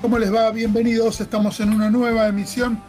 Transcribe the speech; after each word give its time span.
¿cómo 0.00 0.18
les 0.18 0.32
va? 0.32 0.50
Bienvenidos. 0.50 1.20
Estamos 1.20 1.60
en 1.60 1.72
una 1.72 1.90
nueva 1.90 2.28
emisión 2.28 2.80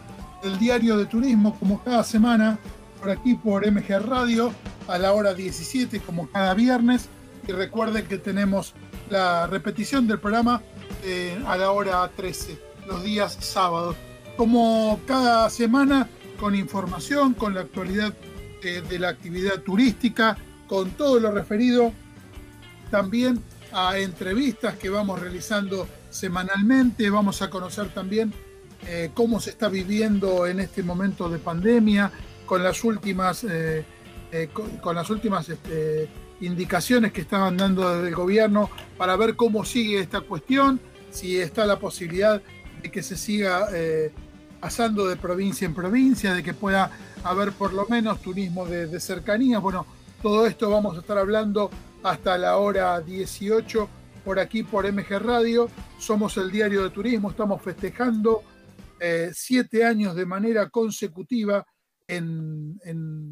del 0.42 0.58
Diario 0.58 0.96
de 0.96 1.06
Turismo, 1.06 1.58
como 1.58 1.82
cada 1.82 2.02
semana, 2.04 2.58
por 3.00 3.10
aquí 3.10 3.34
por 3.34 3.66
MG 3.70 3.98
Radio, 3.98 4.52
a 4.88 4.96
la 4.96 5.12
hora 5.12 5.34
17, 5.34 6.00
como 6.00 6.28
cada 6.30 6.54
viernes. 6.54 7.08
Y 7.46 7.52
recuerden 7.52 8.06
que 8.06 8.16
tenemos 8.16 8.74
la 9.10 9.46
repetición 9.46 10.06
del 10.06 10.18
programa 10.18 10.62
eh, 11.02 11.38
a 11.46 11.56
la 11.56 11.72
hora 11.72 12.10
13, 12.16 12.58
los 12.86 13.02
días 13.02 13.36
sábados. 13.40 13.96
Como 14.36 15.00
cada 15.06 15.50
semana, 15.50 16.08
con 16.40 16.54
información, 16.54 17.34
con 17.34 17.54
la 17.54 17.62
actualidad 17.62 18.14
eh, 18.62 18.82
de 18.88 18.98
la 18.98 19.10
actividad 19.10 19.60
turística, 19.60 20.38
con 20.68 20.90
todo 20.92 21.20
lo 21.20 21.32
referido 21.32 21.92
también 22.90 23.42
a 23.72 23.98
entrevistas 23.98 24.76
que 24.76 24.88
vamos 24.88 25.20
realizando 25.20 25.86
semanalmente. 26.14 27.10
Vamos 27.10 27.42
a 27.42 27.50
conocer 27.50 27.88
también 27.88 28.32
eh, 28.86 29.10
cómo 29.14 29.40
se 29.40 29.50
está 29.50 29.68
viviendo 29.68 30.46
en 30.46 30.60
este 30.60 30.82
momento 30.82 31.28
de 31.28 31.38
pandemia, 31.38 32.12
con 32.46 32.62
las 32.62 32.84
últimas, 32.84 33.44
eh, 33.44 33.84
eh, 34.30 34.48
con, 34.52 34.94
las 34.94 35.10
últimas 35.10 35.48
este, 35.48 36.08
indicaciones 36.40 37.12
que 37.12 37.22
estaban 37.22 37.56
dando 37.56 37.96
desde 37.96 38.08
el 38.08 38.14
gobierno 38.14 38.70
para 38.96 39.16
ver 39.16 39.34
cómo 39.36 39.64
sigue 39.64 39.98
esta 39.98 40.20
cuestión, 40.20 40.80
si 41.10 41.38
está 41.38 41.66
la 41.66 41.78
posibilidad 41.78 42.40
de 42.82 42.90
que 42.90 43.02
se 43.02 43.16
siga 43.16 43.68
pasando 44.60 45.06
de 45.06 45.16
provincia 45.16 45.66
en 45.66 45.74
provincia, 45.74 46.34
de 46.34 46.42
que 46.42 46.54
pueda 46.54 46.90
haber 47.22 47.52
por 47.52 47.72
lo 47.72 47.86
menos 47.86 48.20
turismo 48.20 48.66
de, 48.66 48.86
de 48.86 49.00
cercanía. 49.00 49.58
Bueno, 49.58 49.86
todo 50.22 50.46
esto 50.46 50.70
vamos 50.70 50.96
a 50.96 51.00
estar 51.00 51.18
hablando 51.18 51.70
hasta 52.02 52.36
la 52.36 52.56
hora 52.56 53.00
18 53.00 53.88
por 54.24 54.38
aquí 54.40 54.62
por 54.62 54.90
MG 54.90 55.18
Radio. 55.18 55.70
Somos 55.98 56.36
el 56.36 56.50
diario 56.50 56.82
de 56.82 56.90
turismo, 56.90 57.30
estamos 57.30 57.60
festejando 57.62 58.42
eh, 58.98 59.30
siete 59.34 59.84
años 59.84 60.14
de 60.16 60.26
manera 60.26 60.70
consecutiva 60.70 61.66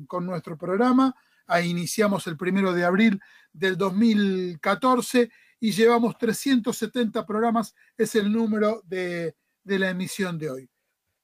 con 0.07 0.27
nuestro 0.27 0.57
programa. 0.57 1.15
Iniciamos 1.63 2.27
el 2.27 2.37
primero 2.37 2.73
de 2.73 2.85
abril 2.85 3.21
del 3.53 3.77
2014 3.77 5.31
y 5.61 5.73
llevamos 5.73 6.17
370 6.19 7.25
programas, 7.27 7.75
es 7.97 8.15
el 8.15 8.33
número 8.33 8.83
de, 8.85 9.37
la 9.65 9.91
emisión 9.91 10.39
de 10.39 10.51
hoy. 10.51 10.71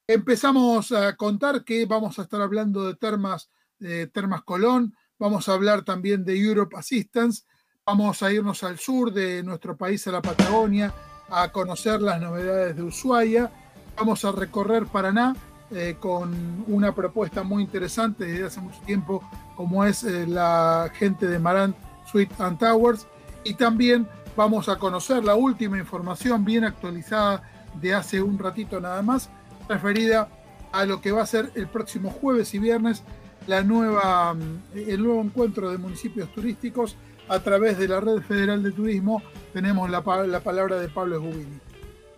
Empezamos 0.07 0.93
a 0.93 1.17
contar 1.17 1.65
que 1.65 1.87
vamos 1.87 2.19
a 2.19 2.23
estar 2.23 2.41
hablando 2.41 2.87
de 2.87 2.95
Termas, 2.95 3.51
de 3.79 4.07
Termas 4.07 4.43
Colón, 4.43 4.95
vamos 5.19 5.49
a 5.49 5.55
hablar 5.55 5.85
también 5.85 6.25
de 6.25 6.39
Europe 6.39 6.77
Assistance, 6.77 7.45
Vamos 7.89 8.23
a 8.23 8.31
irnos 8.31 8.63
al 8.65 8.79
sur 8.79 9.11
de 9.15 9.43
nuestro 9.43 9.75
país, 9.75 10.07
a 10.07 10.13
la 10.13 10.21
Patagonia, 10.21 10.93
a 11.31 11.51
conocer 11.51 12.03
las 12.03 12.21
novedades 12.21 12.77
de 12.77 12.83
Ushuaia. 12.83 13.51
Vamos 13.97 14.27
a 14.27 14.33
recorrer 14.33 14.85
Paraná 14.85 15.35
eh, 15.71 15.97
con 15.99 16.67
una 16.67 16.95
propuesta 16.95 17.43
muy 17.45 17.63
interesante 17.63 18.27
desde 18.27 18.45
hace 18.45 18.61
mucho 18.61 18.79
tiempo, 18.85 19.23
como 19.57 19.87
es 19.87 20.05
eh, 20.05 20.27
la 20.27 20.91
gente 20.93 21.27
de 21.27 21.39
Marant 21.39 21.75
Suite 22.05 22.35
and 22.41 22.59
Towers. 22.59 23.07
Y 23.43 23.55
también 23.55 24.07
vamos 24.37 24.69
a 24.69 24.77
conocer 24.77 25.25
la 25.25 25.35
última 25.35 25.79
información 25.79 26.45
bien 26.45 26.65
actualizada 26.65 27.43
de 27.81 27.95
hace 27.95 28.21
un 28.21 28.39
ratito 28.39 28.83
nada 28.83 29.01
más, 29.01 29.31
referida 29.67 30.29
a 30.73 30.85
lo 30.85 31.01
que 31.01 31.11
va 31.11 31.23
a 31.23 31.27
ser 31.27 31.53
el 31.55 31.69
próximo 31.69 32.11
jueves 32.11 32.53
y 32.53 32.59
viernes 32.59 33.03
la 33.47 33.63
nueva, 33.63 34.35
mm, 34.35 34.77
el 34.77 35.03
nuevo 35.03 35.23
encuentro 35.23 35.71
de 35.71 35.79
municipios 35.79 36.31
turísticos 36.35 36.99
a 37.29 37.41
través 37.41 37.79
de 37.79 37.89
la 37.89 38.01
Red 38.01 38.23
Federal 38.23 38.63
de 38.63 38.73
Turismo 38.73 39.23
tenemos 39.53 39.89
la, 39.91 40.03
palabra 40.03 40.77
de 40.77 40.89
Pablo 40.89 41.17
Esgubini. 41.17 41.59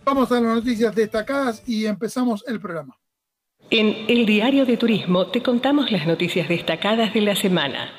Vamos 0.05 0.31
a 0.33 0.41
las 0.41 0.55
noticias 0.55 0.95
destacadas 0.95 1.63
y 1.67 1.87
empezamos 1.87 2.45
el 2.47 2.61
programa. 2.61 2.97
En 3.71 4.07
el 4.09 4.27
Diario 4.27 4.67
de 4.67 4.77
Turismo 4.77 5.29
te 5.29 5.43
contamos 5.43 5.93
las 5.93 6.07
noticias 6.07 6.49
destacadas 6.49 7.15
de 7.15 7.21
la 7.21 7.37
semana. 7.37 7.91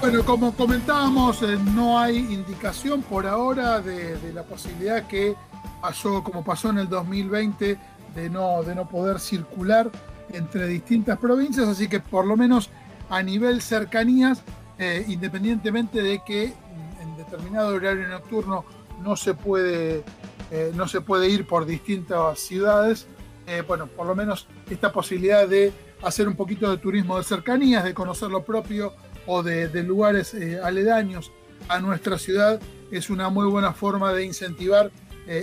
Bueno, 0.00 0.24
como 0.24 0.54
comentábamos, 0.54 1.42
eh, 1.42 1.58
no 1.74 1.98
hay 1.98 2.18
indicación 2.18 3.02
por 3.02 3.26
ahora 3.26 3.80
de, 3.80 4.32
la 4.32 4.42
posibilidad 4.42 5.06
que 5.06 5.34
pasó, 5.80 6.22
como 6.22 6.44
pasó 6.44 6.70
en 6.70 6.78
el 6.78 6.88
2020, 6.88 7.78
de 8.14 8.30
no, 8.30 8.62
de 8.62 8.74
no 8.74 8.88
poder 8.88 9.18
circular 9.18 9.90
entre 10.32 10.66
distintas 10.66 11.18
provincias, 11.18 11.68
así 11.68 11.88
que 11.88 12.00
por 12.00 12.26
lo 12.26 12.36
menos 12.36 12.70
a 13.10 13.22
nivel 13.22 13.62
cercanías, 13.62 14.42
eh, 14.78 15.04
independientemente 15.08 16.02
de 16.02 16.22
que 16.24 16.52
en 17.00 17.16
determinado 17.16 17.74
horario 17.74 18.08
nocturno 18.08 18.64
no 19.02 19.16
se 19.16 19.34
puede, 19.34 20.04
eh, 20.50 20.72
no 20.74 20.86
se 20.88 21.00
puede 21.00 21.28
ir 21.28 21.46
por 21.46 21.66
distintas 21.66 22.38
ciudades, 22.40 23.06
eh, 23.46 23.62
bueno, 23.66 23.86
por 23.86 24.06
lo 24.06 24.14
menos 24.14 24.46
esta 24.68 24.92
posibilidad 24.92 25.48
de 25.48 25.72
hacer 26.02 26.28
un 26.28 26.36
poquito 26.36 26.70
de 26.70 26.78
turismo 26.78 27.18
de 27.18 27.24
cercanías, 27.24 27.84
de 27.84 27.94
conocer 27.94 28.30
lo 28.30 28.44
propio 28.44 28.92
o 29.26 29.42
de, 29.42 29.68
lugares 29.82 30.34
aledaños 30.62 31.32
a 31.68 31.80
nuestra 31.80 32.18
ciudad, 32.18 32.60
es 32.90 33.10
una 33.10 33.28
muy 33.30 33.46
buena 33.46 33.72
forma 33.72 34.12
de 34.12 34.24
incentivar 34.24 34.90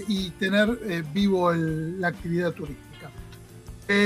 y 0.08 0.32
tener 0.32 1.04
vivo 1.14 1.54
la 1.54 2.08
actividad 2.08 2.52
turística. 2.54 3.12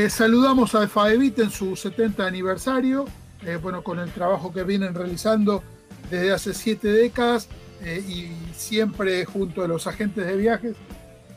saludamos 0.09 0.75
a 0.75 0.85
FAEVIT 0.85 1.39
en 1.39 1.49
su 1.49 1.77
70 1.77 2.25
aniversario. 2.25 3.05
Eh, 3.45 3.57
bueno, 3.61 3.83
con 3.83 3.99
el 3.99 4.11
trabajo 4.11 4.51
que 4.51 4.63
vienen 4.63 4.93
realizando 4.93 5.63
desde 6.09 6.31
hace 6.31 6.53
siete 6.53 6.89
décadas 6.89 7.47
eh, 7.81 8.03
y 8.05 8.31
siempre 8.53 9.23
junto 9.25 9.63
a 9.63 9.67
los 9.67 9.87
agentes 9.87 10.25
de 10.25 10.35
viajes 10.35 10.75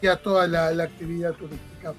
y 0.00 0.08
a 0.08 0.16
toda 0.16 0.48
la, 0.48 0.66
actividad 0.82 1.32
turística. 1.34 1.94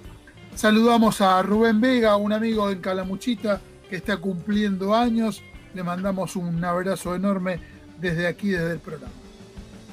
Saludamos 0.56 1.22
a 1.22 1.42
Rubén 1.42 1.80
Vega, 1.80 2.18
un 2.18 2.34
amigo 2.34 2.70
en 2.70 2.82
Calamuchita 2.82 3.62
que 3.90 3.96
está 3.96 4.18
cumpliendo 4.18 4.94
años. 4.94 5.42
Le 5.74 5.84
mandamos 5.84 6.36
un 6.36 6.64
abrazo 6.64 7.16
enorme 7.16 7.60
desde 8.00 8.28
aquí, 8.28 8.50
desde 8.50 8.74
el 8.74 8.80
programa. 8.80 9.14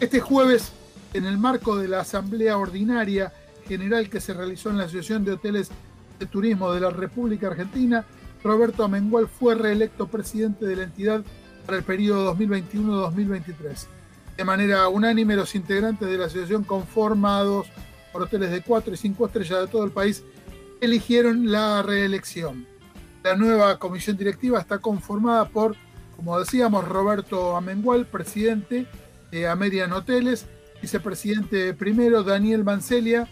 Este 0.00 0.20
jueves, 0.20 0.72
en 1.14 1.24
el 1.24 1.38
marco 1.38 1.76
de 1.76 1.86
la 1.86 2.00
Asamblea 2.00 2.58
Ordinaria 2.58 3.32
General 3.68 4.10
que 4.10 4.20
se 4.20 4.34
realizó 4.34 4.70
en 4.70 4.78
la 4.78 4.84
Asociación 4.84 5.24
de 5.24 5.32
Hoteles 5.32 5.70
de 6.18 6.26
Turismo 6.26 6.72
de 6.72 6.80
la 6.80 6.90
República 6.90 7.46
Argentina, 7.46 8.04
Roberto 8.42 8.84
Amengual 8.84 9.28
fue 9.28 9.54
reelecto 9.54 10.08
presidente 10.08 10.66
de 10.66 10.76
la 10.76 10.84
entidad 10.84 11.22
para 11.66 11.78
el 11.78 11.84
periodo 11.84 12.34
2021-2023. 12.36 13.86
De 14.36 14.44
manera 14.44 14.88
unánime, 14.88 15.36
los 15.36 15.54
integrantes 15.54 16.08
de 16.08 16.16
la 16.16 16.26
asociación 16.26 16.64
conformados 16.64 17.66
por 18.12 18.22
hoteles 18.22 18.50
de 18.50 18.62
4 18.62 18.94
y 18.94 18.96
5 18.96 19.26
estrellas 19.26 19.60
de 19.60 19.66
todo 19.66 19.84
el 19.84 19.90
país 19.90 20.24
eligieron 20.80 21.50
la 21.52 21.82
reelección. 21.82 22.66
La 23.22 23.36
nueva 23.36 23.78
comisión 23.78 24.16
directiva 24.16 24.58
está 24.58 24.78
conformada 24.78 25.48
por, 25.48 25.76
como 26.16 26.38
decíamos, 26.38 26.88
Roberto 26.88 27.56
Amengual, 27.56 28.06
presidente 28.06 28.86
de 29.30 29.46
Amerian 29.46 29.92
Hoteles, 29.92 30.46
vicepresidente 30.80 31.74
primero 31.74 32.22
Daniel 32.22 32.64
Mancelia 32.64 33.28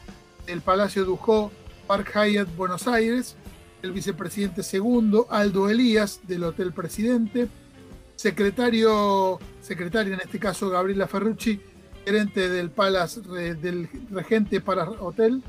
del 0.47 0.61
Palacio 0.61 1.05
Dujó 1.05 1.51
Park 1.87 2.13
Hyatt 2.15 2.55
Buenos 2.55 2.87
Aires, 2.87 3.37
el 3.83 3.93
vicepresidente 3.93 4.63
segundo, 4.63 5.27
Aldo 5.31 5.71
Elías, 5.71 6.21
del 6.27 6.45
Hotel 6.45 6.73
Presidente, 6.73 7.49
secretario, 8.17 9.39
secretaria 9.61 10.15
en 10.15 10.21
este 10.21 10.39
caso 10.39 10.71
Gabriela 10.71 11.07
Ferrucci, 11.07 11.61
gerente 12.05 12.49
del 12.49 12.71
Palace 12.71 13.21
del 13.21 13.89
Regente 14.11 14.61
para 14.61 14.91
Hotel, 14.91 15.43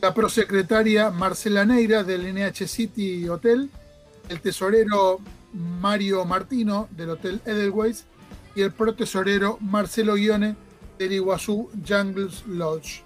la 0.00 0.12
prosecretaria 0.12 1.10
Marcela 1.10 1.64
Neira 1.64 2.02
del 2.02 2.34
NH 2.34 2.66
City 2.66 3.28
Hotel, 3.28 3.70
el 4.28 4.40
tesorero 4.40 5.20
Mario 5.52 6.24
Martino 6.24 6.88
del 6.90 7.10
Hotel 7.10 7.40
Edelweiss 7.44 8.06
y 8.56 8.62
el 8.62 8.72
protesorero 8.72 9.58
Marcelo 9.60 10.14
Guione 10.14 10.56
del 10.98 11.12
Iguazú 11.12 11.70
Jungles 11.86 12.44
Lodge. 12.46 13.03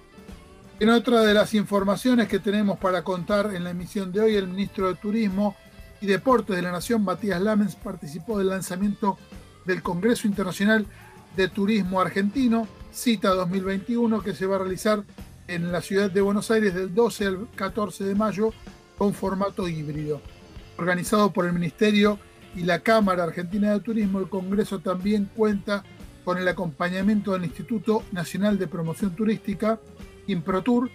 En 0.80 0.90
otra 0.90 1.22
de 1.22 1.34
las 1.34 1.54
informaciones 1.54 2.28
que 2.28 2.38
tenemos 2.38 2.78
para 2.78 3.02
contar 3.02 3.52
en 3.52 3.64
la 3.64 3.70
emisión 3.70 4.12
de 4.12 4.20
hoy, 4.20 4.36
el 4.36 4.46
ministro 4.46 4.86
de 4.86 4.94
Turismo 4.94 5.56
y 6.00 6.06
Deportes 6.06 6.54
de 6.54 6.62
la 6.62 6.70
Nación, 6.70 7.02
Matías 7.02 7.40
Lamens, 7.42 7.74
participó 7.74 8.38
del 8.38 8.50
lanzamiento 8.50 9.18
del 9.64 9.82
Congreso 9.82 10.28
Internacional 10.28 10.86
de 11.34 11.48
Turismo 11.48 12.00
Argentino, 12.00 12.68
cita 12.92 13.30
2021, 13.30 14.22
que 14.22 14.34
se 14.34 14.46
va 14.46 14.54
a 14.54 14.60
realizar 14.60 15.02
en 15.48 15.72
la 15.72 15.80
ciudad 15.80 16.12
de 16.12 16.20
Buenos 16.20 16.48
Aires 16.52 16.74
del 16.74 16.94
12 16.94 17.26
al 17.26 17.48
14 17.56 18.04
de 18.04 18.14
mayo 18.14 18.52
con 18.96 19.14
formato 19.14 19.66
híbrido. 19.66 20.20
Organizado 20.76 21.32
por 21.32 21.46
el 21.46 21.54
Ministerio 21.54 22.20
y 22.54 22.62
la 22.62 22.78
Cámara 22.78 23.24
Argentina 23.24 23.72
de 23.72 23.80
Turismo, 23.80 24.20
el 24.20 24.28
Congreso 24.28 24.78
también 24.78 25.28
cuenta 25.34 25.82
con 26.24 26.38
el 26.38 26.46
acompañamiento 26.46 27.32
del 27.32 27.46
Instituto 27.46 28.04
Nacional 28.12 28.58
de 28.58 28.68
Promoción 28.68 29.16
Turística, 29.16 29.80
Improtur, 30.28 30.90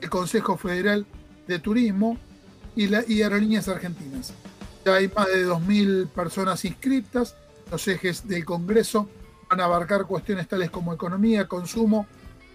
el 0.00 0.10
Consejo 0.10 0.56
Federal 0.56 1.06
de 1.46 1.58
Turismo 1.58 2.18
y, 2.74 2.92
Aerolíneas 2.94 3.68
Argentinas. 3.68 4.34
Ya 4.84 4.94
hay 4.94 5.08
más 5.08 5.28
de 5.28 5.46
2.000 5.46 6.08
personas 6.08 6.64
inscritas. 6.64 7.36
Los 7.70 7.86
ejes 7.86 8.26
del 8.26 8.44
Congreso 8.44 9.08
Van 9.48 9.60
a 9.60 9.64
abarcar 9.64 10.04
cuestiones 10.04 10.46
tales 10.46 10.70
como 10.70 10.92
economía, 10.92 11.48
consumo, 11.48 12.06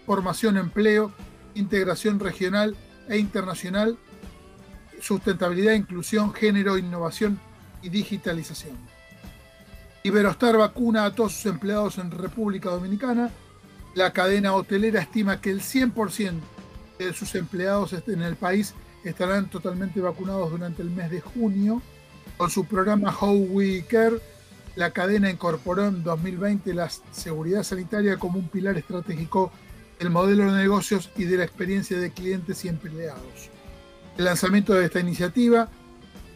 formación, 0.06 0.56
empleo, 0.56 1.12
integración 1.54 2.20
regional 2.20 2.76
e 3.08 3.18
internacional, 3.18 3.98
sustentabilidad, 5.00 5.72
inclusión, 5.72 6.32
género, 6.32 6.78
innovación 6.78 7.40
y 7.82 7.88
digitalización. 7.88 8.76
Iberostar 10.04 10.56
vacuna 10.56 11.04
a 11.04 11.14
todos 11.14 11.32
sus 11.32 11.46
empleados 11.46 11.98
en 11.98 12.12
República 12.12 12.70
Dominicana. 12.70 13.30
La 13.94 14.12
cadena 14.12 14.54
hotelera 14.54 15.00
estima 15.00 15.40
que 15.40 15.50
el 15.50 15.60
100% 15.60 16.40
de 16.98 17.12
sus 17.12 17.34
empleados 17.36 17.92
en 17.92 18.22
el 18.22 18.34
país 18.34 18.74
estarán 19.04 19.48
totalmente 19.48 20.00
vacunados 20.00 20.50
durante 20.50 20.82
el 20.82 20.90
mes 20.90 21.10
de 21.10 21.20
junio. 21.20 21.80
Con 22.36 22.50
su 22.50 22.64
programa 22.64 23.16
How 23.16 23.46
We 23.50 23.84
Care, 23.88 24.18
la 24.74 24.90
cadena 24.90 25.30
incorporó 25.30 25.86
en 25.86 26.02
2020 26.02 26.74
la 26.74 26.90
seguridad 27.12 27.62
sanitaria 27.62 28.16
como 28.16 28.40
un 28.40 28.48
pilar 28.48 28.76
estratégico 28.76 29.52
del 30.00 30.10
modelo 30.10 30.52
de 30.52 30.60
negocios 30.60 31.10
y 31.16 31.24
de 31.24 31.36
la 31.36 31.44
experiencia 31.44 31.96
de 31.96 32.10
clientes 32.10 32.64
y 32.64 32.68
empleados. 32.68 33.50
El 34.18 34.24
lanzamiento 34.24 34.74
de 34.74 34.86
esta 34.86 34.98
iniciativa 34.98 35.68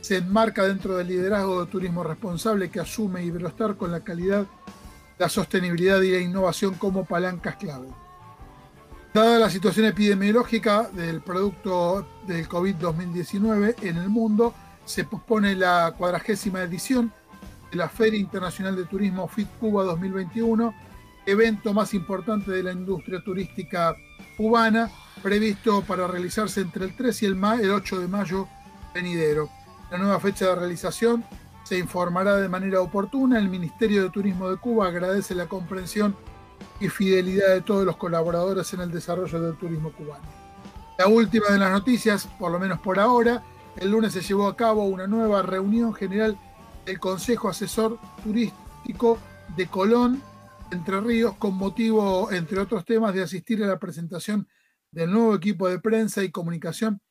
se 0.01 0.19
enmarca 0.19 0.65
dentro 0.65 0.97
del 0.97 1.09
liderazgo 1.09 1.65
de 1.65 1.71
turismo 1.73 2.05
responsable 2.05 2.71
que 2.71 2.79
asume 2.79 3.25
Iberostar 3.25 3.77
con 3.77 3.91
la 3.91 4.05
calidad, 4.05 4.47
la 5.19 5.29
sostenibilidad 5.29 6.01
y 6.03 6.13
la 6.13 6.21
innovación 6.21 6.75
como 6.75 7.05
palancas 7.05 7.57
clave. 7.57 7.89
Dada 9.13 9.39
la 9.39 9.51
situación 9.51 9.87
epidemiológica 9.87 10.91
del 10.93 11.23
producto 11.23 12.07
del 12.27 12.49
COVID-2019 12.49 13.77
en 13.83 13.97
el 13.97 14.09
mundo, 14.09 14.55
se 14.85 15.05
pospone 15.05 15.55
la 15.55 15.95
cuadragésima 15.97 16.63
edición 16.63 17.13
de 17.71 17.77
la 17.77 17.89
Feria 17.89 18.21
Internacional 18.21 18.77
de 18.77 18.85
Turismo 18.85 19.29
FIT 19.29 19.49
Cuba 19.59 19.85
2021, 19.85 20.75
evento 21.27 21.75
más 21.75 21.95
importante 21.95 22.51
de 22.51 22.63
la 22.63 22.73
industria 22.73 23.21
turística 23.23 23.95
cubana, 24.37 24.91
previsto 25.23 25.83
para 25.83 26.07
realizarse 26.07 26.61
entre 26.61 26.85
el 26.85 26.97
3 26.97 27.23
y 27.23 27.27
el, 27.27 27.45
el 27.61 27.71
8 27.71 28.01
de 28.01 28.09
mayo 28.09 28.49
venidero. 28.95 29.51
La 29.91 29.99
nueva 29.99 30.21
fecha 30.21 30.47
de 30.47 30.55
realización 30.55 31.25
se 31.69 31.77
informará 31.77 32.37
de 32.37 32.49
manera 32.49 32.81
oportuna. 32.81 33.39
El 33.39 33.51
Ministerio 33.51 34.03
de 34.03 34.09
Turismo 34.09 34.49
de 34.49 34.57
Cuba 34.57 34.89
agradece 34.89 35.35
la 35.35 35.49
comprensión 35.49 36.17
y 36.81 36.89
fidelidad 36.89 37.49
de 37.49 37.61
todos 37.61 37.85
los 37.85 37.99
colaboradores 37.99 38.73
en 38.73 38.81
el 38.81 38.91
desarrollo 38.91 39.39
del 39.39 39.55
turismo 39.59 39.93
cubano. 39.93 40.25
La 40.97 41.09
última 41.09 41.51
de 41.51 41.59
las 41.59 41.71
noticias, 41.71 42.27
por 42.39 42.51
lo 42.51 42.59
menos 42.59 42.81
por 42.81 42.99
ahora, 42.99 43.43
el 43.77 43.91
lunes 43.91 44.15
se 44.15 44.23
llevó 44.23 44.49
a 44.49 44.57
cabo 44.57 44.85
una 44.85 45.07
nueva 45.07 45.43
reunión 45.43 45.93
general 45.93 46.39
del 46.87 46.99
Consejo 46.99 47.51
Asesor 47.51 47.99
Turístico 48.25 49.19
de 49.55 49.67
Colón, 49.67 50.23
Entre 50.71 50.99
Ríos, 51.03 51.35
con 51.35 51.55
motivo, 51.55 52.33
entre 52.33 52.61
otros 52.61 52.87
temas, 52.87 53.13
de 53.13 53.23
asistir 53.23 53.63
a 53.63 53.67
la 53.67 53.79
presentación 53.79 54.49
del 54.91 55.11
nuevo 55.11 55.35
equipo 55.35 55.69
de 55.69 55.81
prensa 55.81 56.25
y 56.25 56.31
comunicación 56.31 57.03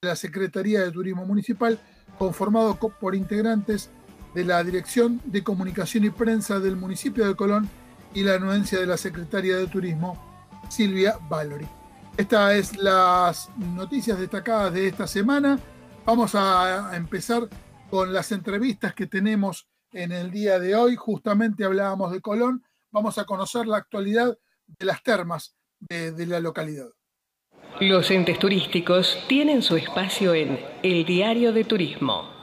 de 0.00 0.08
la 0.08 0.16
Secretaría 0.16 0.80
de 0.80 0.90
Turismo 0.90 1.26
Municipal, 1.26 1.78
conformado 2.18 2.76
por 2.76 3.14
integrantes 3.14 3.90
de 4.36 4.44
la 4.44 4.62
Dirección 4.62 5.18
de 5.24 5.42
Comunicación 5.42 6.04
y 6.04 6.10
Prensa 6.10 6.60
del 6.60 6.76
municipio 6.76 7.26
de 7.26 7.34
Colón 7.34 7.70
y 8.12 8.22
la 8.22 8.34
anuencia 8.34 8.78
de 8.78 8.84
la 8.84 8.98
secretaria 8.98 9.56
de 9.56 9.66
Turismo, 9.66 10.14
Silvia 10.68 11.16
Valori. 11.30 11.66
Estas 12.18 12.52
es 12.52 12.76
las 12.76 13.48
noticias 13.56 14.20
destacadas 14.20 14.74
de 14.74 14.88
esta 14.88 15.06
semana. 15.06 15.58
Vamos 16.04 16.34
a 16.34 16.94
empezar 16.94 17.48
con 17.88 18.12
las 18.12 18.30
entrevistas 18.30 18.92
que 18.92 19.06
tenemos 19.06 19.68
en 19.90 20.12
el 20.12 20.30
día 20.30 20.58
de 20.58 20.76
hoy. 20.76 20.96
Justamente 20.96 21.64
hablábamos 21.64 22.12
de 22.12 22.20
Colón. 22.20 22.62
Vamos 22.90 23.16
a 23.16 23.24
conocer 23.24 23.66
la 23.66 23.78
actualidad 23.78 24.36
de 24.66 24.84
las 24.84 25.02
termas 25.02 25.56
de, 25.80 26.12
de 26.12 26.26
la 26.26 26.40
localidad. 26.40 26.90
Los 27.80 28.10
entes 28.10 28.38
turísticos 28.38 29.16
tienen 29.28 29.62
su 29.62 29.76
espacio 29.76 30.34
en 30.34 30.60
El 30.82 31.06
Diario 31.06 31.54
de 31.54 31.64
Turismo. 31.64 32.35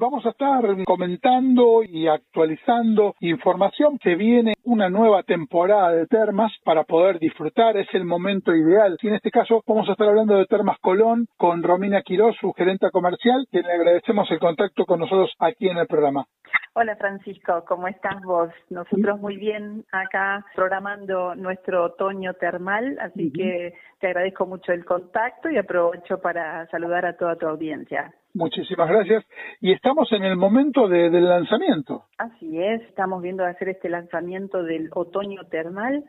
Vamos 0.00 0.24
a 0.26 0.30
estar 0.30 0.62
comentando 0.84 1.82
y 1.82 2.06
actualizando 2.06 3.16
información. 3.18 3.98
Se 4.00 4.14
viene 4.14 4.54
una 4.62 4.88
nueva 4.88 5.24
temporada 5.24 5.90
de 5.90 6.06
termas 6.06 6.52
para 6.62 6.84
poder 6.84 7.18
disfrutar. 7.18 7.76
Es 7.76 7.88
el 7.94 8.04
momento 8.04 8.54
ideal. 8.54 8.96
Y 9.02 9.08
en 9.08 9.14
este 9.14 9.32
caso 9.32 9.60
vamos 9.66 9.88
a 9.88 9.92
estar 9.92 10.06
hablando 10.06 10.36
de 10.36 10.46
Termas 10.46 10.78
Colón 10.80 11.26
con 11.36 11.64
Romina 11.64 12.02
Quiroz, 12.02 12.36
su 12.40 12.52
gerente 12.52 12.88
comercial, 12.92 13.44
quien 13.50 13.66
le 13.66 13.72
agradecemos 13.72 14.30
el 14.30 14.38
contacto 14.38 14.84
con 14.84 15.00
nosotros 15.00 15.32
aquí 15.40 15.68
en 15.68 15.78
el 15.78 15.88
programa. 15.88 16.26
Hola 16.74 16.94
Francisco, 16.96 17.64
¿cómo 17.66 17.88
estás 17.88 18.22
vos? 18.22 18.50
Nosotros 18.70 19.20
muy 19.20 19.36
bien 19.36 19.84
acá 19.90 20.44
programando 20.54 21.34
nuestro 21.34 21.84
otoño 21.84 22.34
termal, 22.34 22.96
así 23.00 23.32
que 23.32 23.74
te 23.98 24.06
agradezco 24.06 24.46
mucho 24.46 24.72
el 24.72 24.84
contacto 24.84 25.50
y 25.50 25.58
aprovecho 25.58 26.20
para 26.20 26.66
saludar 26.68 27.04
a 27.06 27.16
toda 27.16 27.36
tu 27.36 27.48
audiencia. 27.48 28.12
Muchísimas 28.34 28.88
gracias. 28.88 29.24
Y 29.60 29.72
estamos 29.72 30.12
en 30.12 30.24
el 30.24 30.36
momento 30.36 30.86
del 30.88 31.28
lanzamiento. 31.28 32.04
Así 32.18 32.62
es, 32.62 32.82
estamos 32.82 33.22
viendo 33.22 33.44
hacer 33.44 33.70
este 33.70 33.88
lanzamiento 33.88 34.62
del 34.62 34.90
otoño 34.92 35.44
termal 35.50 36.04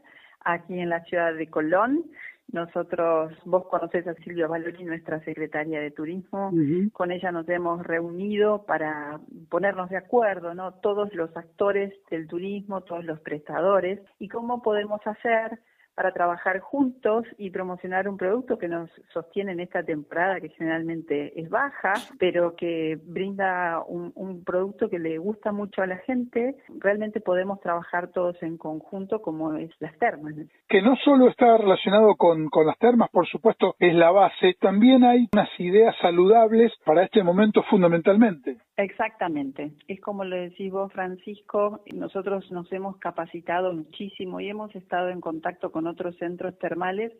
aquí 0.46 0.80
en 0.80 0.90
la 0.90 1.02
ciudad 1.06 1.34
de 1.34 1.48
Colón. 1.50 2.04
Nosotros, 2.52 3.34
vos 3.46 3.68
conocés 3.68 4.08
a 4.08 4.16
Silvia 4.16 4.48
Valori, 4.48 4.84
nuestra 4.84 5.20
secretaria 5.24 5.80
de 5.82 5.92
Turismo, 5.92 6.52
con 6.94 7.12
ella 7.12 7.32
nos 7.32 7.48
hemos 7.48 7.86
reunido 7.86 8.66
para 8.66 9.20
ponernos 9.50 9.90
de 9.90 9.98
acuerdo, 9.98 10.56
¿no? 10.56 10.74
Todos 10.76 11.14
los 11.14 11.36
actores 11.38 11.94
del 12.10 12.28
turismo, 12.28 12.82
todos 12.82 13.06
los 13.06 13.20
prestadores, 13.20 14.00
y 14.18 14.30
cómo 14.30 14.64
podemos 14.64 15.00
hacer 15.06 15.60
para 16.00 16.14
trabajar 16.14 16.62
juntos 16.62 17.26
y 17.38 17.50
promocionar 17.50 18.08
un 18.08 18.16
producto 18.16 18.58
que 18.58 18.70
nos 18.70 18.90
sostiene 19.12 19.52
en 19.52 19.60
esta 19.60 19.84
temporada 19.84 20.40
que 20.40 20.48
generalmente 20.48 21.38
es 21.38 21.50
baja, 21.50 21.92
pero 22.18 22.56
que 22.56 22.98
brinda 23.04 23.84
un, 23.86 24.14
producto 24.46 24.90
que 24.90 24.98
le 24.98 25.18
gusta 25.18 25.52
mucho 25.52 25.82
a 25.82 25.88
la 25.88 25.98
gente. 25.98 26.56
Realmente 26.78 27.20
podemos 27.20 27.60
trabajar 27.60 28.12
todos 28.14 28.42
en 28.44 28.58
conjunto 28.58 29.22
como 29.22 29.56
es 29.56 29.72
las 29.82 29.94
termas. 29.98 30.36
Que 30.70 30.82
no 30.82 30.96
solo 31.04 31.28
está 31.28 31.58
relacionado 31.58 32.16
con, 32.16 32.48
con 32.48 32.66
las 32.66 32.78
termas, 32.78 33.10
por 33.10 33.28
supuesto, 33.28 33.76
es 33.78 33.94
la 33.94 34.12
base, 34.12 34.56
también 34.62 35.04
hay 35.04 35.28
unas 35.34 35.50
ideas 35.60 35.94
saludables 36.00 36.72
para 36.86 37.04
este 37.04 37.24
momento 37.24 37.62
fundamentalmente. 37.64 38.56
Exactamente. 38.80 39.74
Es 39.90 40.00
como 40.00 40.24
lo 40.24 40.38
decís 40.38 40.72
vos, 40.72 40.90
Francisco, 40.94 41.84
nosotros 41.94 42.50
nos 42.50 42.72
hemos 42.72 42.96
capacitado 42.96 43.74
muchísimo 43.74 44.40
y 44.40 44.48
hemos 44.48 44.74
estado 44.74 45.10
en 45.10 45.20
contacto 45.20 45.70
con 45.70 45.86
otros 45.86 46.16
centros 46.16 46.58
termales 46.60 47.12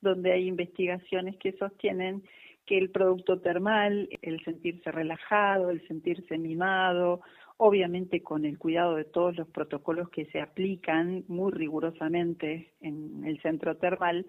donde 0.00 0.32
hay 0.32 0.48
investigaciones 0.48 1.36
que 1.36 1.52
sostienen 1.52 2.22
que 2.64 2.78
el 2.78 2.88
producto 2.88 3.40
termal, 3.40 4.08
el 4.22 4.42
sentirse 4.42 4.90
relajado, 4.90 5.68
el 5.68 5.86
sentirse 5.86 6.38
mimado, 6.38 7.20
obviamente 7.58 8.22
con 8.22 8.46
el 8.46 8.58
cuidado 8.58 8.94
de 8.94 9.04
todos 9.04 9.36
los 9.36 9.48
protocolos 9.48 10.08
que 10.08 10.24
se 10.26 10.40
aplican 10.40 11.24
muy 11.28 11.52
rigurosamente 11.52 12.72
en 12.80 13.22
el 13.26 13.38
centro 13.42 13.76
termal, 13.76 14.24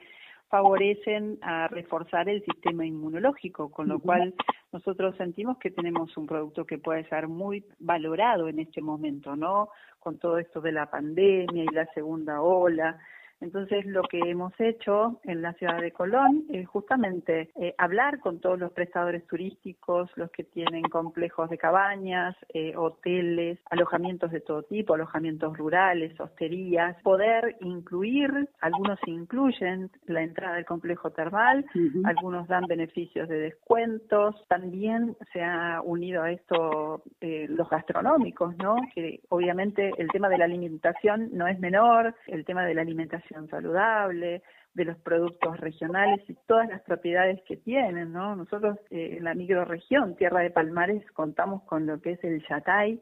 favorecen 0.53 1.39
a 1.41 1.67
reforzar 1.67 2.29
el 2.29 2.45
sistema 2.45 2.85
inmunológico, 2.85 3.71
con 3.71 3.87
lo 3.87 3.97
cual 3.97 4.35
nosotros 4.71 5.15
sentimos 5.17 5.57
que 5.57 5.71
tenemos 5.71 6.15
un 6.15 6.27
producto 6.27 6.63
que 6.63 6.77
puede 6.77 7.09
ser 7.09 7.27
muy 7.27 7.65
valorado 7.79 8.47
en 8.47 8.59
este 8.59 8.79
momento, 8.79 9.35
¿no? 9.35 9.69
Con 9.99 10.19
todo 10.19 10.37
esto 10.37 10.61
de 10.61 10.71
la 10.71 10.91
pandemia 10.91 11.63
y 11.63 11.73
la 11.73 11.87
segunda 11.95 12.43
ola, 12.43 12.99
entonces, 13.43 13.85
lo 13.85 14.03
que 14.03 14.19
hemos 14.19 14.53
hecho 14.57 15.19
en 15.25 15.41
la 15.41 15.51
ciudad 15.53 15.81
de 15.81 15.91
Colón 15.91 16.45
es 16.49 16.65
justamente 16.65 17.49
eh, 17.59 17.75
hablar 17.77 18.19
con 18.19 18.39
todos 18.39 18.57
los 18.57 18.71
prestadores 18.71 19.27
turísticos, 19.27 20.09
los 20.15 20.31
que 20.31 20.45
tienen 20.45 20.83
complejos 20.83 21.49
de 21.49 21.57
cabañas, 21.57 22.37
eh, 22.53 22.73
hoteles, 22.77 23.59
alojamientos 23.69 24.31
de 24.31 24.39
todo 24.39 24.63
tipo, 24.63 24.93
alojamientos 24.93 25.57
rurales, 25.57 26.17
hosterías, 26.19 26.95
poder 27.03 27.57
incluir, 27.59 28.31
algunos 28.61 28.97
incluyen 29.07 29.91
la 30.05 30.23
entrada 30.23 30.55
del 30.55 30.65
complejo 30.65 31.11
termal, 31.11 31.65
algunos 32.05 32.47
dan 32.47 32.65
beneficios 32.67 33.27
de 33.27 33.39
descuentos, 33.39 34.35
también 34.47 35.17
se 35.33 35.43
ha 35.43 35.81
unido 35.83 36.23
a 36.23 36.31
esto 36.31 37.03
eh, 37.19 37.47
los 37.49 37.69
gastronómicos, 37.69 38.55
¿no? 38.57 38.77
Que 38.95 39.19
obviamente 39.27 39.91
el 39.97 40.07
tema 40.09 40.29
de 40.29 40.37
la 40.37 40.45
alimentación 40.45 41.29
no 41.33 41.47
es 41.47 41.59
menor, 41.59 42.15
el 42.27 42.45
tema 42.45 42.65
de 42.65 42.73
la 42.73 42.81
alimentación 42.81 43.32
saludable, 43.47 44.41
de 44.73 44.85
los 44.85 44.97
productos 44.97 45.59
regionales 45.59 46.27
y 46.27 46.35
todas 46.47 46.67
las 46.67 46.81
propiedades 46.81 47.41
que 47.43 47.57
tienen, 47.57 48.11
¿no? 48.11 48.35
Nosotros 48.35 48.77
eh, 48.89 49.15
en 49.17 49.23
la 49.23 49.35
microrregión 49.35 50.15
Tierra 50.15 50.41
de 50.41 50.49
Palmares 50.49 51.03
contamos 51.11 51.63
con 51.63 51.85
lo 51.85 52.01
que 52.01 52.11
es 52.11 52.23
el 52.23 52.43
yatay, 52.47 52.99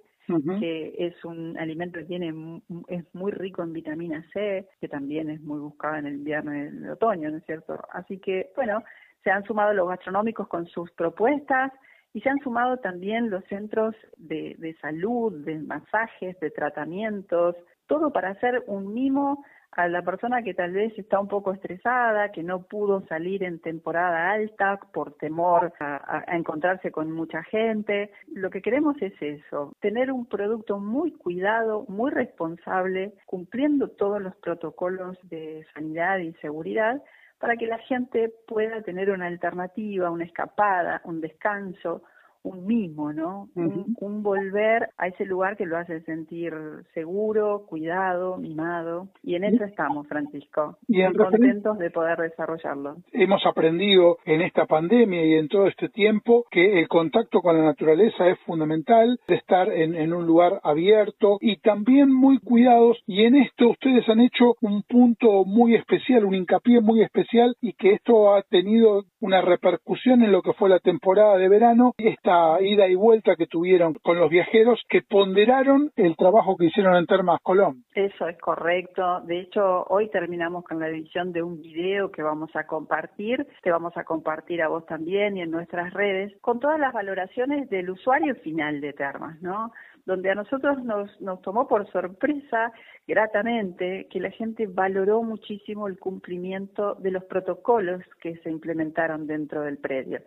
que 0.59 0.95
es 0.97 1.25
un 1.25 1.57
alimento 1.57 1.99
que 1.99 2.05
tiene 2.05 2.61
es 2.87 3.03
muy 3.13 3.31
rico 3.31 3.63
en 3.63 3.73
vitamina 3.73 4.25
C, 4.33 4.67
que 4.79 4.87
también 4.87 5.29
es 5.29 5.41
muy 5.41 5.59
buscado 5.59 5.95
en 5.95 6.05
el 6.05 6.15
invierno 6.15 6.55
y 6.55 6.59
en 6.59 6.85
el 6.85 6.91
otoño, 6.91 7.29
¿no 7.29 7.37
es 7.37 7.45
cierto? 7.45 7.77
Así 7.91 8.17
que, 8.19 8.49
bueno, 8.55 8.83
se 9.23 9.31
han 9.31 9.43
sumado 9.43 9.73
los 9.73 9.89
gastronómicos 9.89 10.47
con 10.47 10.67
sus 10.67 10.89
propuestas 10.91 11.71
y 12.13 12.21
se 12.21 12.29
han 12.29 12.39
sumado 12.39 12.77
también 12.77 13.29
los 13.29 13.43
centros 13.45 13.95
de, 14.17 14.55
de 14.57 14.73
salud, 14.75 15.33
de 15.45 15.59
masajes, 15.59 16.39
de 16.39 16.51
tratamientos, 16.51 17.55
todo 17.87 18.11
para 18.11 18.29
hacer 18.29 18.63
un 18.67 18.93
mimo 18.93 19.43
a 19.71 19.87
la 19.87 20.01
persona 20.01 20.43
que 20.43 20.53
tal 20.53 20.73
vez 20.73 20.97
está 20.97 21.19
un 21.19 21.27
poco 21.27 21.53
estresada, 21.53 22.31
que 22.31 22.43
no 22.43 22.63
pudo 22.63 23.05
salir 23.07 23.43
en 23.43 23.59
temporada 23.59 24.31
alta 24.31 24.79
por 24.91 25.13
temor 25.13 25.73
a, 25.79 26.23
encontrarse 26.35 26.91
con 26.91 27.11
mucha 27.11 27.43
gente. 27.43 28.11
Lo 28.33 28.49
que 28.49 28.61
queremos 28.61 29.01
es 29.01 29.13
eso, 29.21 29.73
tener 29.79 30.11
un 30.11 30.25
producto 30.25 30.79
muy 30.79 31.11
cuidado, 31.11 31.85
muy 31.87 32.11
responsable, 32.11 33.13
cumpliendo 33.25 33.89
todos 33.89 34.21
los 34.21 34.35
protocolos 34.37 35.17
de 35.29 35.65
sanidad 35.73 36.17
y 36.19 36.33
seguridad 36.33 37.01
para 37.39 37.55
que 37.55 37.65
la 37.65 37.79
gente 37.79 38.31
pueda 38.47 38.81
tener 38.83 39.09
una 39.09 39.27
alternativa, 39.27 40.11
una 40.11 40.25
escapada, 40.25 41.01
un 41.05 41.21
descanso, 41.21 42.03
un 42.43 42.65
mimo, 42.65 43.13
¿no? 43.13 43.49
un, 43.55 44.23
volver 44.23 44.89
a 44.97 45.07
ese 45.07 45.25
lugar 45.25 45.57
que 45.57 45.65
lo 45.65 45.77
hace 45.77 46.01
sentir 46.01 46.53
seguro, 46.93 47.65
cuidado, 47.67 48.37
mimado. 48.37 49.07
Y 49.23 49.35
en 49.35 49.43
eso 49.43 49.63
estamos, 49.63 50.07
Francisco. 50.07 50.77
Y 50.87 51.03
contentos 51.13 51.77
de 51.77 51.89
poder 51.91 52.19
desarrollarlo. 52.19 52.97
Hemos 53.11 53.45
aprendido 53.45 54.17
en 54.25 54.41
esta 54.41 54.65
pandemia 54.65 55.23
y 55.23 55.33
en 55.33 55.47
todo 55.47 55.67
este 55.67 55.89
tiempo 55.89 56.45
que 56.51 56.79
el 56.79 56.87
contacto 56.87 57.41
con 57.41 57.57
la 57.57 57.63
naturaleza 57.63 58.27
es 58.27 58.39
fundamental, 58.39 59.19
de 59.27 59.35
estar 59.35 59.71
en, 59.71 59.95
en 59.95 60.13
un 60.13 60.25
lugar 60.25 60.59
abierto 60.63 61.37
y 61.41 61.57
también 61.57 62.11
muy 62.11 62.39
cuidados. 62.39 62.97
Y 63.07 63.23
en 63.23 63.35
esto 63.35 63.69
ustedes 63.69 64.07
han 64.09 64.19
hecho 64.19 64.55
un 64.61 64.83
punto 64.83 65.45
muy 65.45 65.75
especial, 65.75 66.25
un 66.25 66.35
hincapié 66.35 66.81
muy 66.81 67.01
especial 67.01 67.55
y 67.61 67.73
que 67.73 67.93
esto 67.93 68.33
ha 68.33 68.41
tenido 68.43 69.03
una 69.19 69.41
repercusión 69.41 70.23
en 70.23 70.31
lo 70.31 70.41
que 70.41 70.53
fue 70.53 70.69
la 70.69 70.79
temporada 70.79 71.37
de 71.37 71.49
verano. 71.49 71.93
Esta 71.97 72.30
ida 72.61 72.87
y 72.87 72.95
vuelta 72.95 73.35
que 73.35 73.47
tuvieron 73.47 73.93
con 73.95 74.19
los 74.19 74.29
viajeros 74.29 74.81
que 74.89 75.01
ponderaron 75.01 75.91
el 75.95 76.15
trabajo 76.15 76.55
que 76.57 76.65
hicieron 76.65 76.95
en 76.95 77.05
Termas 77.05 77.39
Colón. 77.41 77.83
Eso 77.93 78.27
es 78.27 78.37
correcto. 78.39 79.21
De 79.21 79.39
hecho, 79.39 79.85
hoy 79.89 80.09
terminamos 80.09 80.63
con 80.63 80.79
la 80.79 80.87
edición 80.87 81.31
de 81.31 81.43
un 81.43 81.61
video 81.61 82.11
que 82.11 82.23
vamos 82.23 82.49
a 82.55 82.65
compartir. 82.65 83.45
Te 83.63 83.71
vamos 83.71 83.95
a 83.97 84.03
compartir 84.03 84.61
a 84.61 84.67
vos 84.67 84.85
también 84.85 85.37
y 85.37 85.41
en 85.41 85.51
nuestras 85.51 85.93
redes 85.93 86.33
con 86.41 86.59
todas 86.59 86.79
las 86.79 86.93
valoraciones 86.93 87.69
del 87.69 87.89
usuario 87.89 88.35
final 88.35 88.81
de 88.81 88.93
Termas, 88.93 89.41
¿no? 89.41 89.71
donde 90.05 90.31
a 90.31 90.35
nosotros 90.35 90.83
nos, 90.83 91.21
nos 91.21 91.41
tomó 91.41 91.67
por 91.67 91.89
sorpresa 91.91 92.71
gratamente 93.07 94.07
que 94.09 94.19
la 94.19 94.31
gente 94.31 94.67
valoró 94.67 95.23
muchísimo 95.23 95.87
el 95.87 95.99
cumplimiento 95.99 96.95
de 96.95 97.11
los 97.11 97.23
protocolos 97.25 98.01
que 98.21 98.37
se 98.37 98.49
implementaron 98.49 99.27
dentro 99.27 99.61
del 99.61 99.77
predio. 99.77 100.21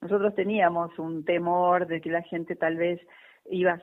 Nosotros 0.00 0.34
teníamos 0.34 0.98
un 0.98 1.24
temor 1.24 1.86
de 1.86 2.00
que 2.00 2.10
la 2.10 2.22
gente 2.22 2.56
tal 2.56 2.76
vez 2.76 3.00
iba 3.50 3.80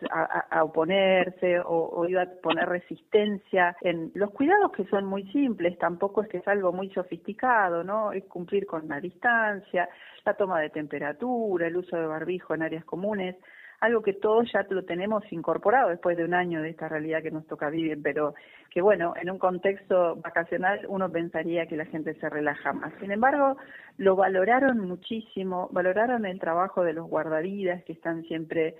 a, 0.50 0.64
oponerse 0.64 1.60
o, 1.66 2.06
iba 2.08 2.22
a 2.22 2.30
poner 2.42 2.68
resistencia 2.70 3.76
en 3.82 4.12
los 4.14 4.32
cuidados 4.32 4.72
que 4.72 4.86
son 4.86 5.06
muy 5.06 5.30
simples, 5.32 5.78
tampoco 5.78 6.24
es 6.24 6.30
que 6.30 6.38
es 6.38 6.48
algo 6.48 6.72
muy 6.72 6.90
sofisticado, 6.92 7.84
¿no? 7.84 8.12
Es 8.12 8.24
cumplir 8.26 8.66
con 8.66 8.88
la 8.88 9.02
distancia, 9.02 9.90
la 10.26 10.34
toma 10.36 10.62
de 10.62 10.70
temperatura, 10.70 11.68
el 11.68 11.78
uso 11.78 11.98
de 11.98 12.08
barbijo 12.08 12.54
en 12.54 12.64
áreas 12.64 12.86
comunes, 12.86 13.36
algo 13.80 14.02
que 14.02 14.14
todos 14.14 14.52
ya 14.52 14.66
lo 14.70 14.84
tenemos 14.84 15.24
incorporado 15.32 15.90
después 15.90 16.18
de 16.18 16.26
un 16.26 16.34
año 16.34 16.62
de 16.62 16.70
esta 16.70 16.90
realidad 16.90 17.22
que 17.22 17.32
nos 17.32 17.46
toca 17.46 17.70
vivir, 17.70 18.00
pero 18.02 18.34
que 18.72 18.82
bueno, 18.82 19.14
en 19.22 19.30
un 19.30 19.38
contexto 19.38 20.16
vacacional 20.16 20.86
uno 20.88 21.12
pensaría 21.12 21.68
que 21.68 21.78
la 21.78 21.86
gente 21.86 22.16
se 22.16 22.30
relaja 22.30 22.74
más. 22.74 22.94
Sin 23.00 23.12
embargo, 23.12 23.58
lo 23.98 24.16
valoraron 24.16 24.80
muchísimo, 24.80 25.70
valoraron 25.72 26.26
el 26.26 26.40
trabajo 26.40 26.84
de 26.84 26.94
los 26.94 27.08
guardavidas 27.08 27.84
que 27.84 27.94
están 27.94 28.24
siempre 28.24 28.76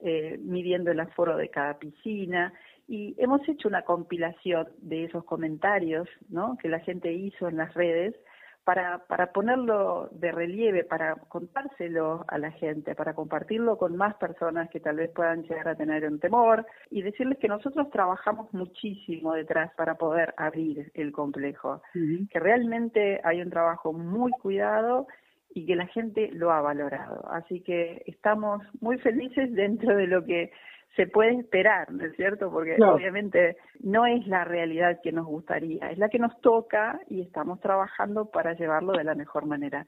eh, 0.00 0.38
midiendo 0.42 0.90
el 0.90 1.00
aforo 1.00 1.36
de 1.36 1.48
cada 1.48 1.78
piscina 1.78 2.52
y 2.88 3.14
hemos 3.18 3.48
hecho 3.48 3.68
una 3.68 3.82
compilación 3.82 4.68
de 4.78 5.04
esos 5.04 5.24
comentarios 5.24 6.08
¿no? 6.28 6.58
que 6.60 6.68
la 6.68 6.80
gente 6.80 7.12
hizo 7.12 7.48
en 7.48 7.56
las 7.56 7.72
redes 7.74 8.14
para, 8.64 8.98
para 9.06 9.32
ponerlo 9.32 10.08
de 10.12 10.30
relieve, 10.30 10.84
para 10.84 11.16
contárselo 11.16 12.24
a 12.28 12.38
la 12.38 12.52
gente, 12.52 12.94
para 12.94 13.14
compartirlo 13.14 13.76
con 13.76 13.96
más 13.96 14.14
personas 14.16 14.70
que 14.70 14.80
tal 14.80 14.96
vez 14.96 15.10
puedan 15.10 15.42
llegar 15.42 15.68
a 15.68 15.74
tener 15.74 16.06
un 16.06 16.20
temor 16.20 16.64
y 16.90 17.02
decirles 17.02 17.38
que 17.38 17.48
nosotros 17.48 17.90
trabajamos 17.90 18.52
muchísimo 18.54 19.32
detrás 19.34 19.72
para 19.74 19.96
poder 19.96 20.34
abrir 20.36 20.90
el 20.94 21.12
complejo, 21.12 21.82
que 21.92 22.38
realmente 22.38 23.20
hay 23.24 23.42
un 23.42 23.50
trabajo 23.50 23.92
muy 23.92 24.30
cuidado 24.32 25.06
y 25.54 25.66
que 25.66 25.76
la 25.76 25.86
gente 25.86 26.30
lo 26.32 26.50
ha 26.50 26.60
valorado. 26.60 27.28
Así 27.30 27.60
que 27.60 28.02
estamos 28.06 28.62
muy 28.80 28.98
felices 28.98 29.52
dentro 29.54 29.96
de 29.96 30.06
lo 30.06 30.24
que 30.24 30.52
se 30.96 31.06
puede 31.06 31.38
esperar, 31.38 31.90
¿no 31.90 32.04
es 32.04 32.14
cierto? 32.16 32.50
Porque 32.50 32.76
obviamente 32.82 33.56
no 33.80 34.06
es 34.06 34.26
la 34.26 34.44
realidad 34.44 35.00
que 35.02 35.12
nos 35.12 35.26
gustaría, 35.26 35.90
es 35.90 35.98
la 35.98 36.08
que 36.08 36.18
nos 36.18 36.38
toca 36.40 37.00
y 37.08 37.22
estamos 37.22 37.60
trabajando 37.60 38.26
para 38.26 38.52
llevarlo 38.54 38.92
de 38.92 39.04
la 39.04 39.14
mejor 39.14 39.46
manera. 39.46 39.86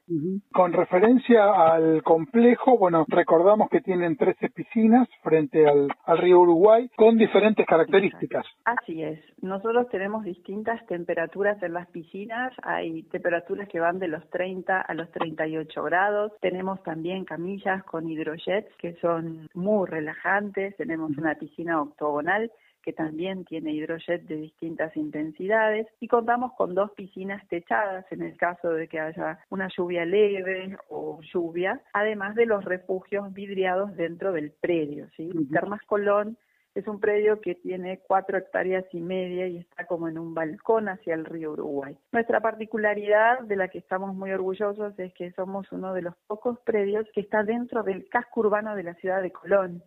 Con 0.51 0.73
referencia 0.73 1.73
al 1.73 2.01
complejo, 2.03 2.77
bueno, 2.77 3.05
recordamos 3.07 3.69
que 3.69 3.81
tienen 3.81 4.17
13 4.17 4.49
piscinas 4.49 5.07
frente 5.21 5.67
al, 5.67 5.89
al 6.05 6.17
río 6.17 6.39
Uruguay 6.39 6.89
con 6.95 7.17
diferentes 7.17 7.65
características. 7.65 8.45
Así 8.65 9.03
es, 9.03 9.19
nosotros 9.41 9.87
tenemos 9.89 10.23
distintas 10.23 10.83
temperaturas 10.87 11.61
en 11.61 11.73
las 11.73 11.87
piscinas, 11.89 12.51
hay 12.63 13.03
temperaturas 13.03 13.69
que 13.69 13.79
van 13.79 13.99
de 13.99 14.07
los 14.07 14.27
30 14.29 14.81
a 14.81 14.93
los 14.93 15.09
38 15.11 15.83
grados, 15.83 16.31
tenemos 16.41 16.81
también 16.83 17.25
camillas 17.25 17.83
con 17.83 18.09
hidrojets 18.09 18.75
que 18.77 18.95
son 18.95 19.47
muy 19.53 19.87
relajantes, 19.87 20.75
tenemos 20.77 20.94
tenemos 20.95 21.17
una 21.17 21.35
piscina 21.35 21.81
octogonal 21.81 22.49
que 22.81 22.93
también 22.93 23.43
tiene 23.43 23.73
hidrojet 23.73 24.21
de 24.27 24.37
distintas 24.37 24.95
intensidades 24.95 25.87
y 25.99 26.07
contamos 26.07 26.53
con 26.53 26.73
dos 26.73 26.91
piscinas 26.91 27.45
techadas 27.49 28.05
en 28.11 28.21
el 28.21 28.37
caso 28.37 28.69
de 28.69 28.87
que 28.87 28.99
haya 28.99 29.39
una 29.49 29.67
lluvia 29.75 30.05
leve 30.05 30.77
o 30.87 31.19
lluvia, 31.33 31.81
además 31.91 32.35
de 32.35 32.45
los 32.45 32.63
refugios 32.63 33.33
vidriados 33.33 33.93
dentro 33.97 34.31
del 34.31 34.51
predio. 34.51 35.09
¿sí? 35.17 35.29
Termas 35.51 35.81
Colón 35.85 36.37
es 36.75 36.87
un 36.87 36.99
predio 36.99 37.39
que 37.39 37.55
tiene 37.55 37.99
cuatro 38.05 38.37
hectáreas 38.37 38.85
y 38.91 38.99
media 38.99 39.47
y 39.47 39.57
está 39.57 39.85
como 39.85 40.09
en 40.09 40.19
un 40.19 40.33
balcón 40.33 40.89
hacia 40.89 41.15
el 41.15 41.25
río 41.25 41.53
Uruguay. 41.53 41.97
Nuestra 42.11 42.41
particularidad, 42.41 43.39
de 43.39 43.55
la 43.55 43.69
que 43.69 43.79
estamos 43.79 44.13
muy 44.13 44.31
orgullosos, 44.31 44.97
es 44.99 45.13
que 45.13 45.31
somos 45.31 45.71
uno 45.71 45.93
de 45.93 46.01
los 46.01 46.15
pocos 46.27 46.59
predios 46.59 47.07
que 47.13 47.21
está 47.21 47.43
dentro 47.43 47.83
del 47.83 48.07
casco 48.09 48.41
urbano 48.41 48.75
de 48.75 48.83
la 48.83 48.93
ciudad 48.95 49.21
de 49.21 49.31
Colón. 49.31 49.83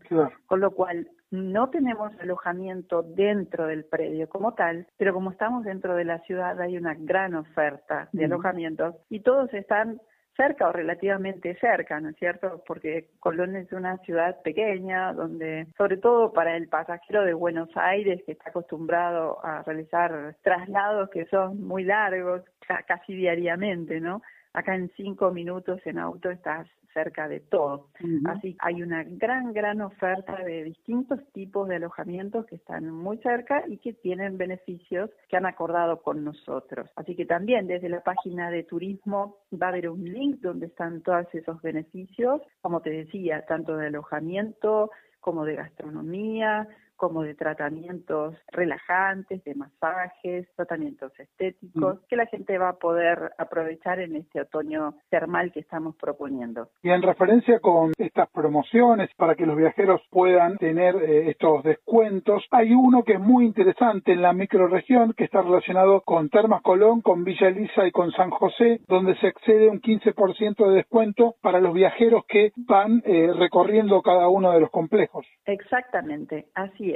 Con 0.46 0.60
lo 0.60 0.70
cual, 0.70 1.10
no 1.30 1.68
tenemos 1.68 2.12
alojamiento 2.20 3.02
dentro 3.02 3.66
del 3.66 3.84
predio 3.84 4.28
como 4.28 4.54
tal, 4.54 4.86
pero 4.96 5.12
como 5.12 5.30
estamos 5.30 5.64
dentro 5.64 5.94
de 5.94 6.06
la 6.06 6.20
ciudad 6.20 6.58
hay 6.60 6.78
una 6.78 6.94
gran 6.94 7.34
oferta 7.34 8.08
de 8.12 8.24
alojamientos 8.24 8.94
y 9.10 9.20
todos 9.20 9.52
están 9.52 10.00
cerca 10.38 10.68
o 10.68 10.72
relativamente 10.72 11.56
cerca, 11.56 12.00
¿no 12.00 12.10
es 12.10 12.16
cierto? 12.16 12.62
Porque 12.64 13.08
Colón 13.18 13.56
es 13.56 13.72
una 13.72 13.98
ciudad 13.98 14.40
pequeña 14.42 15.12
donde, 15.12 15.66
sobre 15.76 15.96
todo 15.96 16.32
para 16.32 16.56
el 16.56 16.68
pasajero 16.68 17.24
de 17.24 17.34
Buenos 17.34 17.68
Aires 17.74 18.22
que 18.24 18.32
está 18.32 18.50
acostumbrado 18.50 19.44
a 19.44 19.64
realizar 19.64 20.36
traslados 20.42 21.10
que 21.10 21.26
son 21.26 21.60
muy 21.66 21.82
largos, 21.82 22.42
casi 22.86 23.14
diariamente, 23.14 24.00
¿no? 24.00 24.22
Acá 24.52 24.76
en 24.76 24.90
cinco 24.96 25.32
minutos 25.32 25.80
en 25.84 25.98
auto 25.98 26.30
estás 26.30 26.68
cerca 26.98 27.28
de 27.28 27.38
todo. 27.38 27.90
Así 28.24 28.56
hay 28.58 28.82
una 28.82 29.04
gran, 29.04 29.52
gran 29.52 29.80
oferta 29.80 30.36
de 30.44 30.64
distintos 30.64 31.20
tipos 31.32 31.68
de 31.68 31.76
alojamientos 31.76 32.44
que 32.46 32.56
están 32.56 32.90
muy 32.90 33.18
cerca 33.18 33.62
y 33.68 33.78
que 33.78 33.92
tienen 33.92 34.36
beneficios 34.36 35.10
que 35.28 35.36
han 35.36 35.46
acordado 35.46 36.02
con 36.02 36.24
nosotros. 36.24 36.90
Así 36.96 37.14
que 37.14 37.24
también 37.24 37.68
desde 37.68 37.88
la 37.88 38.02
página 38.02 38.50
de 38.50 38.64
turismo 38.64 39.36
va 39.52 39.66
a 39.66 39.70
haber 39.70 39.90
un 39.90 40.04
link 40.04 40.40
donde 40.40 40.66
están 40.66 41.02
todos 41.02 41.32
esos 41.32 41.62
beneficios, 41.62 42.42
como 42.62 42.80
te 42.80 42.90
decía, 42.90 43.46
tanto 43.46 43.76
de 43.76 43.86
alojamiento 43.86 44.90
como 45.20 45.44
de 45.44 45.54
gastronomía, 45.54 46.66
como 46.98 47.22
de 47.22 47.34
tratamientos 47.34 48.34
relajantes, 48.48 49.42
de 49.44 49.54
masajes, 49.54 50.46
tratamientos 50.56 51.12
estéticos, 51.18 51.96
mm. 51.96 52.06
que 52.08 52.16
la 52.16 52.26
gente 52.26 52.58
va 52.58 52.70
a 52.70 52.76
poder 52.76 53.32
aprovechar 53.38 54.00
en 54.00 54.16
este 54.16 54.42
otoño 54.42 54.94
termal 55.08 55.52
que 55.52 55.60
estamos 55.60 55.96
proponiendo. 55.96 56.68
Y 56.82 56.90
en 56.90 57.00
referencia 57.00 57.60
con 57.60 57.92
estas 57.96 58.28
promociones 58.30 59.10
para 59.16 59.36
que 59.36 59.46
los 59.46 59.56
viajeros 59.56 60.02
puedan 60.10 60.58
tener 60.58 60.96
eh, 60.96 61.30
estos 61.30 61.62
descuentos, 61.62 62.44
hay 62.50 62.74
uno 62.74 63.04
que 63.04 63.14
es 63.14 63.20
muy 63.20 63.46
interesante 63.46 64.12
en 64.12 64.20
la 64.20 64.32
microrregión 64.32 65.12
que 65.12 65.24
está 65.24 65.40
relacionado 65.40 66.00
con 66.00 66.28
Termas 66.28 66.62
Colón, 66.62 67.00
con 67.00 67.22
Villa 67.22 67.48
Elisa 67.48 67.86
y 67.86 67.92
con 67.92 68.10
San 68.10 68.30
José, 68.30 68.80
donde 68.88 69.16
se 69.18 69.28
excede 69.28 69.68
un 69.68 69.80
15% 69.80 70.68
de 70.68 70.74
descuento 70.74 71.36
para 71.40 71.60
los 71.60 71.72
viajeros 71.72 72.24
que 72.26 72.50
van 72.56 73.02
eh, 73.04 73.32
recorriendo 73.38 74.02
cada 74.02 74.28
uno 74.28 74.50
de 74.50 74.60
los 74.60 74.70
complejos. 74.70 75.24
Exactamente, 75.46 76.46
así 76.54 76.87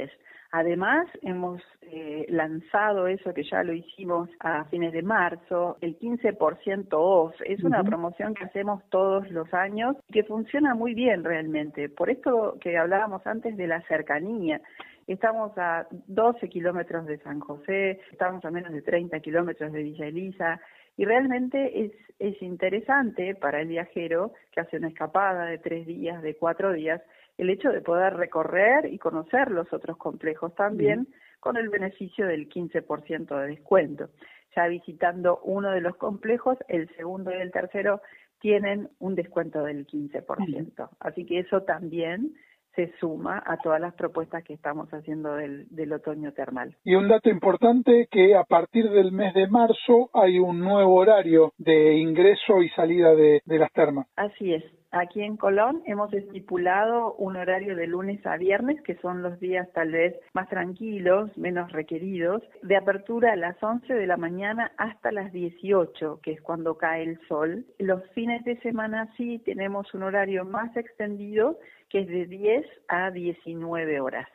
Además, 0.55 1.09
hemos 1.23 1.63
eh, 1.81 2.27
lanzado 2.29 3.07
eso 3.07 3.33
que 3.33 3.43
ya 3.43 3.63
lo 3.63 3.73
hicimos 3.73 4.29
a 4.41 4.65
fines 4.67 4.93
de 4.93 5.01
marzo, 5.01 5.79
el 5.81 5.99
15% 5.99 6.89
off. 6.93 7.35
Es 7.47 7.65
una 7.65 7.83
promoción 7.83 8.35
que 8.35 8.45
hacemos 8.45 8.83
todos 8.91 9.31
los 9.31 9.53
años 9.55 9.97
y 10.09 10.13
que 10.13 10.25
funciona 10.25 10.75
muy 10.75 10.93
bien 10.93 11.25
realmente. 11.25 11.89
Por 11.89 12.11
esto 12.11 12.59
que 12.61 12.77
hablábamos 12.77 13.27
antes 13.27 13.57
de 13.57 13.67
la 13.67 13.81
cercanía. 13.89 14.61
Estamos 15.07 15.57
a 15.57 15.87
12 15.91 16.49
kilómetros 16.51 17.07
de 17.07 17.19
San 17.19 17.41
José, 17.41 18.01
estamos 18.13 18.45
a 18.45 18.51
menos 18.51 18.73
de 18.73 18.83
30 18.83 19.19
kilómetros 19.21 19.73
de 19.73 19.83
Villa 19.83 20.07
Elisa 20.07 20.61
y 20.97 21.05
realmente 21.07 21.85
es, 21.85 21.93
es 22.19 22.41
interesante 22.43 23.35
para 23.35 23.63
el 23.63 23.69
viajero 23.69 24.33
que 24.53 24.61
hace 24.61 24.77
una 24.77 24.89
escapada 24.89 25.47
de 25.47 25.59
tres 25.59 25.87
días, 25.87 26.23
de 26.23 26.37
cuatro 26.37 26.73
días, 26.73 27.01
el 27.39 27.51
hecho 27.51 27.71
de 27.71 27.81
poder 27.81 28.15
recorrer 28.15 28.87
y 28.93 28.99
conocer 28.99 29.51
los 29.51 29.73
otros 29.73 29.97
complejos 29.97 30.55
también 30.55 31.09
con 31.41 31.57
el 31.57 31.69
beneficio 31.69 32.27
del 32.27 32.49
15% 32.49 33.41
de 33.41 33.49
descuento. 33.49 34.11
Ya 34.55 34.69
visitando 34.69 35.41
uno 35.43 35.71
de 35.71 35.81
los 35.81 35.97
complejos, 35.97 36.59
el 36.69 36.89
segundo 36.95 37.31
y 37.33 37.41
el 37.41 37.51
tercero 37.51 38.01
tienen 38.41 38.91
un 38.99 39.15
descuento 39.15 39.63
del 39.63 39.87
15%. 39.87 40.89
Así 41.01 41.25
que 41.25 41.41
eso 41.41 41.63
también 41.63 42.35
se 42.75 42.93
suma 42.99 43.43
a 43.45 43.57
todas 43.59 43.81
las 43.81 43.95
propuestas 43.95 44.43
que 44.45 44.55
estamos 44.55 44.89
haciendo 44.91 45.35
del, 45.35 45.67
del, 45.69 45.93
otoño 45.93 46.33
termal. 46.33 46.75
Y 46.85 46.95
un 46.95 47.09
dato 47.09 47.29
importante 47.29 48.09
que 48.11 48.35
a 48.35 48.45
partir 48.45 48.91
del 48.91 49.13
mes 49.13 49.35
de 49.35 49.47
marzo 49.47 50.11
hay 50.15 50.39
un 50.39 50.61
nuevo 50.61 50.95
horario 50.95 51.53
de 51.59 51.95
ingreso 51.99 52.63
y 52.63 52.69
salida 52.71 53.15
de, 53.15 53.43
de 53.45 53.59
las 53.59 53.73
termas. 53.73 54.07
Así 54.17 54.55
es. 54.55 54.65
Aquí 54.95 55.23
en 55.23 55.39
Colón 55.39 55.83
hemos 55.87 56.13
estipulado 56.13 57.15
un 57.15 57.37
horario 57.37 57.75
de 57.75 57.87
lunes 57.87 58.25
a 58.27 58.37
viernes, 58.37 58.79
que 58.83 58.97
son 58.97 59.23
los 59.23 59.41
días 59.41 59.67
tal 59.73 59.91
vez 59.91 60.15
más 60.35 60.51
tranquilos, 60.51 61.35
menos 61.39 61.73
requeridos, 61.73 62.43
de 62.63 62.77
apertura 62.77 63.33
a 63.33 63.37
las 63.37 63.57
11 63.63 63.95
de 63.95 64.07
la 64.07 64.19
mañana 64.19 64.71
hasta 64.77 65.11
las 65.11 65.33
18, 65.33 66.21
que 66.23 66.33
es 66.33 66.43
cuando 66.43 66.77
cae 66.77 67.05
el 67.05 67.19
sol. 67.27 67.65
Los 67.79 68.07
fines 68.11 68.45
de 68.45 68.61
semana 68.61 69.11
sí 69.17 69.39
tenemos 69.47 69.95
un 69.95 70.03
horario 70.03 70.45
más 70.45 70.77
extendido, 70.77 71.59
que 71.89 72.01
es 72.01 72.09
de 72.09 72.27
10 72.27 72.67
a 72.89 73.11
19 73.11 73.99
horas. 73.99 74.29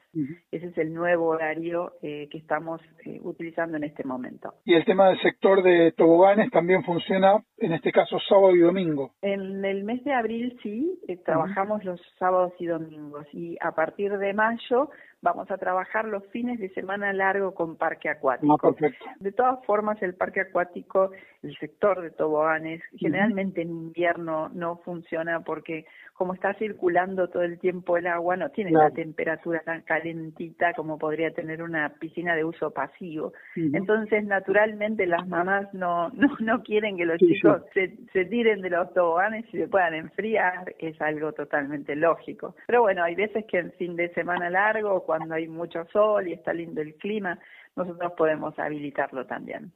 Ese 0.51 0.67
es 0.67 0.77
el 0.77 0.93
nuevo 0.93 1.27
horario 1.27 1.93
eh, 2.01 2.27
que 2.31 2.37
estamos 2.37 2.81
eh, 3.05 3.19
utilizando 3.21 3.77
en 3.77 3.83
este 3.83 4.03
momento. 4.03 4.53
Y 4.65 4.73
el 4.73 4.85
tema 4.85 5.09
del 5.09 5.19
sector 5.21 5.63
de 5.63 5.91
toboganes 5.91 6.49
también 6.51 6.83
funciona, 6.83 7.43
en 7.57 7.73
este 7.73 7.91
caso, 7.91 8.17
sábado 8.27 8.55
y 8.55 8.59
domingo. 8.59 9.11
En 9.21 9.63
el 9.63 9.83
mes 9.83 10.03
de 10.03 10.13
abril 10.13 10.57
sí, 10.63 10.99
eh, 11.07 11.17
trabajamos 11.17 11.83
los 11.83 12.01
sábados 12.19 12.53
y 12.59 12.65
domingos 12.65 13.27
y 13.33 13.57
a 13.61 13.71
partir 13.71 14.17
de 14.17 14.33
mayo 14.33 14.89
vamos 15.21 15.49
a 15.49 15.57
trabajar 15.57 16.05
los 16.05 16.25
fines 16.27 16.59
de 16.59 16.69
semana 16.69 17.11
largo 17.13 17.53
con 17.53 17.75
parque 17.75 18.09
acuático. 18.09 18.57
Ah, 18.63 18.89
de 19.19 19.31
todas 19.31 19.63
formas, 19.65 20.01
el 20.01 20.15
parque 20.15 20.41
acuático, 20.41 21.11
el 21.43 21.57
sector 21.57 22.01
de 22.01 22.11
toboganes, 22.11 22.81
generalmente 22.97 23.61
en 23.61 23.69
invierno 23.69 24.49
no 24.49 24.77
funciona 24.77 25.41
porque 25.41 25.85
como 26.13 26.33
está 26.33 26.53
circulando 26.55 27.29
todo 27.29 27.43
el 27.43 27.59
tiempo 27.59 27.95
el 27.95 28.07
agua, 28.07 28.35
no 28.35 28.49
tiene 28.49 28.71
la 28.71 28.89
temperatura 28.89 29.61
tan 29.63 29.83
calentita 29.83 30.73
como 30.73 30.97
podría 30.97 31.31
tener 31.31 31.61
una 31.61 31.89
piscina 31.89 32.35
de 32.35 32.43
uso 32.43 32.71
pasivo. 32.71 33.33
Entonces, 33.55 34.25
naturalmente, 34.25 35.05
las 35.05 35.27
mamás 35.27 35.71
no, 35.75 36.09
no, 36.09 36.35
no 36.39 36.63
quieren 36.63 36.97
que 36.97 37.05
los 37.05 37.19
chicos 37.19 37.61
Se, 37.73 37.95
se 38.13 38.25
tiren 38.25 38.61
de 38.61 38.71
los 38.71 38.91
toboganes 38.93 39.45
y 39.53 39.57
se 39.57 39.67
puedan 39.67 39.93
enfriar, 39.93 40.73
es 40.79 40.99
algo 41.01 41.33
totalmente 41.33 41.95
lógico. 41.95 42.55
Pero 42.65 42.81
bueno, 42.81 43.03
hay 43.03 43.13
veces 43.13 43.45
que 43.45 43.59
en 43.59 43.71
fin 43.73 43.95
de 43.95 44.11
semana 44.15 44.49
largo, 44.49 45.05
cuando 45.07 45.33
hay 45.35 45.47
mucho 45.47 45.85
sol 45.93 46.27
y 46.27 46.33
está 46.33 46.53
lindo 46.53 46.81
el 46.81 46.95
clima, 46.95 47.39
nosotros 47.77 48.11
podemos 48.17 48.59
habilitarlo 48.59 49.25
también. 49.25 49.71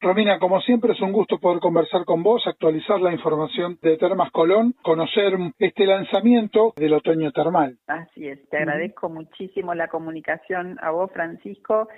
Romina, 0.00 0.38
como 0.38 0.60
siempre 0.60 0.92
es 0.92 1.00
un 1.00 1.10
gusto 1.10 1.38
poder 1.38 1.58
conversar 1.58 2.04
con 2.04 2.22
vos, 2.22 2.46
actualizar 2.46 3.00
la 3.00 3.12
información 3.12 3.78
de 3.82 3.96
Termas 3.96 4.30
Colón, 4.30 4.76
conocer 4.82 5.32
este 5.58 5.86
lanzamiento 5.86 6.72
del 6.76 6.92
otoño 6.92 7.32
termal. 7.32 7.78
Así 7.88 8.28
es, 8.28 8.48
te 8.48 8.58
agradezco 8.58 9.08
muchísimo 9.08 9.74
la 9.74 9.88
comunicación 9.88 10.78
a 10.80 10.90
vos, 10.90 11.10
Francisco. 11.12 11.88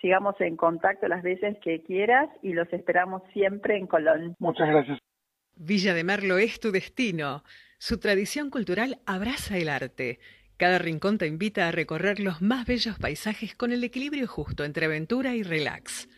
Sigamos 0.00 0.40
en 0.40 0.56
contacto 0.56 1.06
las 1.08 1.22
veces 1.22 1.58
que 1.62 1.82
quieras 1.82 2.30
y 2.42 2.54
los 2.54 2.72
esperamos 2.72 3.22
siempre 3.34 3.76
en 3.76 3.86
Colón. 3.86 4.34
Muchas 4.38 4.68
gracias. 4.68 4.98
Villa 5.54 5.92
de 5.92 6.04
Merlo 6.04 6.38
es 6.38 6.60
tu 6.60 6.70
destino. 6.70 7.42
Su 7.78 8.00
tradición 8.00 8.48
cultural 8.48 8.98
abraza 9.04 9.58
el 9.58 9.68
arte. 9.68 10.20
Cada 10.58 10.78
rincón 10.78 11.16
te 11.16 11.26
invita 11.26 11.66
a 11.66 11.72
recorrer 11.72 12.20
los 12.20 12.42
más 12.42 12.66
bellos 12.66 12.98
paisajes 12.98 13.54
con 13.54 13.72
el 13.72 13.82
equilibrio 13.82 14.26
justo 14.26 14.64
entre 14.64 14.84
aventura 14.84 15.34
y 15.34 15.42
relax 15.42 16.08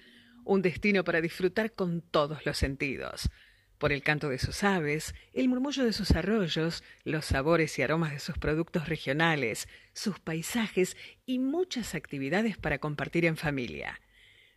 un 0.45 0.63
destino 0.63 1.05
para 1.05 1.21
disfrutar 1.21 1.73
con 1.73 2.03
todos 2.03 2.45
los 2.45 2.59
sentidos, 2.59 3.31
por 3.79 3.93
el 3.93 4.03
canto 4.03 4.29
de 4.29 4.39
sus 4.39 4.63
aves, 4.63 5.15
el 5.33 5.49
murmullo 5.49 5.85
de 5.85 5.93
sus 5.93 6.11
arroyos, 6.11 6.83
los 7.05 7.25
sabores 7.25 7.79
y 7.79 7.83
aromas 7.83 8.13
de 8.13 8.19
sus 8.19 8.37
productos 8.37 8.89
regionales, 8.89 9.69
sus 9.93 10.19
paisajes 10.19 10.97
y 11.25 11.39
muchas 11.39 11.95
actividades 11.95 12.59
para 12.59 12.79
compartir 12.79 13.25
en 13.25 13.37
familia. 13.37 14.01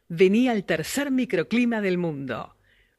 Vení 0.09 0.49
al 0.49 0.65
tercer 0.65 1.11
microclima 1.11 1.79
del 1.79 1.97
mundo. 1.97 2.57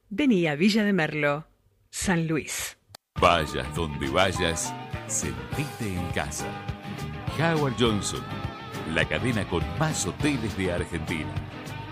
Vení 0.08 0.46
a 0.46 0.54
Villa 0.54 0.84
de 0.84 0.92
Merlo, 0.92 1.46
San 1.90 2.26
Luis. 2.26 2.78
Vayas 3.20 3.74
donde 3.74 4.08
vayas, 4.08 4.72
sentite 5.06 5.88
en 5.88 6.06
casa. 6.12 6.73
Howard 7.38 7.74
Johnson, 7.78 8.22
la 8.94 9.04
cadena 9.04 9.44
con 9.48 9.62
más 9.78 10.06
hoteles 10.06 10.56
de 10.56 10.72
Argentina 10.72 11.28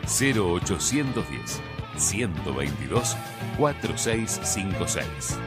0810 0.05 1.61
122 1.97 3.17
4656. 3.59 5.39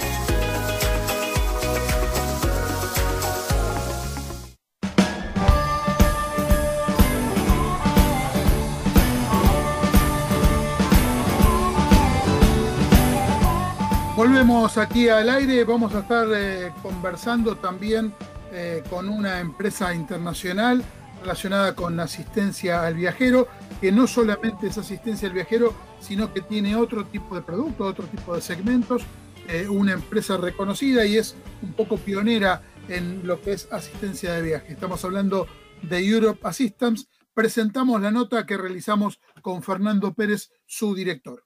Volvemos 14.23 14.79
aquí 14.79 15.09
al 15.09 15.29
aire, 15.29 15.65
vamos 15.65 15.93
a 15.97 15.99
estar 15.99 16.29
eh, 16.33 16.73
conversando 16.81 17.57
también 17.57 18.15
eh, 18.53 18.85
con 18.89 19.09
una 19.09 19.41
empresa 19.41 19.93
internacional 19.93 20.81
relacionada 21.21 21.75
con 21.75 21.99
asistencia 21.99 22.87
al 22.87 22.95
viajero, 22.95 23.49
que 23.81 23.91
no 23.91 24.07
solamente 24.07 24.69
es 24.69 24.79
asistencia 24.79 25.27
al 25.27 25.35
viajero, 25.35 25.75
sino 25.99 26.33
que 26.33 26.41
tiene 26.41 26.77
otro 26.77 27.05
tipo 27.07 27.35
de 27.35 27.43
productos, 27.43 27.91
otro 27.91 28.07
tipo 28.07 28.37
de 28.37 28.43
segmentos, 28.43 29.03
eh, 29.49 29.67
una 29.69 29.95
empresa 29.95 30.37
reconocida 30.37 31.05
y 31.05 31.17
es 31.17 31.35
un 31.61 31.73
poco 31.73 31.97
pionera 31.97 32.63
en 32.87 33.27
lo 33.27 33.41
que 33.41 33.55
es 33.55 33.67
asistencia 33.73 34.35
de 34.35 34.43
viaje. 34.43 34.73
Estamos 34.75 35.05
hablando 35.05 35.49
de 35.83 35.99
Europe 35.99 36.47
Assistance. 36.47 37.07
Presentamos 37.35 38.01
la 38.01 38.13
nota 38.13 38.47
que 38.47 38.57
realizamos 38.57 39.19
con 39.41 39.65
Fernando 39.65 40.15
Pérez, 40.15 40.53
su 40.65 40.95
director. 40.95 41.43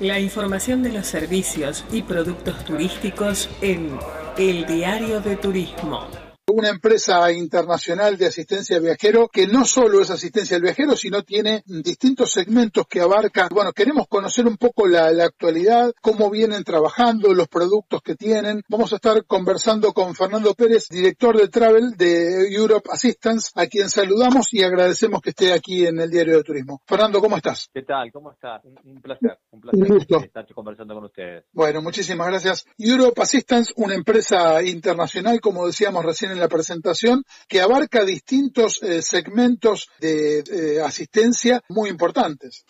La 0.00 0.20
información 0.20 0.82
de 0.82 0.92
los 0.92 1.06
servicios 1.06 1.84
y 1.92 2.02
productos 2.02 2.64
turísticos 2.64 3.48
en 3.60 3.98
El 4.36 4.66
Diario 4.66 5.20
de 5.20 5.36
Turismo 5.36 6.27
una 6.52 6.68
empresa 6.68 7.30
internacional 7.32 8.16
de 8.16 8.26
asistencia 8.26 8.76
al 8.76 8.82
viajero 8.82 9.28
que 9.28 9.46
no 9.46 9.64
solo 9.64 10.00
es 10.00 10.10
asistencia 10.10 10.56
al 10.56 10.62
viajero, 10.62 10.96
sino 10.96 11.22
tiene 11.22 11.62
distintos 11.66 12.32
segmentos 12.32 12.86
que 12.88 13.00
abarcan, 13.00 13.48
bueno, 13.50 13.72
queremos 13.72 14.06
conocer 14.08 14.46
un 14.46 14.56
poco 14.56 14.86
la, 14.86 15.08
actualidad, 15.08 15.92
cómo 16.00 16.30
vienen 16.30 16.64
trabajando, 16.64 17.34
los 17.34 17.48
productos 17.48 18.02
que 18.02 18.14
tienen. 18.14 18.62
Vamos 18.68 18.92
a 18.92 18.96
estar 18.96 19.24
conversando 19.26 19.92
con 19.92 20.14
Fernando 20.14 20.54
Pérez, 20.54 20.88
director 20.88 21.36
de 21.36 21.48
Travel 21.48 21.96
de 21.96 22.54
Europe 22.54 22.88
Assistance, 22.92 23.50
a 23.54 23.66
quien 23.66 23.88
saludamos 23.88 24.52
y 24.54 24.62
agradecemos 24.62 25.20
que 25.20 25.30
esté 25.30 25.52
aquí 25.52 25.86
en 25.86 26.00
el 26.00 26.10
Diario 26.10 26.38
de 26.38 26.44
Turismo. 26.44 26.82
Fernando, 26.86 27.20
¿cómo 27.20 27.36
estás? 27.36 27.68
¿Qué 27.72 27.82
tal? 27.82 28.10
¿Cómo 28.12 28.32
estás? 28.32 28.64
Un, 28.64 29.00
placer, 29.00 29.38
un 29.50 29.60
placer 29.60 30.24
estar 30.24 30.46
conversando 30.54 30.94
con 30.94 31.04
ustedes. 31.04 31.44
Bueno, 31.52 31.82
muchísimas 31.82 32.28
gracias. 32.28 32.66
Europe 32.78 33.20
Assistance, 33.20 33.72
una 33.76 33.94
empresa 33.94 34.62
internacional, 34.62 35.40
como 35.40 35.66
decíamos 35.66 36.04
recién 36.04 36.30
en 36.30 36.37
en 36.38 36.42
la 36.42 36.48
presentación, 36.48 37.24
que 37.48 37.60
abarca 37.60 38.04
distintos 38.04 38.80
eh, 38.82 39.02
segmentos 39.02 39.90
de 40.00 40.38
eh, 40.38 40.80
asistencia 40.80 41.62
muy 41.68 41.90
importantes. 41.90 42.64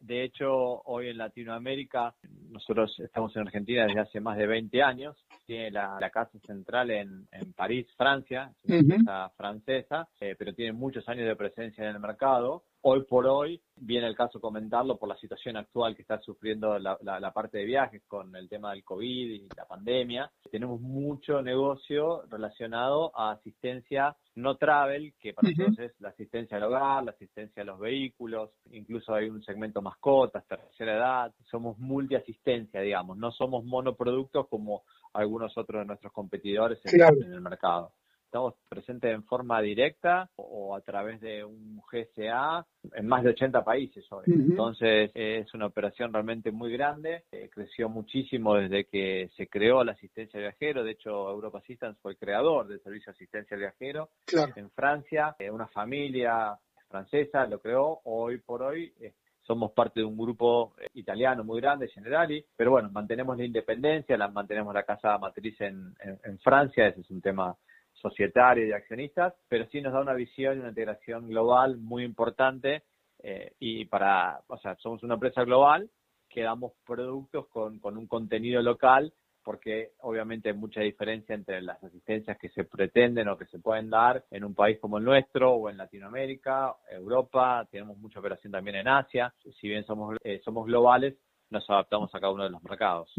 De 0.00 0.24
hecho, 0.24 0.82
hoy 0.84 1.08
en 1.08 1.18
Latinoamérica, 1.18 2.14
nosotros 2.50 2.98
estamos 3.00 3.34
en 3.36 3.42
Argentina 3.42 3.86
desde 3.86 4.00
hace 4.00 4.20
más 4.20 4.36
de 4.38 4.46
20 4.46 4.82
años, 4.82 5.16
tiene 5.46 5.70
la, 5.70 6.10
casa 6.10 6.38
central 6.46 6.90
en, 6.90 7.26
París, 7.56 7.86
Francia, 7.96 8.52
es 8.64 8.70
una 8.70 8.78
empresa 8.78 9.28
francesa, 9.36 10.08
eh, 10.20 10.34
pero 10.38 10.54
tiene 10.54 10.72
muchos 10.72 11.08
años 11.08 11.26
de 11.26 11.36
presencia 11.36 11.84
en 11.84 11.96
el 11.96 12.00
mercado. 12.00 12.64
Hoy 12.82 13.04
por 13.04 13.26
hoy, 13.26 13.60
viene 13.76 14.06
el 14.06 14.16
caso 14.16 14.40
comentarlo 14.40 14.96
por 14.96 15.08
la 15.08 15.16
situación 15.16 15.56
actual 15.56 15.94
que 15.94 16.02
está 16.02 16.18
sufriendo 16.20 16.78
la, 16.78 17.32
parte 17.34 17.58
de 17.58 17.64
viajes 17.64 18.02
con 18.06 18.34
el 18.34 18.48
tema 18.48 18.70
del 18.70 18.84
COVID 18.84 19.30
y 19.30 19.48
la 19.54 19.66
pandemia. 19.66 20.30
Tenemos 20.50 20.80
mucho 20.80 21.42
negocio 21.42 22.22
relacionado 22.30 23.12
a 23.14 23.32
asistencia 23.32 24.16
no 24.40 24.56
travel, 24.56 25.14
que 25.18 25.32
para 25.32 25.50
nosotros 25.50 25.78
es 25.78 26.00
la 26.00 26.10
asistencia 26.10 26.56
al 26.56 26.64
hogar, 26.64 27.04
la 27.04 27.12
asistencia 27.12 27.62
a 27.62 27.66
los 27.66 27.78
vehículos, 27.78 28.50
incluso 28.72 29.14
hay 29.14 29.28
un 29.28 29.42
segmento 29.42 29.82
mascotas, 29.82 30.46
tercera 30.46 30.96
edad. 30.96 31.34
Somos 31.44 31.78
multiasistencia, 31.78 32.80
digamos, 32.80 33.16
no 33.16 33.30
somos 33.32 33.64
monoproductos 33.64 34.48
como 34.48 34.82
algunos 35.12 35.56
otros 35.56 35.82
de 35.82 35.86
nuestros 35.86 36.12
competidores 36.12 36.80
en 36.84 37.32
el 37.32 37.40
mercado 37.40 37.92
estamos 38.30 38.54
presentes 38.68 39.12
en 39.12 39.24
forma 39.24 39.60
directa 39.60 40.30
o 40.36 40.76
a 40.76 40.80
través 40.82 41.20
de 41.20 41.44
un 41.44 41.82
GSA 41.90 42.64
en 42.94 43.08
más 43.08 43.24
de 43.24 43.30
80 43.30 43.64
países 43.64 44.06
hoy. 44.12 44.22
Entonces 44.28 45.10
es 45.14 45.52
una 45.52 45.66
operación 45.66 46.12
realmente 46.12 46.52
muy 46.52 46.72
grande, 46.72 47.24
eh, 47.32 47.50
creció 47.52 47.88
muchísimo 47.88 48.54
desde 48.54 48.84
que 48.84 49.30
se 49.36 49.48
creó 49.48 49.82
la 49.82 49.92
asistencia 49.92 50.38
al 50.38 50.44
viajero, 50.44 50.84
de 50.84 50.92
hecho 50.92 51.28
Europa 51.28 51.58
Assistance 51.58 51.98
fue 52.00 52.12
el 52.12 52.18
creador 52.18 52.68
del 52.68 52.80
servicio 52.82 53.06
de 53.10 53.16
asistencia 53.16 53.56
al 53.56 53.62
viajero 53.62 54.10
en 54.54 54.70
Francia, 54.70 55.34
eh, 55.40 55.50
una 55.50 55.66
familia 55.66 56.56
francesa 56.88 57.46
lo 57.46 57.58
creó, 57.58 58.00
hoy 58.04 58.38
por 58.38 58.62
hoy 58.62 58.94
eh, 59.00 59.12
somos 59.42 59.72
parte 59.72 59.98
de 59.98 60.06
un 60.06 60.16
grupo 60.16 60.74
italiano 60.94 61.42
muy 61.42 61.60
grande, 61.60 61.88
Generali, 61.88 62.44
pero 62.56 62.70
bueno, 62.70 62.90
mantenemos 62.92 63.36
la 63.36 63.44
independencia, 63.44 64.16
la, 64.16 64.28
mantenemos 64.28 64.72
la 64.72 64.84
casa 64.84 65.18
matriz 65.18 65.60
en, 65.62 65.92
en 66.22 66.38
Francia, 66.38 66.86
ese 66.86 67.00
es 67.00 67.10
un 67.10 67.20
tema 67.20 67.56
societario 68.00 68.66
y 68.66 68.72
accionistas, 68.72 69.34
pero 69.48 69.66
sí 69.66 69.80
nos 69.80 69.92
da 69.92 70.00
una 70.00 70.14
visión 70.14 70.56
y 70.56 70.60
una 70.60 70.70
integración 70.70 71.28
global 71.28 71.76
muy 71.76 72.04
importante 72.04 72.82
eh, 73.22 73.52
y 73.58 73.84
para, 73.84 74.40
o 74.46 74.58
sea, 74.58 74.76
somos 74.76 75.02
una 75.02 75.14
empresa 75.14 75.44
global 75.44 75.90
que 76.28 76.42
damos 76.42 76.72
productos 76.86 77.48
con, 77.48 77.78
con 77.78 77.96
un 77.96 78.06
contenido 78.06 78.62
local 78.62 79.12
porque 79.42 79.92
obviamente 80.00 80.50
hay 80.50 80.54
mucha 80.54 80.80
diferencia 80.80 81.34
entre 81.34 81.62
las 81.62 81.82
asistencias 81.82 82.38
que 82.38 82.50
se 82.50 82.64
pretenden 82.64 83.28
o 83.28 83.38
que 83.38 83.46
se 83.46 83.58
pueden 83.58 83.90
dar 83.90 84.24
en 84.30 84.44
un 84.44 84.54
país 84.54 84.78
como 84.78 84.98
el 84.98 85.04
nuestro 85.04 85.52
o 85.52 85.70
en 85.70 85.76
Latinoamérica, 85.78 86.74
Europa, 86.90 87.66
tenemos 87.70 87.96
mucha 87.98 88.20
operación 88.20 88.52
también 88.52 88.76
en 88.76 88.88
Asia, 88.88 89.32
si 89.60 89.68
bien 89.68 89.84
somos, 89.84 90.16
eh, 90.22 90.40
somos 90.44 90.66
globales, 90.66 91.16
nos 91.50 91.68
adaptamos 91.68 92.14
a 92.14 92.20
cada 92.20 92.32
uno 92.32 92.44
de 92.44 92.50
los 92.50 92.62
mercados. 92.62 93.12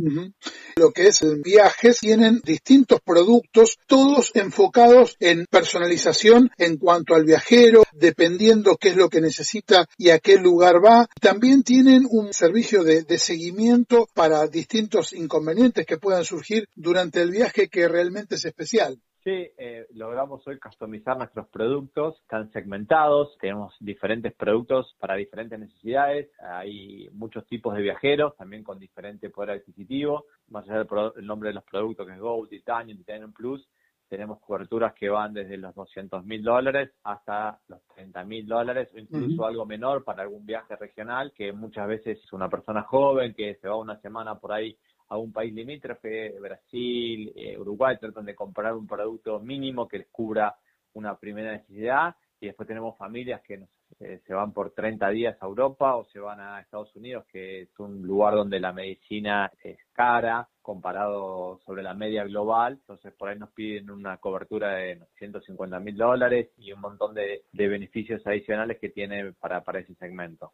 Lo 0.76 0.92
que 0.92 1.08
es 1.08 1.22
el 1.22 1.42
viajes 1.42 2.00
tienen 2.00 2.42
distintos 2.44 3.00
productos, 3.02 3.78
todos 3.88 4.32
enfocados 4.34 5.18
en 5.20 5.46
personalización 5.46 6.50
en 6.58 6.78
cuanto 6.78 7.16
al 7.16 7.26
viajero, 7.26 7.84
dependiendo 7.94 8.78
qué 8.78 8.90
es 8.90 8.96
lo 8.96 9.10
que 9.10 9.22
necesita 9.22 9.86
y 9.98 10.10
a 10.10 10.20
qué 10.20 10.38
lugar 10.38 10.84
va. 10.84 11.08
También 11.20 11.64
tienen 11.64 12.06
un 12.10 12.34
servicio 12.34 12.84
de, 12.84 13.04
de 13.04 13.18
seguimiento 13.18 14.08
para 14.14 14.48
distintos 14.48 15.14
inconvenientes 15.14 15.86
que 15.86 15.98
puedan 15.98 16.24
surgir 16.24 16.68
durante 16.76 17.22
el 17.22 17.32
viaje 17.32 17.68
que 17.68 17.88
realmente 17.88 18.36
es 18.36 18.46
especial. 18.46 19.00
Sí, 19.24 19.52
eh, 19.56 19.86
logramos 19.94 20.46
hoy 20.48 20.58
customizar 20.58 21.16
nuestros 21.16 21.48
productos, 21.50 22.20
están 22.22 22.52
segmentados, 22.52 23.38
tenemos 23.40 23.76
diferentes 23.80 24.34
productos 24.34 24.96
para 25.00 25.14
diferentes 25.14 25.60
necesidades, 25.60 26.32
hay 26.40 27.08
muchos 27.12 27.46
tipos 27.46 27.76
de 27.76 27.84
viajeros, 27.84 28.36
también 28.36 28.64
con 28.64 28.80
diferente 28.80 29.30
poder 29.30 29.52
adquisitivo, 29.52 30.26
más 30.50 30.68
allá 30.68 30.86
del 30.86 31.28
nombre 31.28 31.50
de 31.50 31.54
los 31.54 31.64
productos 31.64 32.08
que 32.08 32.14
es 32.14 32.20
Gold, 32.20 32.50
Titanium, 32.50 32.98
Titanium 32.98 33.32
Plus, 33.32 33.70
tenemos 34.10 34.40
coberturas 34.42 34.94
que 34.96 35.08
van 35.08 35.34
desde 35.34 35.56
los 35.56 35.76
200 35.76 36.26
mil 36.26 36.44
dólares 36.44 36.92
hasta 37.04 37.60
los 37.68 37.80
30 37.96 38.24
mil 38.24 38.48
dólares 38.48 38.90
o 38.94 38.98
incluso 38.98 39.46
algo 39.46 39.68
menor 39.68 40.04
para 40.04 40.24
algún 40.24 40.48
viaje 40.48 40.76
regional, 40.76 41.32
que 41.34 41.54
muchas 41.54 41.88
veces 41.88 42.18
es 42.22 42.34
una 42.34 42.50
persona 42.50 42.82
joven 42.82 43.36
que 43.36 43.56
se 43.62 43.70
va 43.70 43.78
una 43.78 44.02
semana 44.02 44.40
por 44.40 44.52
ahí 44.52 44.76
a 45.12 45.18
un 45.18 45.34
país 45.34 45.54
limítrofe, 45.54 46.40
Brasil, 46.40 47.34
eh, 47.36 47.58
Uruguay, 47.60 47.98
tratan 48.00 48.24
de 48.24 48.34
comprar 48.34 48.74
un 48.74 48.88
producto 48.88 49.42
mínimo 49.42 49.86
que 49.86 49.98
les 49.98 50.08
cubra 50.08 50.56
una 50.94 51.18
primera 51.18 51.52
necesidad 51.52 52.16
y 52.40 52.46
después 52.46 52.66
tenemos 52.66 52.98
familias 52.98 53.42
que 53.42 53.68
eh, 54.00 54.22
se 54.26 54.34
van 54.34 54.54
por 54.54 54.72
30 54.72 55.10
días 55.10 55.38
a 55.42 55.46
Europa 55.46 55.98
o 55.98 56.06
se 56.06 56.20
van 56.20 56.40
a 56.40 56.62
Estados 56.62 56.96
Unidos, 56.96 57.26
que 57.30 57.64
es 57.64 57.80
un 57.80 58.02
lugar 58.02 58.36
donde 58.36 58.62
la 58.62 58.72
medicina 58.72 59.52
es 59.62 59.80
cara 59.92 60.48
comparado 60.62 61.60
sobre 61.66 61.84
la 61.84 61.94
media 61.94 62.24
global, 62.24 62.74
entonces 62.74 63.14
por 63.14 63.30
ahí 63.30 63.40
nos 63.40 63.52
piden 63.52 63.90
una 63.90 64.18
cobertura 64.18 64.76
de 64.76 65.00
150 65.18 65.80
mil 65.80 65.98
dólares 65.98 66.50
y 66.58 66.72
un 66.72 66.82
montón 66.82 67.14
de, 67.14 67.44
beneficios 67.52 68.26
adicionales 68.26 68.80
que 68.80 68.90
tiene 68.90 69.34
para, 69.34 69.64
para 69.64 69.80
ese 69.80 69.96
segmento. 69.96 70.52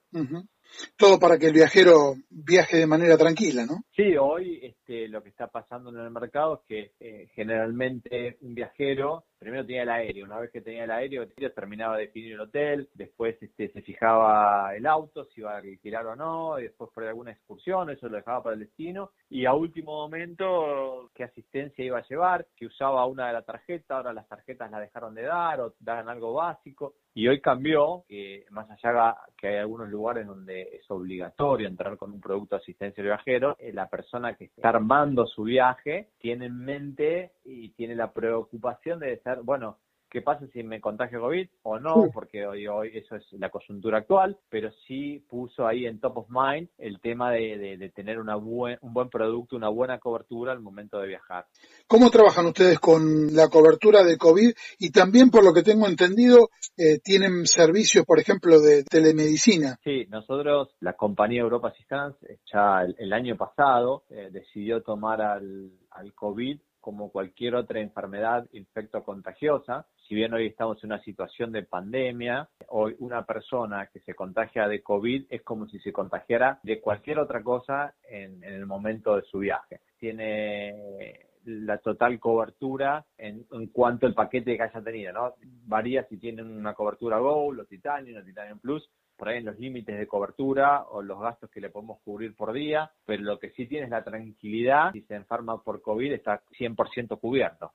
Todo 0.98 1.20
para 1.20 1.38
que 1.38 1.48
el 1.48 1.54
viajero 1.54 2.15
viaje 2.30 2.78
de 2.78 2.88
manera 2.88 3.17
tranquila, 3.17 3.65
¿no? 3.65 3.84
Sí, 3.96 4.15
hoy 4.17 4.60
este, 4.62 5.08
lo 5.08 5.24
que 5.24 5.30
está 5.30 5.48
pasando 5.48 5.89
en 5.89 5.98
el 5.98 6.12
mercado 6.12 6.62
es 6.62 6.67
que 6.67 6.91
eh, 7.00 7.30
generalmente 7.34 8.38
un 8.41 8.54
viajero 8.54 9.24
primero 9.38 9.65
tenía 9.65 9.84
el 9.84 9.89
aéreo, 9.89 10.26
una 10.26 10.39
vez 10.39 10.52
que 10.52 10.62
tenía 10.62 10.84
el 10.84 10.91
aéreo, 10.91 11.28
terminaba 11.56 11.98
de 11.98 12.08
definir 12.08 12.34
el 12.34 12.41
hotel, 12.41 12.89
después 12.93 13.41
este, 13.41 13.72
se 13.72 13.82
fijaba 13.82 14.76
el 14.76 14.86
auto, 14.86 15.26
si 15.26 15.41
iba 15.41 15.54
a 15.54 15.58
alquilar 15.58 16.06
o 16.08 16.15
no, 16.15 16.60
y 16.60 16.63
después 16.63 16.89
por 16.93 17.04
alguna 17.04 17.32
excursión, 17.32 17.89
eso 17.89 18.08
lo 18.10 18.17
dejaba 18.17 18.43
para 18.43 18.56
el 18.56 18.62
destino, 18.62 19.12
y 19.30 19.46
a 19.46 19.54
último 19.54 19.96
momento 19.97 21.12
qué 21.13 21.23
asistencia 21.23 21.83
iba 21.83 21.99
a 21.99 22.07
llevar, 22.07 22.45
si 22.57 22.65
usaba 22.65 23.05
una 23.05 23.27
de 23.27 23.33
las 23.33 23.45
tarjetas, 23.45 23.91
ahora 23.91 24.13
las 24.13 24.27
tarjetas 24.27 24.71
la 24.71 24.79
dejaron 24.79 25.13
de 25.13 25.23
dar 25.23 25.62
o 25.62 25.73
dan 25.79 26.10
algo 26.10 26.33
básico. 26.33 26.93
Y 27.13 27.27
hoy 27.27 27.41
cambió, 27.41 28.03
que 28.07 28.45
más 28.51 28.69
allá 28.69 29.15
que 29.38 29.47
hay 29.47 29.57
algunos 29.57 29.89
lugares 29.89 30.27
donde 30.27 30.62
es 30.62 30.89
obligatorio 30.91 31.67
entrar 31.67 31.97
con 31.97 32.12
un 32.12 32.21
producto 32.21 32.55
de 32.55 32.62
asistencia 32.62 33.01
al 33.01 33.07
viajero, 33.07 33.55
eh, 33.60 33.73
la 33.73 33.89
persona 33.89 34.36
que 34.36 34.45
está 34.45 34.69
armando 34.69 35.25
su 35.25 35.43
viaje 35.43 36.10
tiene 36.19 36.45
en 36.45 36.60
mente 36.60 37.31
y 37.43 37.69
tiene 37.69 37.95
la 37.95 38.12
preocupación 38.12 38.99
de 38.99 39.17
ser, 39.19 39.41
bueno, 39.41 39.77
qué 40.17 40.23
pasa 40.23 40.47
si 40.51 40.63
me 40.63 40.82
contagio 40.82 41.21
COVID 41.21 41.47
o 41.62 41.80
no, 41.80 42.10
porque 42.12 42.43
hoy, 42.47 42.65
hoy 42.65 42.89
eso 42.95 43.15
es 43.17 43.23
la 43.34 43.51
coyuntura 43.51 43.99
actual, 43.99 44.36
pero 44.49 44.71
sí 44.88 45.23
puso 45.30 45.67
ahí 45.67 45.86
en 45.86 45.99
top 45.99 46.17
of 46.17 46.27
mind 46.27 46.69
el 46.80 46.99
tema 46.99 47.30
de, 47.34 47.91
tener 47.93 48.17
una 48.17 48.36
buen, 48.36 48.80
un 48.82 48.95
buen 48.95 49.10
producto, 49.10 49.56
una 49.56 49.69
buena 49.69 49.99
cobertura 49.99 50.53
al 50.53 50.60
momento 50.60 50.97
de 50.97 51.10
viajar. 51.10 51.45
¿Cómo 51.86 52.10
trabajan 52.10 52.47
ustedes 52.47 52.80
con 52.80 53.27
la 53.36 53.47
cobertura 53.47 54.03
de 54.03 54.17
COVID? 54.17 54.49
Y 54.80 54.89
también, 54.89 55.30
por 55.30 55.45
lo 55.45 55.53
que 55.53 55.62
tengo 55.62 55.86
entendido, 55.86 56.49
eh, 56.75 56.97
tienen 57.03 57.45
servicios, 57.45 58.03
por 58.03 58.19
ejemplo, 58.19 58.60
de 58.60 58.86
telemedicina. 58.86 59.77
Sí, 59.84 60.08
nosotros, 60.10 60.69
la 60.80 60.93
compañía 60.93 61.41
Europa 61.41 61.67
Assistance, 61.67 62.39
ya 62.51 62.82
el, 62.97 63.13
año 63.13 63.38
pasado, 63.38 64.01
eh, 64.10 64.30
decidió 64.32 64.82
tomar 64.82 65.21
al, 65.21 65.69
al 65.91 66.12
COVID 66.15 66.58
como 66.88 67.12
cualquier 67.12 67.53
otra 67.56 67.82
enfermedad 67.82 68.47
infecto 68.53 69.03
contagiosa 69.03 69.86
si 70.08 70.15
bien 70.15 70.34
hoy 70.34 70.48
estamos 70.48 70.82
en 70.84 70.91
una 70.91 71.04
situación 71.04 71.52
de 71.52 71.63
pandemia, 71.63 72.48
hoy 72.70 72.96
una 73.00 73.26
persona 73.26 73.88
que 73.88 74.00
se 74.00 74.13
contagia 74.13 74.67
de 74.67 74.82
COVID 74.82 75.26
es 75.30 75.41
como 75.41 75.67
si 75.67 75.80
se 75.80 75.91
contagiara 75.91 76.60
de 76.63 76.80
cualquier 76.80 77.20
otra 77.20 77.43
cosa 77.43 77.93
en, 78.10 78.43
el 78.43 78.65
momento 78.65 79.15
de 79.15 79.24
su 79.24 79.39
viaje. 79.39 79.82
Tiene 80.00 81.28
la 81.43 81.78
total 81.80 82.20
cobertura 82.20 83.06
en, 83.17 83.46
cuanto 83.72 84.06
al 84.06 84.13
paquete 84.13 84.56
que 84.56 84.63
haya 84.63 84.82
tenido, 84.82 85.12
¿no? 85.12 85.34
Varía 85.65 86.06
si 86.08 86.17
tienen 86.17 86.46
una 86.46 86.74
cobertura 86.74 87.17
Gold, 87.20 87.62
o 87.62 87.65
Titanium, 87.65 88.22
o 88.22 88.24
Titanium 88.24 88.60
Plus, 88.60 88.89
por 89.17 89.30
ahí 89.30 89.39
en 89.39 89.45
los 89.45 89.60
límites 89.60 89.97
de 89.97 90.08
cobertura 90.08 90.84
o 90.84 91.01
los 91.01 91.19
gastos 91.19 91.49
que 91.49 91.60
le 91.60 91.69
podemos 91.69 91.99
cubrir 92.03 92.36
por 92.36 92.53
día, 92.53 92.91
pero 93.06 93.23
lo 93.23 93.39
que 93.39 93.49
sí 93.51 93.65
tiene 93.65 93.86
es 93.86 93.91
la 93.91 94.03
tranquilidad, 94.03 94.91
si 94.93 95.01
se 95.01 95.15
enferma 95.15 95.62
por 95.62 95.82
COVID 95.82 96.13
está 96.13 96.43
100% 96.58 97.19
cubierto. 97.19 97.71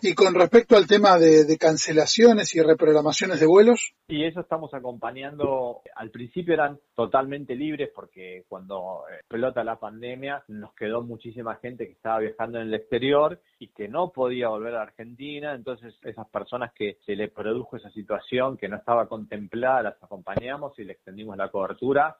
Y 0.00 0.14
con 0.14 0.34
respecto 0.34 0.76
al 0.76 0.86
tema 0.86 1.18
de, 1.18 1.58
cancelaciones 1.58 2.54
y 2.54 2.62
reprogramaciones 2.62 3.40
de 3.40 3.46
vuelos. 3.46 3.94
Y 4.06 4.24
eso 4.24 4.40
estamos 4.40 4.72
acompañando. 4.72 5.80
Al 5.96 6.10
principio 6.10 6.54
eran 6.54 6.78
totalmente 6.94 7.56
libres 7.56 7.90
porque 7.92 8.44
cuando 8.48 9.02
eh, 9.10 9.20
pelota 9.26 9.64
la 9.64 9.80
pandemia 9.80 10.44
nos 10.48 10.72
quedó 10.74 11.02
muchísima 11.02 11.56
gente 11.56 11.86
que 11.86 11.92
estaba 11.92 12.20
viajando 12.20 12.58
en 12.58 12.68
el 12.68 12.74
exterior 12.74 13.40
y 13.58 13.68
que 13.68 13.88
no 13.88 14.12
podía 14.12 14.48
volver 14.48 14.76
a 14.76 14.82
Argentina. 14.82 15.54
Entonces 15.54 15.94
esas 16.04 16.28
personas 16.28 16.72
que 16.72 16.98
se 17.04 17.16
le 17.16 17.28
produjo 17.28 17.76
esa 17.76 17.90
situación 17.90 18.56
que 18.56 18.68
no 18.68 18.76
estaba 18.76 19.08
contemplada 19.08 19.82
las 19.82 20.02
acompañamos 20.02 20.77
y 20.82 20.84
le 20.84 20.92
extendimos 20.94 21.36
la 21.36 21.50
cobertura 21.50 22.16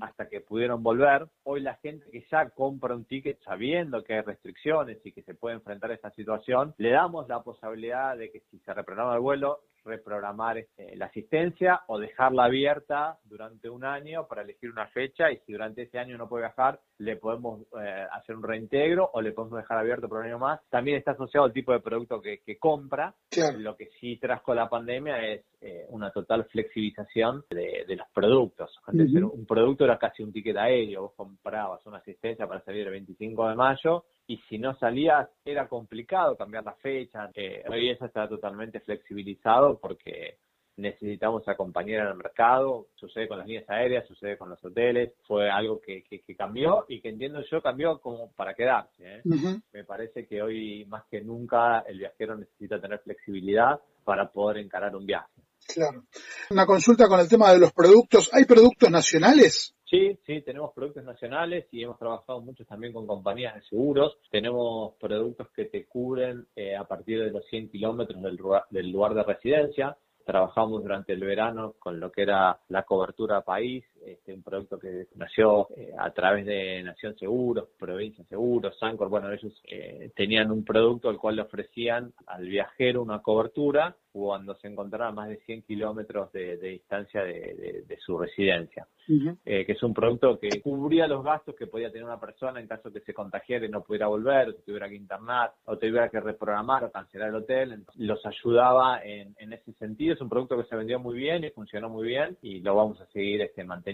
hasta 0.00 0.28
que 0.28 0.40
pudieron 0.40 0.82
volver. 0.82 1.26
Hoy 1.44 1.60
la 1.60 1.74
gente 1.76 2.10
que 2.10 2.24
ya 2.30 2.50
compra 2.50 2.94
un 2.94 3.04
ticket 3.04 3.40
sabiendo 3.42 4.02
que 4.04 4.14
hay 4.14 4.20
restricciones 4.20 4.98
y 5.04 5.12
que 5.12 5.22
se 5.22 5.34
puede 5.34 5.56
enfrentar 5.56 5.90
a 5.90 5.94
esta 5.94 6.10
situación, 6.10 6.74
le 6.78 6.90
damos 6.90 7.28
la 7.28 7.42
posibilidad 7.42 8.16
de 8.16 8.30
que 8.30 8.40
si 8.50 8.58
se 8.60 8.74
reprograma 8.74 9.14
el 9.14 9.20
vuelo, 9.20 9.60
reprogramar 9.84 10.58
eh, 10.58 10.68
la 10.96 11.06
asistencia 11.06 11.82
o 11.88 11.98
dejarla 11.98 12.44
abierta 12.44 13.18
durante 13.24 13.68
un 13.68 13.84
año 13.84 14.26
para 14.26 14.42
elegir 14.42 14.70
una 14.70 14.86
fecha 14.88 15.30
y 15.30 15.38
si 15.38 15.52
durante 15.52 15.82
ese 15.82 15.98
año 15.98 16.16
no 16.16 16.28
puede 16.28 16.44
viajar, 16.44 16.80
le 16.98 17.16
podemos 17.16 17.62
eh, 17.80 18.06
hacer 18.12 18.36
un 18.36 18.42
reintegro 18.42 19.10
o 19.12 19.20
le 19.20 19.32
podemos 19.32 19.58
dejar 19.58 19.78
abierto 19.78 20.08
por 20.08 20.18
un 20.18 20.26
año 20.26 20.38
más. 20.38 20.60
También 20.70 20.98
está 20.98 21.12
asociado 21.12 21.46
al 21.46 21.52
tipo 21.52 21.72
de 21.72 21.80
producto 21.80 22.20
que, 22.20 22.40
compra. 22.58 23.14
Lo 23.56 23.76
que 23.76 23.88
sí 23.98 24.18
trajo 24.18 24.54
la 24.54 24.68
pandemia 24.68 25.26
es 25.26 25.44
eh, 25.60 25.86
una 25.88 26.10
total 26.10 26.44
flexibilización 26.44 27.44
de, 27.50 27.84
los 27.96 28.06
productos. 28.14 28.78
Antes 28.86 29.12
un 29.12 29.46
producto 29.46 29.84
era 29.84 29.98
casi 29.98 30.22
un 30.22 30.32
ticket 30.32 30.56
aéreo, 30.56 31.02
vos 31.02 31.12
comprabas 31.16 31.84
una 31.86 31.98
asistencia 31.98 32.46
para 32.46 32.62
salir 32.62 32.86
el 32.86 32.92
25 32.92 33.48
de 33.48 33.54
mayo 33.54 34.04
y 34.32 34.38
si 34.48 34.56
no 34.56 34.74
salías 34.78 35.28
era 35.44 35.68
complicado 35.68 36.38
cambiar 36.38 36.64
la 36.64 36.72
fecha. 36.72 37.30
Eh, 37.34 37.62
hoy 37.68 37.90
eso 37.90 38.06
está 38.06 38.26
totalmente 38.26 38.80
flexibilizado 38.80 39.78
porque 39.78 40.38
necesitamos 40.78 41.46
acompañar 41.46 42.06
al 42.06 42.16
mercado, 42.16 42.86
sucede 42.94 43.28
con 43.28 43.36
las 43.36 43.46
líneas 43.46 43.68
aéreas, 43.68 44.08
sucede 44.08 44.38
con 44.38 44.48
los 44.48 44.64
hoteles, 44.64 45.12
fue 45.26 45.50
algo 45.50 45.82
que, 45.82 46.04
que, 46.04 46.34
cambió 46.34 46.86
y 46.88 47.02
que 47.02 47.10
entiendo 47.10 47.42
yo 47.50 47.60
cambió 47.60 48.00
como 48.00 48.32
para 48.32 48.54
quedarse. 48.54 49.18
¿eh? 49.18 49.22
Me 49.70 49.84
parece 49.84 50.26
que 50.26 50.40
hoy 50.40 50.86
más 50.86 51.04
que 51.10 51.20
nunca 51.20 51.80
el 51.80 51.98
viajero 51.98 52.34
necesita 52.34 52.80
tener 52.80 53.00
flexibilidad 53.00 53.78
para 54.02 54.32
poder 54.32 54.64
encarar 54.64 54.96
un 54.96 55.04
viaje. 55.04 55.42
Claro. 55.74 56.04
Una 56.48 56.64
consulta 56.64 57.06
con 57.06 57.20
el 57.20 57.28
tema 57.28 57.52
de 57.52 57.58
los 57.58 57.72
productos. 57.72 58.30
¿Hay 58.32 58.46
productos 58.46 58.90
nacionales? 58.90 59.74
Sí, 59.92 60.18
sí, 60.24 60.40
tenemos 60.40 60.72
productos 60.72 61.04
nacionales 61.04 61.66
y 61.70 61.82
hemos 61.82 61.98
trabajado 61.98 62.40
mucho 62.40 62.64
también 62.64 62.94
con 62.94 63.06
compañías 63.06 63.56
de 63.56 63.62
seguros. 63.64 64.16
Tenemos 64.30 64.94
productos 64.94 65.50
que 65.50 65.66
te 65.66 65.84
cubren 65.84 66.46
eh, 66.56 66.74
a 66.74 66.84
partir 66.84 67.22
de 67.22 67.30
los 67.30 67.44
100 67.48 67.68
kilómetros 67.68 68.22
del, 68.22 68.38
del 68.70 68.90
lugar 68.90 69.12
de 69.12 69.22
residencia. 69.22 69.94
Trabajamos 70.24 70.82
durante 70.82 71.12
el 71.12 71.20
verano 71.20 71.74
con 71.78 72.00
lo 72.00 72.10
que 72.10 72.22
era 72.22 72.58
la 72.68 72.84
cobertura 72.84 73.42
país, 73.42 73.84
este, 74.04 74.34
un 74.34 74.42
producto 74.42 74.78
que 74.78 75.06
nació 75.16 75.68
eh, 75.76 75.92
a 75.98 76.10
través 76.10 76.46
de 76.46 76.82
Nación 76.82 77.16
Seguros, 77.18 77.68
Provincia 77.78 78.24
Seguros, 78.24 78.78
Sancor. 78.78 79.08
Bueno, 79.08 79.30
ellos 79.32 79.52
eh, 79.64 80.10
tenían 80.16 80.50
un 80.50 80.64
producto 80.64 81.08
al 81.08 81.18
cual 81.18 81.36
le 81.36 81.42
ofrecían 81.42 82.12
al 82.26 82.46
viajero 82.46 83.02
una 83.02 83.20
cobertura 83.20 83.96
cuando 84.12 84.54
se 84.56 84.68
encontraba 84.68 85.08
a 85.08 85.12
más 85.12 85.28
de 85.28 85.38
100 85.38 85.62
kilómetros 85.62 86.30
de, 86.32 86.58
distancia 86.58 87.22
de, 87.24 87.98
su 88.04 88.18
residencia, 88.18 88.86
eh, 89.08 89.64
que 89.64 89.72
es 89.72 89.82
un 89.82 89.94
producto 89.94 90.38
que 90.38 90.60
cubría 90.60 91.06
los 91.06 91.24
gastos 91.24 91.54
que 91.56 91.66
podía 91.66 91.90
tener 91.90 92.04
una 92.04 92.20
persona 92.20 92.60
en 92.60 92.68
caso 92.68 92.92
que 92.92 93.00
se 93.00 93.14
contagiara 93.14 93.64
y 93.64 93.70
no 93.70 93.82
pudiera 93.82 94.08
volver, 94.08 94.50
o 94.50 94.54
tuviera 94.54 94.88
que 94.88 94.96
internar, 94.96 95.52
o 95.64 95.78
tuviera 95.78 96.10
que 96.10 96.20
reprogramar 96.20 96.84
o 96.84 96.92
cancelar 96.92 97.30
el 97.30 97.36
hotel. 97.36 97.84
los 97.96 98.24
ayudaba 98.26 99.02
en, 99.02 99.34
ese 99.52 99.72
sentido. 99.74 100.14
Es 100.14 100.20
un 100.20 100.28
producto 100.28 100.58
que 100.58 100.68
se 100.68 100.76
vendió 100.76 100.98
muy 100.98 101.16
bien 101.16 101.44
y 101.44 101.50
funcionó 101.50 101.88
muy 101.88 102.06
bien 102.06 102.36
y 102.42 102.60
lo 102.60 102.74
vamos 102.74 103.00
a 103.00 103.06
seguir 103.06 103.40
este, 103.40 103.64
manteniendo. 103.64 103.91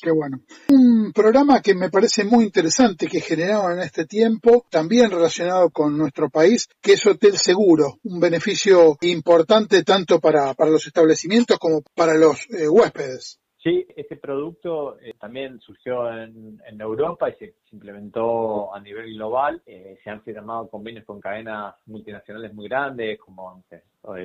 Qué 0.00 0.12
bueno. 0.12 0.38
Un 0.68 1.12
programa 1.12 1.60
que 1.60 1.74
me 1.74 1.90
parece 1.90 2.24
muy 2.24 2.44
interesante 2.44 3.08
que 3.08 3.20
generaron 3.20 3.72
en 3.72 3.80
este 3.80 4.06
tiempo, 4.06 4.64
también 4.70 5.10
relacionado 5.10 5.70
con 5.70 5.98
nuestro 5.98 6.30
país, 6.30 6.68
que 6.80 6.92
es 6.92 7.06
Hotel 7.06 7.32
Seguro, 7.32 7.98
un 8.04 8.20
beneficio 8.20 8.96
importante 9.00 9.82
tanto 9.82 10.20
para, 10.20 10.54
los 10.70 10.86
establecimientos 10.86 11.58
como 11.58 11.82
para 11.96 12.14
los 12.14 12.48
eh, 12.50 12.68
huéspedes. 12.68 13.40
Sí, 13.60 13.84
este 13.96 14.16
producto 14.16 15.00
eh, 15.00 15.14
también 15.18 15.58
surgió 15.58 16.08
en, 16.12 16.60
Europa 16.78 17.28
y 17.28 17.34
se, 17.34 17.54
implementó 17.72 18.72
a 18.72 18.80
nivel 18.80 19.12
global. 19.14 19.60
Eh, 19.66 19.98
se 20.04 20.10
han 20.10 20.22
firmado 20.22 20.68
convenios 20.68 21.04
con 21.04 21.20
cadenas 21.20 21.74
multinacionales 21.86 22.54
muy 22.54 22.68
grandes 22.68 23.18
como 23.18 23.64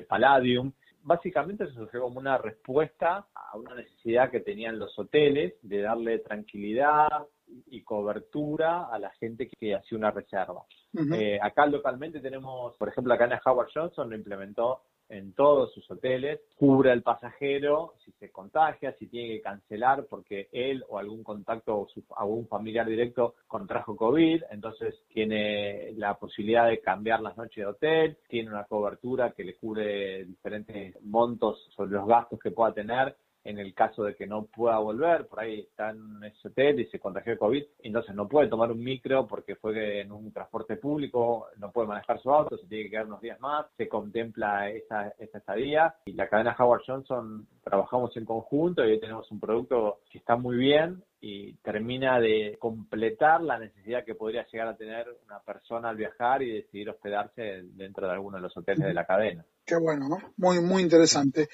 Palladium 0.08 0.72
básicamente 1.04 1.68
se 1.68 1.74
surgió 1.74 2.02
como 2.02 2.20
una 2.20 2.38
respuesta 2.38 3.28
a 3.34 3.58
una 3.58 3.76
necesidad 3.76 4.32
que 4.32 4.40
tenían 4.40 4.80
los 4.80 4.98
hoteles 4.98 5.54
de 5.62 5.82
darle 5.82 6.20
tranquilidad 6.20 7.08
y 7.68 7.84
cobertura 7.84 8.86
a 8.86 8.98
la 9.00 9.12
gente 9.12 9.48
que 9.48 9.76
hacía 9.76 9.98
una 9.98 10.12
reserva. 10.12 10.64
Eh, 11.16 11.40
acá 11.42 11.66
localmente 11.66 12.20
tenemos, 12.20 12.76
por 12.78 12.90
ejemplo, 12.90 13.14
acá 13.14 13.26
en 13.26 13.40
Howard 13.46 13.70
Johnson 13.74 14.10
lo 14.10 14.16
implementó 14.16 14.84
en 15.14 15.34
todos 15.34 15.74
sus 15.74 15.90
hoteles, 15.90 16.40
cubre 16.58 16.92
al 16.92 17.02
pasajero 17.02 17.94
si 18.04 18.12
se 18.14 18.32
contagia, 18.32 18.94
si 18.94 19.08
tiene 19.08 19.36
que 19.36 19.42
cancelar 19.42 20.06
porque 20.10 20.50
él 20.52 20.84
o 20.90 20.98
algún 20.98 21.24
contacto 21.24 21.76
o 21.76 21.88
algún 22.18 22.48
familiar 22.48 22.88
directo 22.88 23.36
contrajo 23.48 23.96
COVID, 23.96 24.44
entonces 24.52 24.96
tiene 25.10 25.94
la 25.96 26.16
posibilidad 26.16 26.68
de 26.68 26.82
cambiar 26.82 27.22
las 27.22 27.38
noches 27.38 27.58
de 27.58 27.66
hotel, 27.66 28.18
tiene 28.28 28.50
una 28.50 28.66
cobertura 28.66 29.32
que 29.32 29.44
le 29.44 29.56
cubre 29.56 30.26
diferentes 30.26 31.02
montos 31.04 31.70
sobre 31.76 31.92
los 31.92 32.08
gastos 32.08 32.40
que 32.40 32.52
pueda 32.52 32.74
tener 32.74 33.16
en 33.44 33.60
el 33.60 33.74
caso 33.74 34.04
de 34.04 34.16
que 34.16 34.26
no 34.26 34.46
pueda 34.46 34.78
volver, 34.78 35.28
por 35.28 35.42
ahí 35.42 35.60
está 35.60 35.90
en 35.90 36.24
ese 36.24 36.48
hotel 36.48 36.80
y 36.80 36.86
se 36.86 37.00
contagió 37.00 37.34
de 37.34 37.38
COVID, 37.38 37.64
entonces 37.80 38.16
no 38.16 38.28
puede 38.28 38.48
tomar 38.48 38.72
un 38.72 38.84
micro 38.84 39.28
porque 39.28 39.56
fue 39.56 40.02
en 40.02 40.12
un 40.12 40.32
transporte 40.32 40.78
público, 40.78 41.48
no 41.58 41.72
puede 41.72 41.88
manejar 41.88 42.22
su 42.22 42.32
auto, 42.32 42.58
se 42.58 42.68
tiene 42.68 42.86
que 42.86 42.92
quedar 42.92 43.08
unos 43.08 43.22
días 43.22 43.40
más, 43.40 43.66
se 43.78 43.88
contempla 43.90 44.70
esa, 44.70 45.10
esa 45.20 45.38
estadía 45.38 45.96
y 46.06 46.14
la 46.14 46.28
cadena 46.28 46.56
Howard 46.58 46.84
Johnson 46.86 47.48
trabajamos 47.64 48.16
en 48.18 48.26
conjunto 48.26 48.86
y 48.86 48.92
hoy 48.92 49.00
tenemos 49.00 49.30
un 49.32 49.40
producto 49.40 50.00
que 50.10 50.20
está 50.20 50.36
muy 50.36 50.58
bien 50.58 51.04
y 51.20 51.54
termina 51.64 52.20
de 52.20 52.58
completar 52.60 53.42
la 53.42 53.58
necesidad 53.58 54.04
que 54.04 54.16
podría 54.16 54.46
llegar 54.48 54.68
a 54.68 54.76
tener 54.76 55.08
una 55.26 55.40
persona 55.40 55.90
al 55.90 55.96
viajar 55.96 56.42
y 56.42 56.52
decidir 56.52 56.90
hospedarse 56.90 57.64
dentro 57.64 58.08
de 58.08 58.14
alguno 58.14 58.38
de 58.38 58.44
los 58.44 58.58
hoteles 58.58 58.86
de 58.86 58.94
la 58.94 59.06
cadena. 59.06 59.46
Qué 59.66 59.76
bueno, 59.78 60.10
¿no? 60.10 60.34
Muy, 60.38 60.60
muy 60.60 60.82
interesante. 60.82 61.48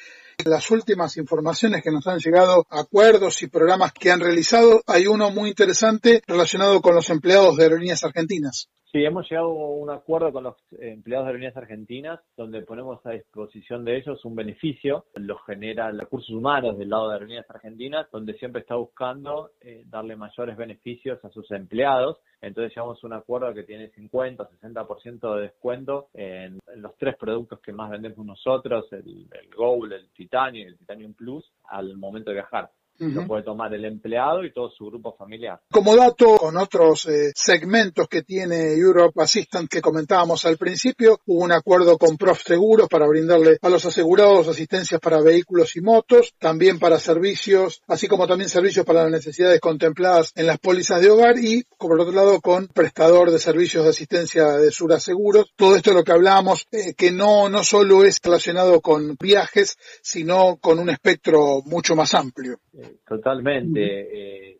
Las 0.43 0.72
últimas 0.72 1.17
informaciones 1.17 1.84
que 1.84 1.91
nos 1.91 2.08
han 2.08 2.17
llegado, 2.17 2.65
acuerdos 2.69 3.43
y 3.43 3.48
programas 3.48 3.93
que 3.93 4.10
han 4.10 4.19
realizado, 4.19 4.82
hay 4.88 5.06
uno 5.06 5.30
muy 5.30 5.50
interesante 5.50 6.24
relacionado 6.26 6.82
con 6.82 6.95
los 6.95 7.10
empleados 7.10 7.58
de 7.58 7.63
aerolíneas 7.63 8.04
argentinas. 8.04 8.69
Sí, 8.91 9.06
hemos 9.06 9.30
llegado 9.30 9.49
a 9.49 9.69
un 9.69 9.91
acuerdo 9.91 10.34
con 10.34 10.45
los 10.45 10.56
empleados 10.71 11.25
de 11.25 11.30
aerolíneas 11.30 11.56
argentinas 11.56 12.19
donde 12.36 12.63
ponemos 12.63 13.06
a 13.06 13.12
disposición 13.12 13.86
de 13.86 13.97
ellos 13.97 14.25
un 14.25 14.36
beneficio, 14.36 15.06
lo 15.13 15.38
genera 15.39 15.91
recursos 15.91 16.32
humanos 16.32 16.75
del 16.75 16.89
lado 16.89 17.08
de 17.08 17.13
aerolíneas 17.13 17.47
argentinas, 17.52 18.10
donde 18.10 18.34
siempre 18.39 18.62
está 18.62 18.73
buscando 18.73 19.52
eh, 19.62 19.84
darle 19.86 20.15
mayores 20.15 20.58
beneficios 20.58 21.23
a 21.23 21.30
sus 21.30 21.52
empleados. 21.52 22.17
Entonces 22.41 22.71
llegamos 22.75 23.04
a 23.04 23.06
un 23.06 23.13
acuerdo 23.13 23.54
que 23.54 23.62
tiene 23.62 23.89
50 23.89 24.41
o 24.41 24.49
60% 24.49 25.36
de 25.36 25.41
descuento 25.43 26.08
en, 26.15 26.58
los 26.78 26.97
tres 26.97 27.15
productos 27.15 27.60
que 27.60 27.71
más 27.71 27.91
vendemos 27.91 28.25
nosotros, 28.25 28.91
el, 28.91 29.28
el 29.32 29.56
Gold, 29.56 29.93
el 29.93 30.10
Titanium 30.13 30.65
y 30.65 30.71
el 30.71 30.78
Titanium 30.80 31.13
Plus, 31.13 31.45
al 31.65 31.95
momento 31.95 32.32
de 32.32 32.38
viajar. 32.38 32.71
Lo 32.99 33.25
puede 33.25 33.43
tomar 33.43 33.73
el 33.73 33.85
empleado 33.85 34.43
y 34.43 34.51
todo 34.51 34.69
su 34.69 34.85
grupo 34.85 35.15
familiar. 35.15 35.59
Como 35.71 35.95
dato, 35.95 36.38
con 36.38 36.57
otros 36.57 37.05
eh, 37.07 37.31
segmentos 37.33 38.07
que 38.07 38.23
tiene 38.23 38.73
Europe 38.73 39.21
Assistant 39.21 39.69
que 39.69 39.81
comentábamos 39.81 40.45
al 40.45 40.57
principio, 40.57 41.19
hubo 41.25 41.43
un 41.43 41.51
acuerdo 41.51 41.97
con 41.97 42.17
Prof 42.17 42.41
Seguros 42.43 42.88
para 42.89 43.07
brindarle 43.07 43.57
a 43.62 43.69
los 43.69 43.85
asegurados 43.85 44.47
asistencias 44.47 44.99
para 44.99 45.21
vehículos 45.21 45.75
y 45.75 45.81
motos, 45.81 46.33
también 46.38 46.79
para 46.79 46.99
servicios, 46.99 47.81
así 47.88 48.07
como 48.07 48.27
también 48.27 48.49
servicios 48.49 48.85
para 48.85 49.03
las 49.03 49.12
necesidades 49.12 49.59
contempladas 49.59 50.31
en 50.35 50.47
las 50.47 50.59
pólizas 50.59 51.01
de 51.01 51.09
hogar 51.09 51.38
y, 51.39 51.63
por 51.77 51.99
otro 51.99 52.13
lado, 52.13 52.41
con 52.41 52.67
prestador 52.67 53.31
de 53.31 53.39
servicios 53.39 53.83
de 53.83 53.91
asistencia 53.91 54.45
de 54.53 54.71
Sura 54.71 54.99
Seguros. 54.99 55.53
Todo 55.55 55.75
esto 55.75 55.91
es 55.91 55.95
lo 55.95 56.03
que 56.03 56.12
hablábamos, 56.12 56.67
eh, 56.71 56.93
que 56.95 57.12
no, 57.12 57.49
no 57.49 57.63
solo 57.63 58.03
es 58.03 58.19
relacionado 58.23 58.81
con 58.81 59.15
viajes, 59.19 59.77
sino 60.01 60.57
con 60.57 60.79
un 60.79 60.89
espectro 60.89 61.62
mucho 61.65 61.95
más 61.95 62.13
amplio. 62.13 62.59
Eh, 62.89 62.97
totalmente. 63.06 63.82
Eh, 63.82 64.60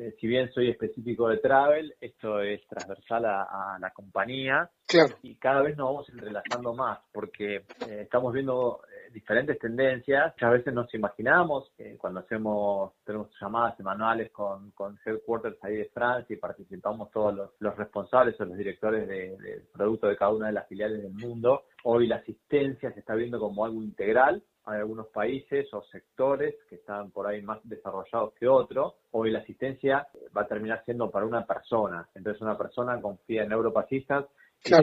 eh, 0.00 0.14
si 0.18 0.26
bien 0.26 0.50
soy 0.52 0.70
específico 0.70 1.28
de 1.28 1.38
travel, 1.38 1.94
esto 2.00 2.40
es 2.40 2.66
transversal 2.66 3.24
a, 3.26 3.76
la 3.78 3.90
compañía 3.90 4.70
claro. 4.86 5.14
y 5.22 5.36
cada 5.36 5.60
vez 5.60 5.76
nos 5.76 5.88
vamos 5.88 6.08
entrelazando 6.08 6.74
más 6.74 7.00
porque 7.12 7.56
eh, 7.56 8.00
estamos 8.02 8.32
viendo 8.32 8.80
diferentes 9.12 9.58
tendencias. 9.58 10.32
Muchas 10.36 10.52
veces 10.52 10.72
nos 10.72 10.94
imaginamos 10.94 11.70
cuando 11.98 12.20
hacemos, 12.20 12.94
tenemos 13.04 13.28
llamadas 13.38 13.76
semanales 13.76 14.30
con, 14.30 14.70
con 14.70 14.98
headquarters 15.04 15.62
ahí 15.62 15.76
de 15.76 15.90
Francia 15.92 16.34
y 16.34 16.38
participamos 16.38 17.10
todos 17.10 17.50
los, 17.58 17.76
responsables 17.76 18.40
o 18.40 18.46
los 18.46 18.56
directores 18.56 19.06
de, 19.06 19.36
de 19.36 19.62
producto 19.72 20.06
de 20.06 20.16
cada 20.16 20.32
una 20.32 20.46
de 20.46 20.54
las 20.54 20.66
filiales 20.66 21.02
del 21.02 21.12
mundo. 21.12 21.64
Hoy 21.84 22.06
la 22.06 22.16
asistencia 22.16 22.92
se 22.92 23.00
está 23.00 23.14
viendo 23.14 23.38
como 23.38 23.64
algo 23.64 23.82
integral 23.82 24.42
hay 24.64 24.78
algunos 24.78 25.08
países 25.08 25.72
o 25.72 25.82
sectores 25.84 26.54
que 26.68 26.76
están 26.76 27.10
por 27.10 27.26
ahí 27.26 27.42
más 27.42 27.58
desarrollados 27.64 28.34
que 28.34 28.46
otros. 28.46 28.94
Hoy 29.12 29.30
la 29.30 29.40
asistencia 29.40 30.06
va 30.36 30.42
a 30.42 30.46
terminar 30.46 30.82
siendo 30.84 31.10
para 31.10 31.26
una 31.26 31.46
persona. 31.46 32.08
Entonces 32.14 32.42
una 32.42 32.56
persona 32.56 33.00
confía 33.00 33.44
en 33.44 33.52
Europe 33.52 33.86
y 33.90 34.04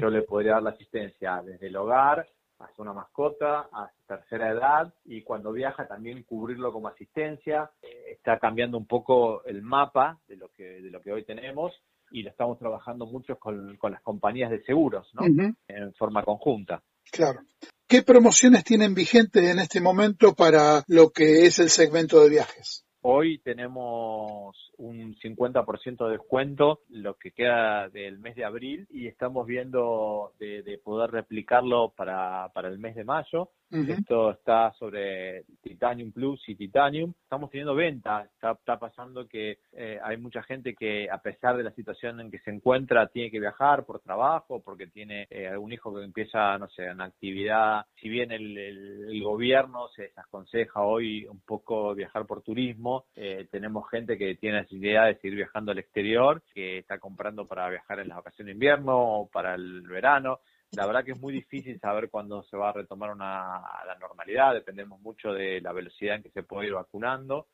yo 0.02 0.10
le 0.10 0.24
podría 0.24 0.54
dar 0.54 0.64
la 0.64 0.70
asistencia 0.72 1.42
desde 1.46 1.68
el 1.68 1.76
hogar 1.76 2.28
hacia 2.60 2.82
una 2.82 2.94
mascota, 2.94 3.70
a 3.72 3.92
tercera 4.08 4.50
edad 4.50 4.94
y 5.06 5.22
cuando 5.22 5.52
viaja 5.52 5.88
también 5.88 6.24
cubrirlo 6.24 6.74
como 6.74 6.88
asistencia. 6.88 7.70
Eh, 7.82 8.14
está 8.14 8.40
cambiando 8.40 8.78
un 8.78 8.88
poco 8.88 9.44
el 9.46 9.62
mapa 9.62 10.20
de 10.28 10.38
lo 10.38 10.50
que, 10.50 10.82
de 10.82 10.90
lo 10.90 11.02
que 11.02 11.14
hoy 11.14 11.24
tenemos 11.24 11.74
y 12.10 12.24
lo 12.24 12.30
estamos 12.30 12.58
trabajando 12.58 13.06
mucho 13.06 13.38
con, 13.38 13.78
las 13.82 14.02
compañías 14.02 14.50
de 14.50 14.64
seguros, 14.64 15.08
¿no? 15.14 15.24
En 15.68 15.94
forma 15.94 16.24
conjunta. 16.24 16.82
Claro. 17.12 17.42
¿Qué 17.88 18.04
promociones 18.04 18.64
tienen 18.64 18.94
vigentes 18.94 19.44
en 19.44 19.60
este 19.60 19.80
momento 19.80 20.36
para 20.36 20.84
lo 20.88 21.10
que 21.10 21.46
es 21.46 21.60
el 21.60 21.70
segmento 21.70 22.22
de 22.22 22.30
viajes? 22.30 22.86
Hoy 23.02 23.40
tenemos 23.40 24.74
un 24.78 25.16
50% 25.16 26.06
de 26.06 26.12
descuento, 26.12 26.82
lo 26.90 27.14
que 27.14 27.32
queda 27.32 27.88
del 27.88 28.20
mes 28.20 28.36
de 28.36 28.44
abril, 28.44 28.86
y 28.90 29.08
estamos 29.08 29.48
viendo 29.48 30.34
de, 30.40 30.80
poder 30.84 31.12
replicarlo 31.12 31.94
para, 31.96 32.50
para 32.54 32.68
el 32.68 32.80
mes 32.80 32.96
de 32.96 33.06
mayo. 33.06 33.52
Esto 33.70 34.32
está 34.32 34.72
sobre 34.80 35.44
Titanium 35.62 36.14
Plus 36.14 36.42
y 36.48 36.56
Titanium. 36.56 37.14
Estamos 37.24 37.50
teniendo 37.50 37.76
venta. 37.76 38.24
Está, 38.24 38.52
está 38.52 38.80
pasando 38.80 39.28
que 39.28 39.60
eh, 39.74 40.00
hay 40.02 40.16
mucha 40.16 40.42
gente 40.44 40.74
que, 40.74 41.10
a 41.10 41.22
pesar 41.22 41.58
de 41.58 41.64
la 41.64 41.72
situación 41.72 42.22
en 42.22 42.32
que 42.32 42.40
se 42.40 42.52
encuentra, 42.52 43.08
tiene 43.08 43.30
que 43.30 43.42
viajar 43.42 43.84
por 43.86 44.00
trabajo, 44.00 44.62
porque 44.64 44.88
tiene 44.88 45.28
eh, 45.30 45.48
algún 45.48 45.74
hijo 45.74 45.94
que 45.94 46.04
empieza, 46.04 46.58
no 46.58 46.70
sé, 46.70 46.90
una 46.90 47.06
actividad. 47.06 47.86
Si 48.00 48.08
bien 48.08 48.32
el, 48.32 48.58
el, 48.58 49.22
gobierno 49.22 49.90
se 49.90 50.14
aconseja 50.16 50.84
hoy 50.84 51.26
un 51.26 51.42
poco 51.42 51.94
viajar 51.94 52.26
por 52.26 52.44
turismo, 52.44 53.06
eh, 53.16 53.48
tenemos 53.52 53.90
gente 53.90 54.18
que 54.18 54.36
tiene 54.36 54.62
necesidad 54.62 55.08
de 55.08 55.16
seguir 55.16 55.36
viajando 55.36 55.74
al 55.74 55.80
exterior, 55.80 56.42
que 56.54 56.78
está 56.78 57.00
comprando 57.00 57.46
para 57.46 57.70
viajar 57.70 58.00
en 58.00 58.08
las 58.08 58.18
vacaciones 58.18 58.48
de 58.48 58.54
invierno 58.54 58.98
o 58.98 59.28
para 59.28 59.56
el 59.56 59.82
verano 59.82 60.40
la 60.72 60.86
verdad 60.86 61.04
que 61.04 61.12
es 61.12 61.20
muy 61.20 61.34
difícil 61.34 61.80
saber 61.80 62.10
cuándo 62.10 62.44
se 62.44 62.58
va 62.58 62.70
a 62.70 62.74
retomar 62.74 63.12
una, 63.12 63.62
la 63.86 63.98
normalidad, 64.00 64.54
dependemos 64.54 65.00
mucho 65.02 65.34
de 65.34 65.62
la 65.62 65.72
velocidad 65.72 66.18
en 66.18 66.24
que 66.24 66.32
se 66.32 66.44
puede 66.44 66.68
ir 66.68 66.74
vacunando. 66.74 67.48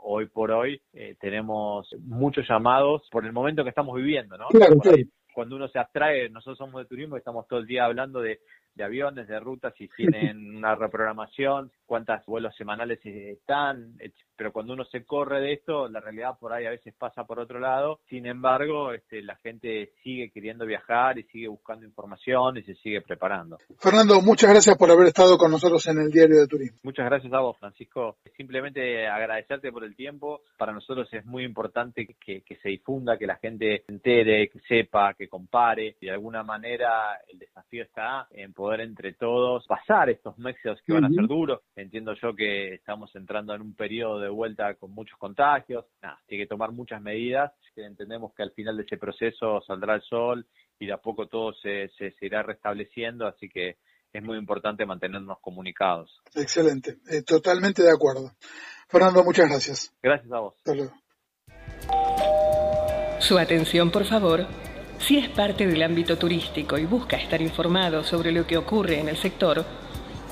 Hoy 0.00 0.26
por 0.26 0.50
hoy 0.50 0.80
eh, 0.92 1.16
tenemos 1.20 1.88
muchos 2.00 2.46
llamados 2.48 3.08
por 3.10 3.24
el 3.24 3.32
momento 3.32 3.62
que 3.62 3.70
estamos 3.70 3.96
viviendo, 3.96 4.36
¿no? 4.36 4.46
cuando 5.32 5.56
uno 5.56 5.68
se 5.68 5.78
abstrae, 5.78 6.28
nosotros 6.28 6.58
somos 6.58 6.82
de 6.82 6.88
turismo 6.88 7.16
y 7.16 7.18
estamos 7.18 7.46
todo 7.46 7.60
el 7.60 7.66
día 7.66 7.84
hablando 7.84 8.20
de 8.20 8.40
de 8.80 8.86
aviones, 8.86 9.28
de 9.28 9.38
rutas, 9.38 9.74
si 9.76 9.88
tienen 9.96 10.56
una 10.56 10.74
reprogramación, 10.74 11.70
cuántos 11.84 12.24
vuelos 12.26 12.56
semanales 12.56 12.98
están, 13.04 13.94
pero 14.40 14.52
cuando 14.52 14.72
uno 14.72 14.86
se 14.86 15.04
corre 15.04 15.38
de 15.40 15.52
esto, 15.52 15.86
la 15.88 16.00
realidad 16.00 16.38
por 16.40 16.54
ahí 16.54 16.64
a 16.64 16.70
veces 16.70 16.94
pasa 16.96 17.24
por 17.24 17.38
otro 17.38 17.60
lado. 17.60 18.00
Sin 18.08 18.24
embargo, 18.24 18.94
este, 18.94 19.20
la 19.20 19.36
gente 19.36 19.92
sigue 20.02 20.30
queriendo 20.30 20.64
viajar 20.64 21.18
y 21.18 21.24
sigue 21.24 21.48
buscando 21.48 21.84
información 21.84 22.56
y 22.56 22.62
se 22.62 22.74
sigue 22.76 23.02
preparando. 23.02 23.58
Fernando, 23.78 24.22
muchas 24.22 24.50
gracias 24.50 24.78
por 24.78 24.90
haber 24.90 25.08
estado 25.08 25.36
con 25.36 25.50
nosotros 25.50 25.86
en 25.88 25.98
el 25.98 26.10
Diario 26.10 26.40
de 26.40 26.46
Turismo. 26.46 26.78
Muchas 26.84 27.04
gracias 27.04 27.30
a 27.34 27.40
vos, 27.40 27.58
Francisco. 27.58 28.16
Simplemente 28.34 29.06
agradecerte 29.06 29.70
por 29.70 29.84
el 29.84 29.94
tiempo. 29.94 30.40
Para 30.56 30.72
nosotros 30.72 31.06
es 31.12 31.26
muy 31.26 31.44
importante 31.44 32.06
que, 32.18 32.40
que 32.40 32.56
se 32.56 32.70
difunda, 32.70 33.18
que 33.18 33.26
la 33.26 33.36
gente 33.36 33.82
se 33.84 33.92
entere, 33.92 34.48
que 34.48 34.60
sepa, 34.60 35.12
que 35.12 35.28
compare. 35.28 35.96
De 36.00 36.10
alguna 36.10 36.42
manera 36.42 37.20
el 37.30 37.38
desafío 37.40 37.82
está 37.82 38.26
en 38.30 38.54
poder 38.54 38.69
entre 38.78 39.14
todos 39.14 39.66
pasar 39.66 40.10
estos 40.10 40.38
meses 40.38 40.78
que 40.86 40.92
van 40.92 41.06
a 41.06 41.08
ser 41.08 41.26
duros. 41.26 41.60
Entiendo 41.74 42.14
yo 42.14 42.34
que 42.36 42.74
estamos 42.74 43.10
entrando 43.16 43.54
en 43.54 43.62
un 43.62 43.74
periodo 43.74 44.20
de 44.20 44.28
vuelta 44.28 44.74
con 44.74 44.92
muchos 44.92 45.18
contagios. 45.18 45.86
Nada, 46.00 46.20
tiene 46.26 46.44
que 46.44 46.48
tomar 46.48 46.70
muchas 46.70 47.02
medidas. 47.02 47.52
Entendemos 47.74 48.32
que 48.34 48.42
al 48.42 48.52
final 48.52 48.76
de 48.76 48.84
ese 48.84 48.98
proceso 48.98 49.60
saldrá 49.66 49.94
el 49.94 50.02
sol 50.02 50.46
y 50.78 50.86
de 50.86 50.92
a 50.92 50.98
poco 50.98 51.26
todo 51.26 51.52
se, 51.54 51.88
se, 51.98 52.14
irá 52.20 52.42
restableciendo, 52.42 53.26
así 53.26 53.48
que 53.48 53.78
es 54.12 54.22
muy 54.22 54.38
importante 54.38 54.86
mantenernos 54.86 55.38
comunicados. 55.40 56.20
Excelente, 56.34 56.98
eh, 57.10 57.22
totalmente 57.22 57.82
de 57.82 57.90
acuerdo. 57.90 58.32
Fernando, 58.88 59.24
muchas 59.24 59.48
gracias. 59.48 59.94
Gracias 60.02 60.32
a 60.32 60.40
vos. 60.40 60.54
Su 63.20 63.38
atención, 63.38 63.90
por 63.90 64.04
favor. 64.04 64.46
Si 65.00 65.18
es 65.18 65.28
parte 65.28 65.66
del 65.66 65.82
ámbito 65.82 66.16
turístico 66.16 66.78
y 66.78 66.84
busca 66.84 67.16
estar 67.16 67.42
informado 67.42 68.04
sobre 68.04 68.30
lo 68.32 68.46
que 68.46 68.56
ocurre 68.56 69.00
en 69.00 69.08
el 69.08 69.16
sector, 69.16 69.64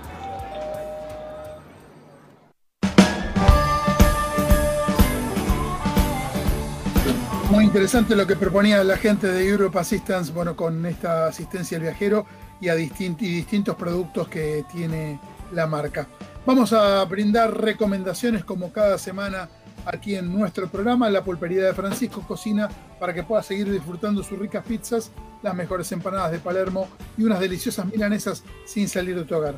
Muy 7.53 7.65
interesante 7.65 8.17
lo 8.17 8.27
que 8.27 8.35
proponía 8.35 8.83
la 8.83 8.97
gente 8.97 9.27
de 9.27 9.47
Europe 9.47 9.79
Assistance, 9.79 10.33
bueno, 10.33 10.57
con 10.57 10.87
esta 10.87 11.27
asistencia 11.27 11.77
al 11.77 11.83
viajero 11.83 12.25
y 12.63 12.71
a 12.71 12.75
distintos 12.75 13.77
productos 13.77 14.27
que 14.29 14.65
tiene 14.73 15.21
la 15.53 15.67
marca. 15.67 16.07
Vamos 16.47 16.73
a 16.73 17.05
brindar 17.05 17.61
recomendaciones 17.61 18.43
como 18.43 18.73
cada 18.73 18.97
semana 18.97 19.51
aquí 19.85 20.15
en 20.15 20.33
nuestro 20.33 20.67
programa, 20.71 21.11
la 21.11 21.23
pulpería 21.23 21.67
de 21.67 21.75
Francisco 21.75 22.23
Cocina, 22.27 22.71
para 22.99 23.13
que 23.13 23.23
puedas 23.23 23.45
seguir 23.45 23.71
disfrutando 23.71 24.23
sus 24.23 24.39
ricas 24.39 24.65
pizzas, 24.65 25.11
las 25.43 25.55
mejores 25.55 25.93
empanadas 25.93 26.33
de 26.33 26.39
Palermo 26.39 26.89
y 27.19 27.25
unas 27.25 27.39
deliciosas 27.39 27.85
milanesas 27.85 28.45
sin 28.65 28.89
salir 28.89 29.15
de 29.15 29.27
tu 29.27 29.35
hogar. 29.35 29.57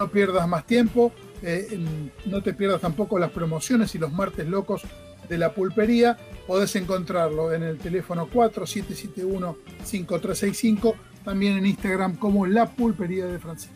No 0.00 0.08
pierdas 0.08 0.48
más 0.48 0.64
tiempo, 0.64 1.12
eh, 1.42 1.78
no 2.24 2.42
te 2.42 2.54
pierdas 2.54 2.80
tampoco 2.80 3.18
las 3.18 3.32
promociones 3.32 3.94
y 3.94 3.98
los 3.98 4.10
martes 4.14 4.48
locos 4.48 4.80
de 5.28 5.36
la 5.36 5.52
pulpería. 5.52 6.16
Podés 6.46 6.76
encontrarlo 6.76 7.54
en 7.54 7.62
el 7.62 7.78
teléfono 7.78 8.28
4771-5365, 8.28 10.94
también 11.24 11.56
en 11.56 11.64
Instagram 11.66 12.16
como 12.16 12.46
La 12.46 12.70
Pulpería 12.70 13.24
de 13.26 13.38
Francisco. 13.38 13.74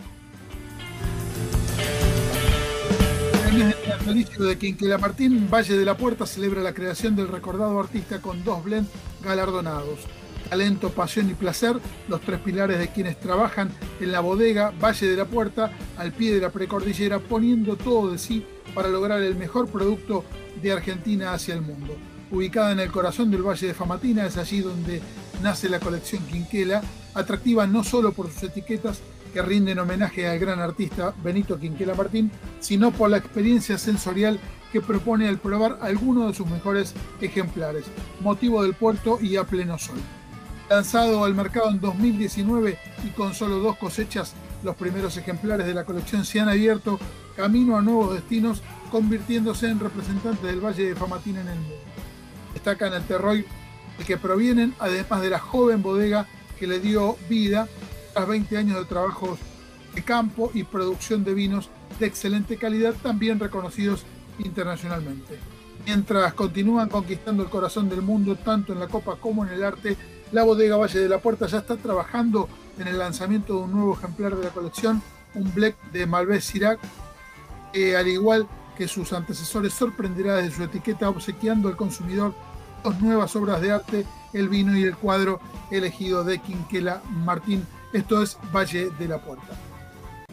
El 3.50 3.74
natalicio 3.88 4.44
de 4.44 4.58
Quinquela 4.58 4.98
Martín, 4.98 5.48
Valle 5.50 5.76
de 5.76 5.84
la 5.84 5.96
Puerta 5.96 6.26
celebra 6.26 6.60
la 6.60 6.74
creación 6.74 7.16
del 7.16 7.28
recordado 7.28 7.80
artista 7.80 8.20
con 8.20 8.44
dos 8.44 8.62
blends 8.62 8.90
galardonados. 9.24 10.00
Talento, 10.50 10.90
pasión 10.90 11.30
y 11.30 11.34
placer, 11.34 11.76
los 12.08 12.20
tres 12.20 12.40
pilares 12.40 12.78
de 12.78 12.88
quienes 12.88 13.18
trabajan 13.18 13.70
en 14.00 14.12
la 14.12 14.20
bodega 14.20 14.72
Valle 14.78 15.08
de 15.08 15.16
la 15.16 15.24
Puerta, 15.24 15.72
al 15.96 16.12
pie 16.12 16.34
de 16.34 16.40
la 16.40 16.50
precordillera, 16.50 17.18
poniendo 17.18 17.76
todo 17.76 18.12
de 18.12 18.18
sí 18.18 18.44
para 18.74 18.88
lograr 18.88 19.22
el 19.22 19.36
mejor 19.36 19.68
producto 19.68 20.24
de 20.62 20.72
Argentina 20.72 21.32
hacia 21.32 21.54
el 21.54 21.62
mundo. 21.62 21.96
Ubicada 22.30 22.72
en 22.72 22.80
el 22.80 22.90
corazón 22.90 23.30
del 23.30 23.42
Valle 23.42 23.68
de 23.68 23.74
Famatina, 23.74 24.26
es 24.26 24.36
allí 24.36 24.60
donde 24.60 25.00
nace 25.42 25.68
la 25.68 25.80
colección 25.80 26.22
Quinquela, 26.26 26.82
atractiva 27.14 27.66
no 27.66 27.82
solo 27.82 28.12
por 28.12 28.30
sus 28.30 28.42
etiquetas 28.42 29.00
que 29.32 29.42
rinden 29.42 29.78
homenaje 29.78 30.26
al 30.28 30.38
gran 30.38 30.60
artista 30.60 31.14
Benito 31.22 31.58
Quinquela 31.58 31.94
Martín, 31.94 32.30
sino 32.60 32.90
por 32.90 33.10
la 33.10 33.18
experiencia 33.18 33.78
sensorial 33.78 34.38
que 34.72 34.82
propone 34.82 35.26
al 35.26 35.38
probar 35.38 35.78
algunos 35.80 36.28
de 36.28 36.34
sus 36.34 36.46
mejores 36.46 36.94
ejemplares, 37.20 37.86
motivo 38.20 38.62
del 38.62 38.74
puerto 38.74 39.18
y 39.20 39.36
a 39.36 39.44
pleno 39.44 39.78
sol. 39.78 39.96
Lanzado 40.68 41.24
al 41.24 41.34
mercado 41.34 41.70
en 41.70 41.80
2019 41.80 42.78
y 43.04 43.08
con 43.10 43.34
solo 43.34 43.58
dos 43.58 43.78
cosechas, 43.78 44.34
los 44.62 44.76
primeros 44.76 45.16
ejemplares 45.16 45.66
de 45.66 45.72
la 45.72 45.84
colección 45.84 46.26
se 46.26 46.40
han 46.40 46.50
abierto 46.50 46.98
camino 47.36 47.78
a 47.78 47.82
nuevos 47.82 48.12
destinos 48.12 48.62
convirtiéndose 48.90 49.68
en 49.68 49.80
representantes 49.80 50.42
del 50.42 50.60
Valle 50.60 50.88
de 50.88 50.94
Famatina 50.94 51.40
en 51.40 51.48
el 51.48 51.58
mundo. 51.58 51.87
Destacan 52.68 52.92
el 52.92 53.06
terroir 53.06 53.46
el 53.98 54.04
que 54.04 54.18
provienen, 54.18 54.74
además 54.78 55.22
de 55.22 55.30
la 55.30 55.38
joven 55.38 55.82
bodega 55.82 56.26
que 56.58 56.66
le 56.66 56.80
dio 56.80 57.16
vida 57.26 57.66
tras 58.12 58.28
20 58.28 58.58
años 58.58 58.78
de 58.78 58.84
trabajos 58.84 59.38
de 59.94 60.04
campo 60.04 60.50
y 60.52 60.64
producción 60.64 61.24
de 61.24 61.32
vinos 61.32 61.70
de 61.98 62.04
excelente 62.04 62.58
calidad, 62.58 62.92
también 63.02 63.40
reconocidos 63.40 64.04
internacionalmente. 64.38 65.38
Mientras 65.86 66.34
continúan 66.34 66.90
conquistando 66.90 67.42
el 67.42 67.48
corazón 67.48 67.88
del 67.88 68.02
mundo 68.02 68.36
tanto 68.36 68.74
en 68.74 68.80
la 68.80 68.88
copa 68.88 69.16
como 69.16 69.46
en 69.46 69.52
el 69.52 69.64
arte, 69.64 69.96
la 70.30 70.42
bodega 70.42 70.76
Valle 70.76 71.00
de 71.00 71.08
la 71.08 71.22
Puerta 71.22 71.46
ya 71.46 71.60
está 71.60 71.78
trabajando 71.78 72.50
en 72.78 72.86
el 72.86 72.98
lanzamiento 72.98 73.54
de 73.54 73.60
un 73.60 73.72
nuevo 73.72 73.94
ejemplar 73.94 74.36
de 74.36 74.44
la 74.44 74.50
colección, 74.50 75.00
un 75.34 75.54
Black 75.54 75.74
de 75.90 76.06
Malbec 76.06 76.42
Sirac, 76.42 76.78
que 77.72 77.96
al 77.96 78.08
igual 78.08 78.46
que 78.76 78.86
sus 78.86 79.12
antecesores 79.14 79.72
sorprenderá 79.72 80.36
desde 80.36 80.56
su 80.56 80.62
etiqueta 80.64 81.08
obsequiando 81.08 81.68
al 81.68 81.76
consumidor 81.76 82.32
dos 82.82 83.00
nuevas 83.00 83.34
obras 83.36 83.60
de 83.60 83.72
arte, 83.72 84.06
el 84.32 84.48
vino 84.48 84.76
y 84.76 84.84
el 84.84 84.96
cuadro 84.96 85.40
elegido 85.70 86.24
de 86.24 86.38
Quinquela 86.38 87.02
Martín. 87.10 87.66
Esto 87.92 88.22
es 88.22 88.38
Valle 88.54 88.90
de 88.98 89.08
la 89.08 89.18
Puerta. 89.18 89.56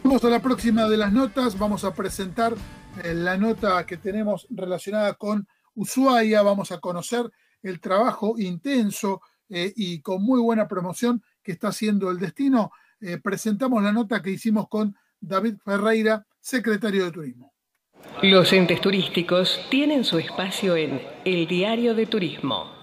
Vamos 0.02 0.24
a 0.24 0.28
la 0.28 0.40
próxima 0.40 0.88
de 0.88 0.96
las 0.96 1.12
notas. 1.12 1.58
Vamos 1.58 1.84
a 1.84 1.94
presentar 1.94 2.54
eh, 3.02 3.14
la 3.14 3.36
nota 3.36 3.84
que 3.86 3.96
tenemos 3.96 4.46
relacionada 4.50 5.14
con 5.14 5.48
Ushuaia. 5.74 6.42
Vamos 6.42 6.70
a 6.72 6.80
conocer 6.80 7.30
el 7.62 7.80
trabajo 7.80 8.34
intenso 8.38 9.20
eh, 9.48 9.72
y 9.74 10.00
con 10.00 10.22
muy 10.22 10.40
buena 10.40 10.68
promoción 10.68 11.22
que 11.42 11.52
está 11.52 11.68
haciendo 11.68 12.10
el 12.10 12.18
destino. 12.18 12.70
Eh, 13.00 13.18
presentamos 13.18 13.82
la 13.82 13.92
nota 13.92 14.22
que 14.22 14.30
hicimos 14.30 14.68
con 14.68 14.94
David 15.20 15.56
Ferreira, 15.64 16.26
secretario 16.40 17.04
de 17.06 17.10
Turismo. 17.10 17.55
Los 18.22 18.52
entes 18.52 18.80
turísticos 18.80 19.60
tienen 19.68 20.04
su 20.04 20.18
espacio 20.18 20.76
en 20.76 21.02
El 21.24 21.46
Diario 21.46 21.94
de 21.94 22.06
Turismo. 22.06 22.75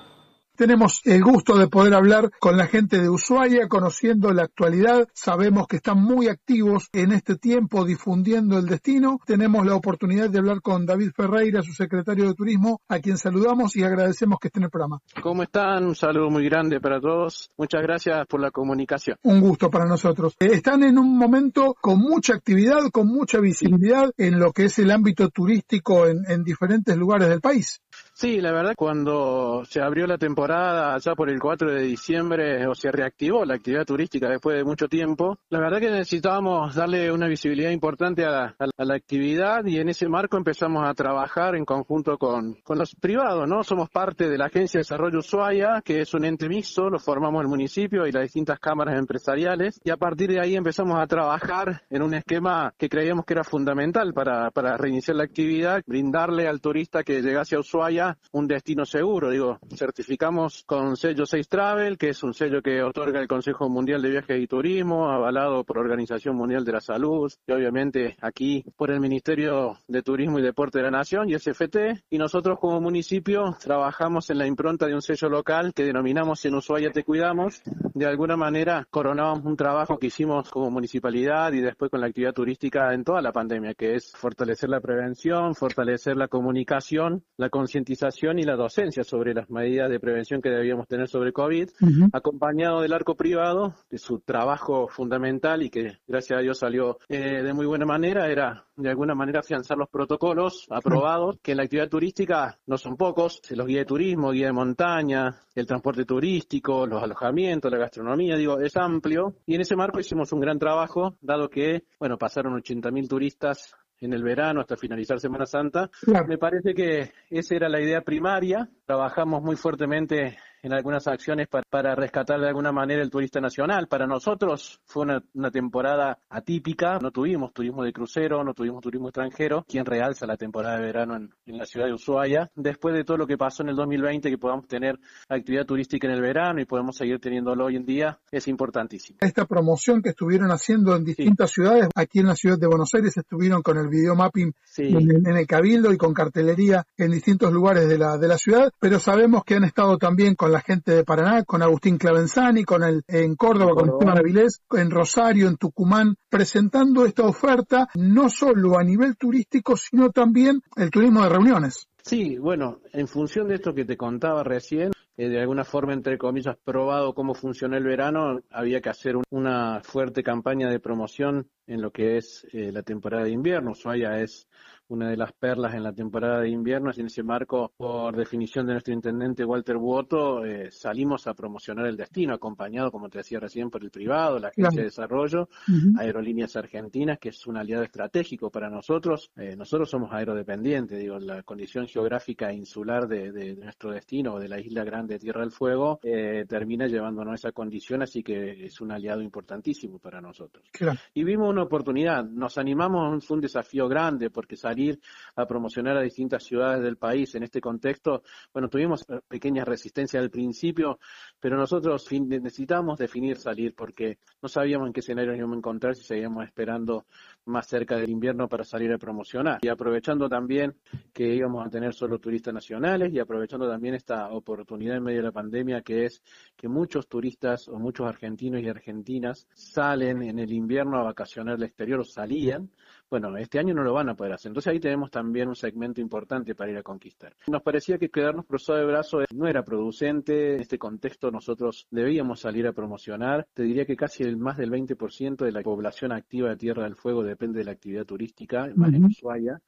Tenemos 0.55 1.01
el 1.05 1.23
gusto 1.23 1.57
de 1.57 1.67
poder 1.67 1.95
hablar 1.95 2.29
con 2.39 2.57
la 2.57 2.67
gente 2.67 3.01
de 3.01 3.09
Ushuaia, 3.09 3.67
conociendo 3.67 4.31
la 4.33 4.43
actualidad. 4.43 5.07
Sabemos 5.11 5.67
que 5.67 5.77
están 5.77 5.99
muy 5.99 6.27
activos 6.27 6.89
en 6.93 7.11
este 7.11 7.37
tiempo 7.37 7.83
difundiendo 7.83 8.59
el 8.59 8.67
destino. 8.67 9.19
Tenemos 9.25 9.65
la 9.65 9.73
oportunidad 9.73 10.29
de 10.29 10.37
hablar 10.37 10.61
con 10.61 10.85
David 10.85 11.09
Ferreira, 11.15 11.63
su 11.63 11.73
secretario 11.73 12.27
de 12.27 12.35
Turismo, 12.35 12.81
a 12.87 12.99
quien 12.99 13.17
saludamos 13.17 13.75
y 13.75 13.83
agradecemos 13.83 14.37
que 14.39 14.49
esté 14.49 14.59
en 14.59 14.65
el 14.65 14.69
programa. 14.69 14.99
¿Cómo 15.23 15.41
están? 15.41 15.85
Un 15.87 15.95
saludo 15.95 16.29
muy 16.29 16.45
grande 16.45 16.79
para 16.79 17.01
todos. 17.01 17.49
Muchas 17.57 17.81
gracias 17.81 18.27
por 18.27 18.39
la 18.39 18.51
comunicación. 18.51 19.17
Un 19.23 19.41
gusto 19.41 19.71
para 19.71 19.85
nosotros. 19.85 20.35
Eh, 20.39 20.49
están 20.51 20.83
en 20.83 20.99
un 20.99 21.17
momento 21.17 21.75
con 21.81 21.97
mucha 21.97 22.35
actividad, 22.35 22.91
con 22.91 23.07
mucha 23.07 23.39
visibilidad 23.39 24.11
en 24.17 24.39
lo 24.39 24.51
que 24.51 24.65
es 24.65 24.77
el 24.77 24.91
ámbito 24.91 25.29
turístico 25.29 26.05
en, 26.05 26.29
en 26.29 26.43
diferentes 26.43 26.95
lugares 26.95 27.29
del 27.29 27.41
país. 27.41 27.81
Sí, 28.15 28.39
la 28.39 28.51
verdad, 28.51 28.73
cuando 28.77 29.63
se 29.65 29.81
abrió 29.81 30.05
la 30.05 30.19
temporada 30.19 30.93
allá 30.93 31.15
por 31.15 31.29
el 31.29 31.39
4 31.39 31.71
de 31.71 31.81
diciembre 31.81 32.67
o 32.67 32.75
se 32.75 32.91
reactivó 32.91 33.43
la 33.43 33.55
actividad 33.55 33.85
turística 33.85 34.29
después 34.29 34.55
de 34.55 34.63
mucho 34.63 34.87
tiempo, 34.87 35.39
la 35.49 35.59
verdad 35.59 35.79
que 35.79 35.89
necesitábamos 35.89 36.75
darle 36.75 37.11
una 37.11 37.27
visibilidad 37.27 37.71
importante 37.71 38.23
a 38.23 38.55
la, 38.59 38.93
actividad 38.93 39.65
y 39.65 39.79
en 39.79 39.89
ese 39.89 40.07
marco 40.07 40.37
empezamos 40.37 40.87
a 40.87 40.93
trabajar 40.93 41.55
en 41.55 41.65
conjunto 41.65 42.17
con, 42.17 42.55
los 42.69 42.95
privados, 42.95 43.47
¿no? 43.47 43.63
Somos 43.63 43.89
parte 43.89 44.29
de 44.29 44.37
la 44.37 44.45
Agencia 44.45 44.77
de 44.77 44.83
Desarrollo 44.83 45.19
Ushuaia, 45.19 45.81
que 45.83 46.01
es 46.01 46.13
un 46.13 46.25
ente 46.25 46.47
mixto, 46.47 46.89
lo 46.89 46.99
formamos 46.99 47.41
el 47.41 47.47
municipio 47.47 48.05
y 48.05 48.11
las 48.11 48.23
distintas 48.23 48.59
cámaras 48.59 48.97
empresariales 48.99 49.81
y 49.83 49.89
a 49.89 49.97
partir 49.97 50.29
de 50.29 50.39
ahí 50.39 50.55
empezamos 50.55 50.99
a 50.99 51.07
trabajar 51.07 51.81
en 51.89 52.03
un 52.03 52.13
esquema 52.13 52.73
que 52.77 52.89
creíamos 52.89 53.25
que 53.25 53.33
era 53.33 53.43
fundamental 53.43 54.13
para, 54.13 54.51
para 54.51 54.77
reiniciar 54.77 55.17
la 55.17 55.23
actividad, 55.23 55.81
brindarle 55.87 56.47
al 56.47 56.61
turista 56.61 57.03
que 57.03 57.21
llegase 57.21 57.55
a 57.55 57.59
Ushuaia 57.59 57.82
un 58.31 58.47
destino 58.47 58.85
seguro. 58.85 59.29
Digo, 59.29 59.59
certificamos 59.75 60.63
con 60.65 60.95
sello 60.95 61.25
6 61.25 61.49
Travel, 61.49 61.97
que 61.97 62.09
es 62.09 62.23
un 62.23 62.33
sello 62.33 62.61
que 62.61 62.81
otorga 62.81 63.19
el 63.19 63.27
Consejo 63.27 63.67
Mundial 63.67 64.01
de 64.01 64.09
Viajes 64.09 64.41
y 64.41 64.47
Turismo, 64.47 65.09
avalado 65.09 65.63
por 65.63 65.77
Organización 65.77 66.35
Mundial 66.35 66.63
de 66.63 66.71
la 66.71 66.79
Salud, 66.79 67.31
y 67.45 67.51
obviamente 67.51 68.15
aquí 68.21 68.63
por 68.77 68.89
el 68.89 68.99
Ministerio 68.99 69.77
de 69.87 70.01
Turismo 70.01 70.39
y 70.39 70.41
Deporte 70.41 70.77
de 70.77 70.85
la 70.85 70.91
Nación 70.91 71.29
y 71.29 71.37
SFT. 71.37 72.05
Y 72.09 72.17
nosotros 72.17 72.57
como 72.59 72.79
municipio 72.79 73.55
trabajamos 73.61 74.29
en 74.29 74.37
la 74.37 74.47
impronta 74.47 74.87
de 74.87 74.93
un 74.93 75.01
sello 75.01 75.27
local 75.27 75.73
que 75.73 75.83
denominamos 75.83 76.45
En 76.45 76.55
Ushuaia 76.55 76.91
Te 76.91 77.03
Cuidamos. 77.03 77.61
De 77.93 78.05
alguna 78.05 78.37
manera 78.37 78.87
coronábamos 78.89 79.45
un 79.45 79.57
trabajo 79.57 79.97
que 79.97 80.07
hicimos 80.07 80.49
como 80.49 80.71
municipalidad 80.71 81.51
y 81.51 81.61
después 81.61 81.91
con 81.91 81.99
la 81.99 82.07
actividad 82.07 82.33
turística 82.33 82.93
en 82.93 83.03
toda 83.03 83.21
la 83.21 83.31
pandemia, 83.31 83.73
que 83.73 83.95
es 83.95 84.13
fortalecer 84.15 84.69
la 84.69 84.79
prevención, 84.79 85.53
fortalecer 85.53 86.15
la 86.15 86.27
comunicación, 86.27 87.23
la 87.37 87.49
concientización 87.73 88.37
y 88.37 88.43
la 88.43 88.55
docencia 88.55 89.03
sobre 89.03 89.33
las 89.33 89.49
medidas 89.49 89.89
de 89.89 89.99
prevención 89.99 90.43
que 90.43 90.49
debíamos 90.49 90.87
tener 90.87 91.07
sobre 91.07 91.33
COVID, 91.33 91.69
acompañado 92.11 92.81
del 92.81 92.93
arco 92.93 93.15
privado, 93.15 93.73
de 93.89 93.97
su 93.97 94.19
trabajo 94.19 94.87
fundamental 94.87 95.63
y 95.63 95.71
que 95.71 95.97
gracias 96.07 96.37
a 96.37 96.41
Dios 96.43 96.59
salió 96.59 96.99
eh, 97.09 97.41
de 97.41 97.53
muy 97.53 97.65
buena 97.65 97.87
manera, 97.87 98.29
era 98.29 98.67
de 98.75 98.89
alguna 98.89 99.15
manera 99.15 99.39
afianzar 99.39 99.75
los 99.75 99.89
protocolos 99.89 100.67
aprobados, 100.69 101.39
que 101.41 101.51
en 101.51 101.57
la 101.57 101.63
actividad 101.63 101.89
turística 101.89 102.59
no 102.67 102.77
son 102.77 102.95
pocos, 102.95 103.41
los 103.49 103.65
guías 103.65 103.81
de 103.81 103.85
turismo, 103.85 104.29
guía 104.29 104.47
de 104.47 104.53
montaña, 104.53 105.35
el 105.55 105.65
transporte 105.65 106.05
turístico, 106.05 106.85
los 106.85 107.01
alojamientos, 107.01 107.71
la 107.71 107.79
gastronomía, 107.79 108.35
digo, 108.35 108.59
es 108.59 108.77
amplio. 108.77 109.35
Y 109.47 109.55
en 109.55 109.61
ese 109.61 109.75
marco 109.75 109.99
hicimos 109.99 110.31
un 110.31 110.41
gran 110.41 110.59
trabajo, 110.59 111.15
dado 111.21 111.49
que, 111.49 111.85
bueno, 111.99 112.19
pasaron 112.19 112.53
80.000 112.53 113.07
turistas 113.07 113.75
en 114.05 114.13
el 114.13 114.23
verano 114.23 114.61
hasta 114.61 114.77
finalizar 114.77 115.19
Semana 115.19 115.45
Santa. 115.45 115.89
Me 116.27 116.37
parece 116.37 116.73
que 116.73 117.11
esa 117.29 117.55
era 117.55 117.69
la 117.69 117.81
idea 117.81 118.01
primaria. 118.01 118.69
Trabajamos 118.85 119.41
muy 119.41 119.55
fuertemente 119.55 120.37
en 120.63 120.71
algunas 120.71 121.05
acciones 121.07 121.47
para, 121.47 121.93
rescatar 121.93 122.39
de 122.39 122.47
alguna 122.47 122.71
manera 122.71 123.03
el 123.03 123.09
turista 123.09 123.41
nacional. 123.41 123.87
Para 123.87 124.07
nosotros 124.07 124.79
fue 124.85 125.03
una, 125.03 125.51
temporada 125.51 126.17
atípica, 126.29 126.97
no 126.99 127.11
tuvimos 127.11 127.53
turismo 127.53 127.83
de 127.83 127.91
crucero, 127.91 128.43
no 128.43 128.53
tuvimos 128.53 128.81
turismo 128.81 129.09
extranjero, 129.09 129.65
quien 129.67 129.85
realza 129.85 130.25
la 130.25 130.37
temporada 130.37 130.77
de 130.77 130.85
verano 130.85 131.15
en, 131.17 131.31
la 131.45 131.65
ciudad 131.65 131.87
de 131.87 131.93
Ushuaia. 131.93 132.49
Después 132.55 132.95
de 132.95 133.03
todo 133.03 133.17
lo 133.17 133.27
que 133.27 133.37
pasó 133.37 133.61
en 133.63 133.69
el 133.69 133.75
2020, 133.75 134.29
que 134.29 134.37
podamos 134.37 134.65
tener 134.67 134.97
actividad 135.27 135.65
turística 135.65 136.07
en 136.07 136.13
el 136.13 136.21
verano 136.21 136.61
y 136.61 136.65
podemos 136.65 136.95
seguir 136.95 137.19
teniéndolo 137.19 137.65
hoy 137.65 137.75
en 137.75 137.85
día, 137.85 138.19
es 138.31 138.47
importantísimo. 138.47 139.19
Esta 139.21 139.45
promoción 139.45 140.01
que 140.01 140.09
estuvieron 140.09 140.49
haciendo 140.49 140.95
en 140.95 141.03
distintas 141.03 141.51
ciudades, 141.51 141.89
aquí 141.93 142.19
en 142.19 142.27
la 142.27 142.35
ciudad 142.35 142.57
de 142.57 142.67
Buenos 142.67 142.93
Aires 142.95 143.15
estuvieron 143.17 143.61
con 143.61 143.77
el 143.77 143.89
video 143.89 144.15
mapping 144.15 144.53
en, 144.77 145.37
el 145.37 145.45
Cabildo 145.45 145.91
y 145.91 145.97
con 145.97 146.13
cartelería 146.13 146.85
en 146.97 147.11
distintos 147.11 147.51
lugares 147.51 147.89
de 147.89 147.97
la, 147.97 148.17
de 148.17 148.27
la 148.29 148.37
ciudad, 148.37 148.71
pero 148.79 148.99
sabemos 148.99 149.43
que 149.43 149.55
han 149.55 149.65
estado 149.65 149.97
también 149.97 150.35
con 150.35 150.52
la 150.53 150.61
gente 150.61 150.91
de 150.91 151.03
Paraná, 151.03 151.43
con 151.43 151.61
Agustín 151.63 151.97
Clavenzani, 151.97 152.63
con 152.63 152.83
el, 152.83 153.03
en 153.07 153.35
Córdoba, 153.35 153.73
con 153.73 153.89
Esteban 153.89 154.19
Avilés, 154.19 154.61
en 154.71 154.91
Rosario, 154.91 155.47
en 155.47 155.57
Tucumán, 155.57 156.15
presentando 156.29 157.05
esta 157.05 157.23
oferta 157.23 157.89
no 157.95 158.29
solo 158.29 158.77
a 158.77 158.83
nivel 158.83 159.17
turístico, 159.17 159.75
sino 159.75 160.11
también 160.11 160.61
el 160.77 160.91
turismo 160.91 161.23
de 161.23 161.29
reuniones. 161.29 161.87
Sí, 162.03 162.37
bueno, 162.37 162.81
en 162.91 163.07
función 163.07 163.47
de 163.47 163.55
esto 163.55 163.73
que 163.73 163.85
te 163.85 163.97
contaba 163.97 164.43
recién, 164.43 164.91
eh, 165.15 165.29
de 165.29 165.39
alguna 165.39 165.63
forma, 165.63 165.93
entre 165.93 166.17
comillas, 166.17 166.57
probado 166.63 167.13
cómo 167.13 167.33
funciona 167.33 167.77
el 167.77 167.83
verano, 167.83 168.41
había 168.51 168.81
que 168.81 168.89
hacer 168.89 169.15
una 169.29 169.81
fuerte 169.83 170.21
campaña 170.21 170.69
de 170.69 170.79
promoción 170.79 171.47
en 171.65 171.81
lo 171.81 171.91
que 171.91 172.17
es 172.17 172.45
eh, 172.51 172.71
la 172.71 172.83
temporada 172.83 173.23
de 173.23 173.31
invierno. 173.31 173.71
Ushuaia 173.71 174.19
es 174.19 174.47
una 174.89 175.09
de 175.09 175.17
las 175.17 175.31
perlas 175.33 175.73
en 175.73 175.83
la 175.83 175.93
temporada 175.93 176.41
de 176.41 176.49
invierno. 176.49 176.91
Y 176.95 176.99
en 176.99 177.07
ese 177.07 177.23
marco, 177.23 177.71
por 177.77 178.15
definición 178.15 178.65
de 178.65 178.73
nuestro 178.73 178.93
intendente 178.93 179.45
Walter 179.45 179.77
Buoto, 179.77 180.45
eh, 180.45 180.71
salimos 180.71 181.27
a 181.27 181.33
promocionar 181.33 181.87
el 181.87 181.97
destino, 181.97 182.33
acompañado, 182.33 182.91
como 182.91 183.09
te 183.09 183.19
decía 183.19 183.39
recién, 183.39 183.69
por 183.69 183.83
el 183.83 183.91
privado, 183.91 184.39
la 184.39 184.49
Agencia 184.49 184.81
de 184.81 184.85
Desarrollo, 184.85 185.49
Aerolíneas 185.97 186.55
Argentinas, 186.55 187.19
que 187.19 187.29
es 187.29 187.47
un 187.47 187.57
aliado 187.57 187.83
estratégico 187.83 188.49
para 188.49 188.69
nosotros. 188.69 189.31
Eh, 189.35 189.55
nosotros 189.55 189.89
somos 189.89 190.11
aerodependientes, 190.11 190.99
digo, 190.99 191.19
la 191.19 191.43
condición 191.43 191.87
geográfica 191.87 192.51
insular 192.51 193.07
de, 193.07 193.55
nuestro 193.55 193.91
destino, 193.91 194.35
o 194.35 194.39
de 194.39 194.47
la 194.47 194.59
isla 194.59 194.83
grande 194.83 195.19
Tierra 195.19 195.41
del 195.41 195.51
Fuego, 195.51 195.99
eh, 196.03 196.45
termina 196.47 196.87
llevándonos 196.87 197.31
a 197.33 197.35
esa 197.35 197.51
condición, 197.51 198.01
así 198.01 198.23
que 198.23 198.65
es 198.65 198.81
un 198.81 198.91
aliado 198.91 199.21
importantísimo 199.21 199.99
para 199.99 200.21
nosotros. 200.21 200.65
Y 201.13 201.23
vimos 201.23 201.49
una 201.49 201.63
oportunidad, 201.63 202.23
nos 202.25 202.57
animamos, 202.57 203.25
fue 203.25 203.35
un 203.35 203.41
desafío 203.41 203.87
grande, 203.87 204.29
porque 204.29 204.55
salir 204.83 204.99
a 205.35 205.45
promocionar 205.45 205.97
a 205.97 206.01
distintas 206.01 206.43
ciudades 206.43 206.83
del 206.83 206.97
país 206.97 207.33
en 207.35 207.43
este 207.43 207.61
contexto, 207.61 208.23
bueno, 208.53 208.69
tuvimos 208.69 209.05
pequeñas 209.27 209.67
resistencias 209.67 210.21
al 210.21 210.29
principio, 210.29 210.99
pero 211.39 211.57
nosotros 211.57 212.05
necesitamos 212.11 212.99
definir 212.99 213.37
salir 213.37 213.73
porque 213.75 214.19
no 214.41 214.49
sabíamos 214.49 214.87
en 214.87 214.93
qué 214.93 214.99
escenario 214.99 215.35
íbamos 215.35 215.55
a 215.55 215.57
encontrar 215.57 215.95
si 215.95 216.03
seguíamos 216.03 216.45
esperando 216.45 217.05
más 217.45 217.67
cerca 217.67 217.97
del 217.97 218.09
invierno 218.09 218.47
para 218.47 218.63
salir 218.63 218.91
a 218.91 218.97
promocionar. 218.97 219.59
Y 219.61 219.69
aprovechando 219.69 220.29
también 220.29 220.75
que 221.13 221.33
íbamos 221.33 221.65
a 221.65 221.69
tener 221.69 221.93
solo 221.93 222.19
turistas 222.19 222.53
nacionales 222.53 223.11
y 223.13 223.19
aprovechando 223.19 223.67
también 223.67 223.95
esta 223.95 224.29
oportunidad 224.29 224.97
en 224.97 225.03
medio 225.03 225.19
de 225.19 225.27
la 225.27 225.31
pandemia 225.31 225.81
que 225.81 226.05
es 226.05 226.21
que 226.55 226.67
muchos 226.67 227.07
turistas 227.07 227.67
o 227.67 227.79
muchos 227.79 228.07
argentinos 228.07 228.61
y 228.61 228.69
argentinas 228.69 229.47
salen 229.53 230.23
en 230.23 230.39
el 230.39 230.51
invierno 230.51 230.99
a 230.99 231.03
vacacionar 231.03 231.55
al 231.55 231.63
exterior 231.63 232.01
o 232.01 232.03
salían 232.03 232.69
bueno, 233.13 233.37
este 233.37 233.59
año 233.59 233.75
no 233.75 233.83
lo 233.83 233.93
van 233.93 234.09
a 234.09 234.15
poder 234.15 234.33
hacer. 234.33 234.49
Entonces 234.49 234.62
ahí 234.67 234.79
tenemos 234.79 235.11
también 235.11 235.47
un 235.49 235.55
segmento 235.55 236.01
importante 236.01 236.55
para 236.55 236.71
ir 236.71 236.77
a 236.77 236.83
conquistar. 236.83 237.35
Nos 237.47 237.61
parecía 237.61 237.97
que 237.97 238.09
quedarnos 238.09 238.45
cruzado 238.45 238.79
de 238.79 238.85
brazos 238.85 239.25
no 239.33 239.47
era 239.47 239.63
producente. 239.63 240.55
En 240.55 240.61
este 240.61 240.77
contexto 240.77 241.31
nosotros 241.31 241.87
debíamos 241.91 242.39
salir 242.39 242.67
a 242.67 242.73
promocionar. 242.73 243.47
Te 243.53 243.63
diría 243.63 243.85
que 243.85 243.95
casi 243.95 244.23
el 244.23 244.37
más 244.37 244.57
del 244.57 244.71
20% 244.71 245.37
de 245.37 245.51
la 245.51 245.61
población 245.61 246.11
activa 246.11 246.49
de 246.49 246.57
Tierra 246.57 246.83
del 246.83 246.95
Fuego 246.95 247.23
depende 247.23 247.59
de 247.59 247.65
la 247.65 247.71
actividad 247.71 248.05
turística, 248.05 248.69
más 248.75 248.93
en 248.93 249.05
Ushuaia. 249.05 249.61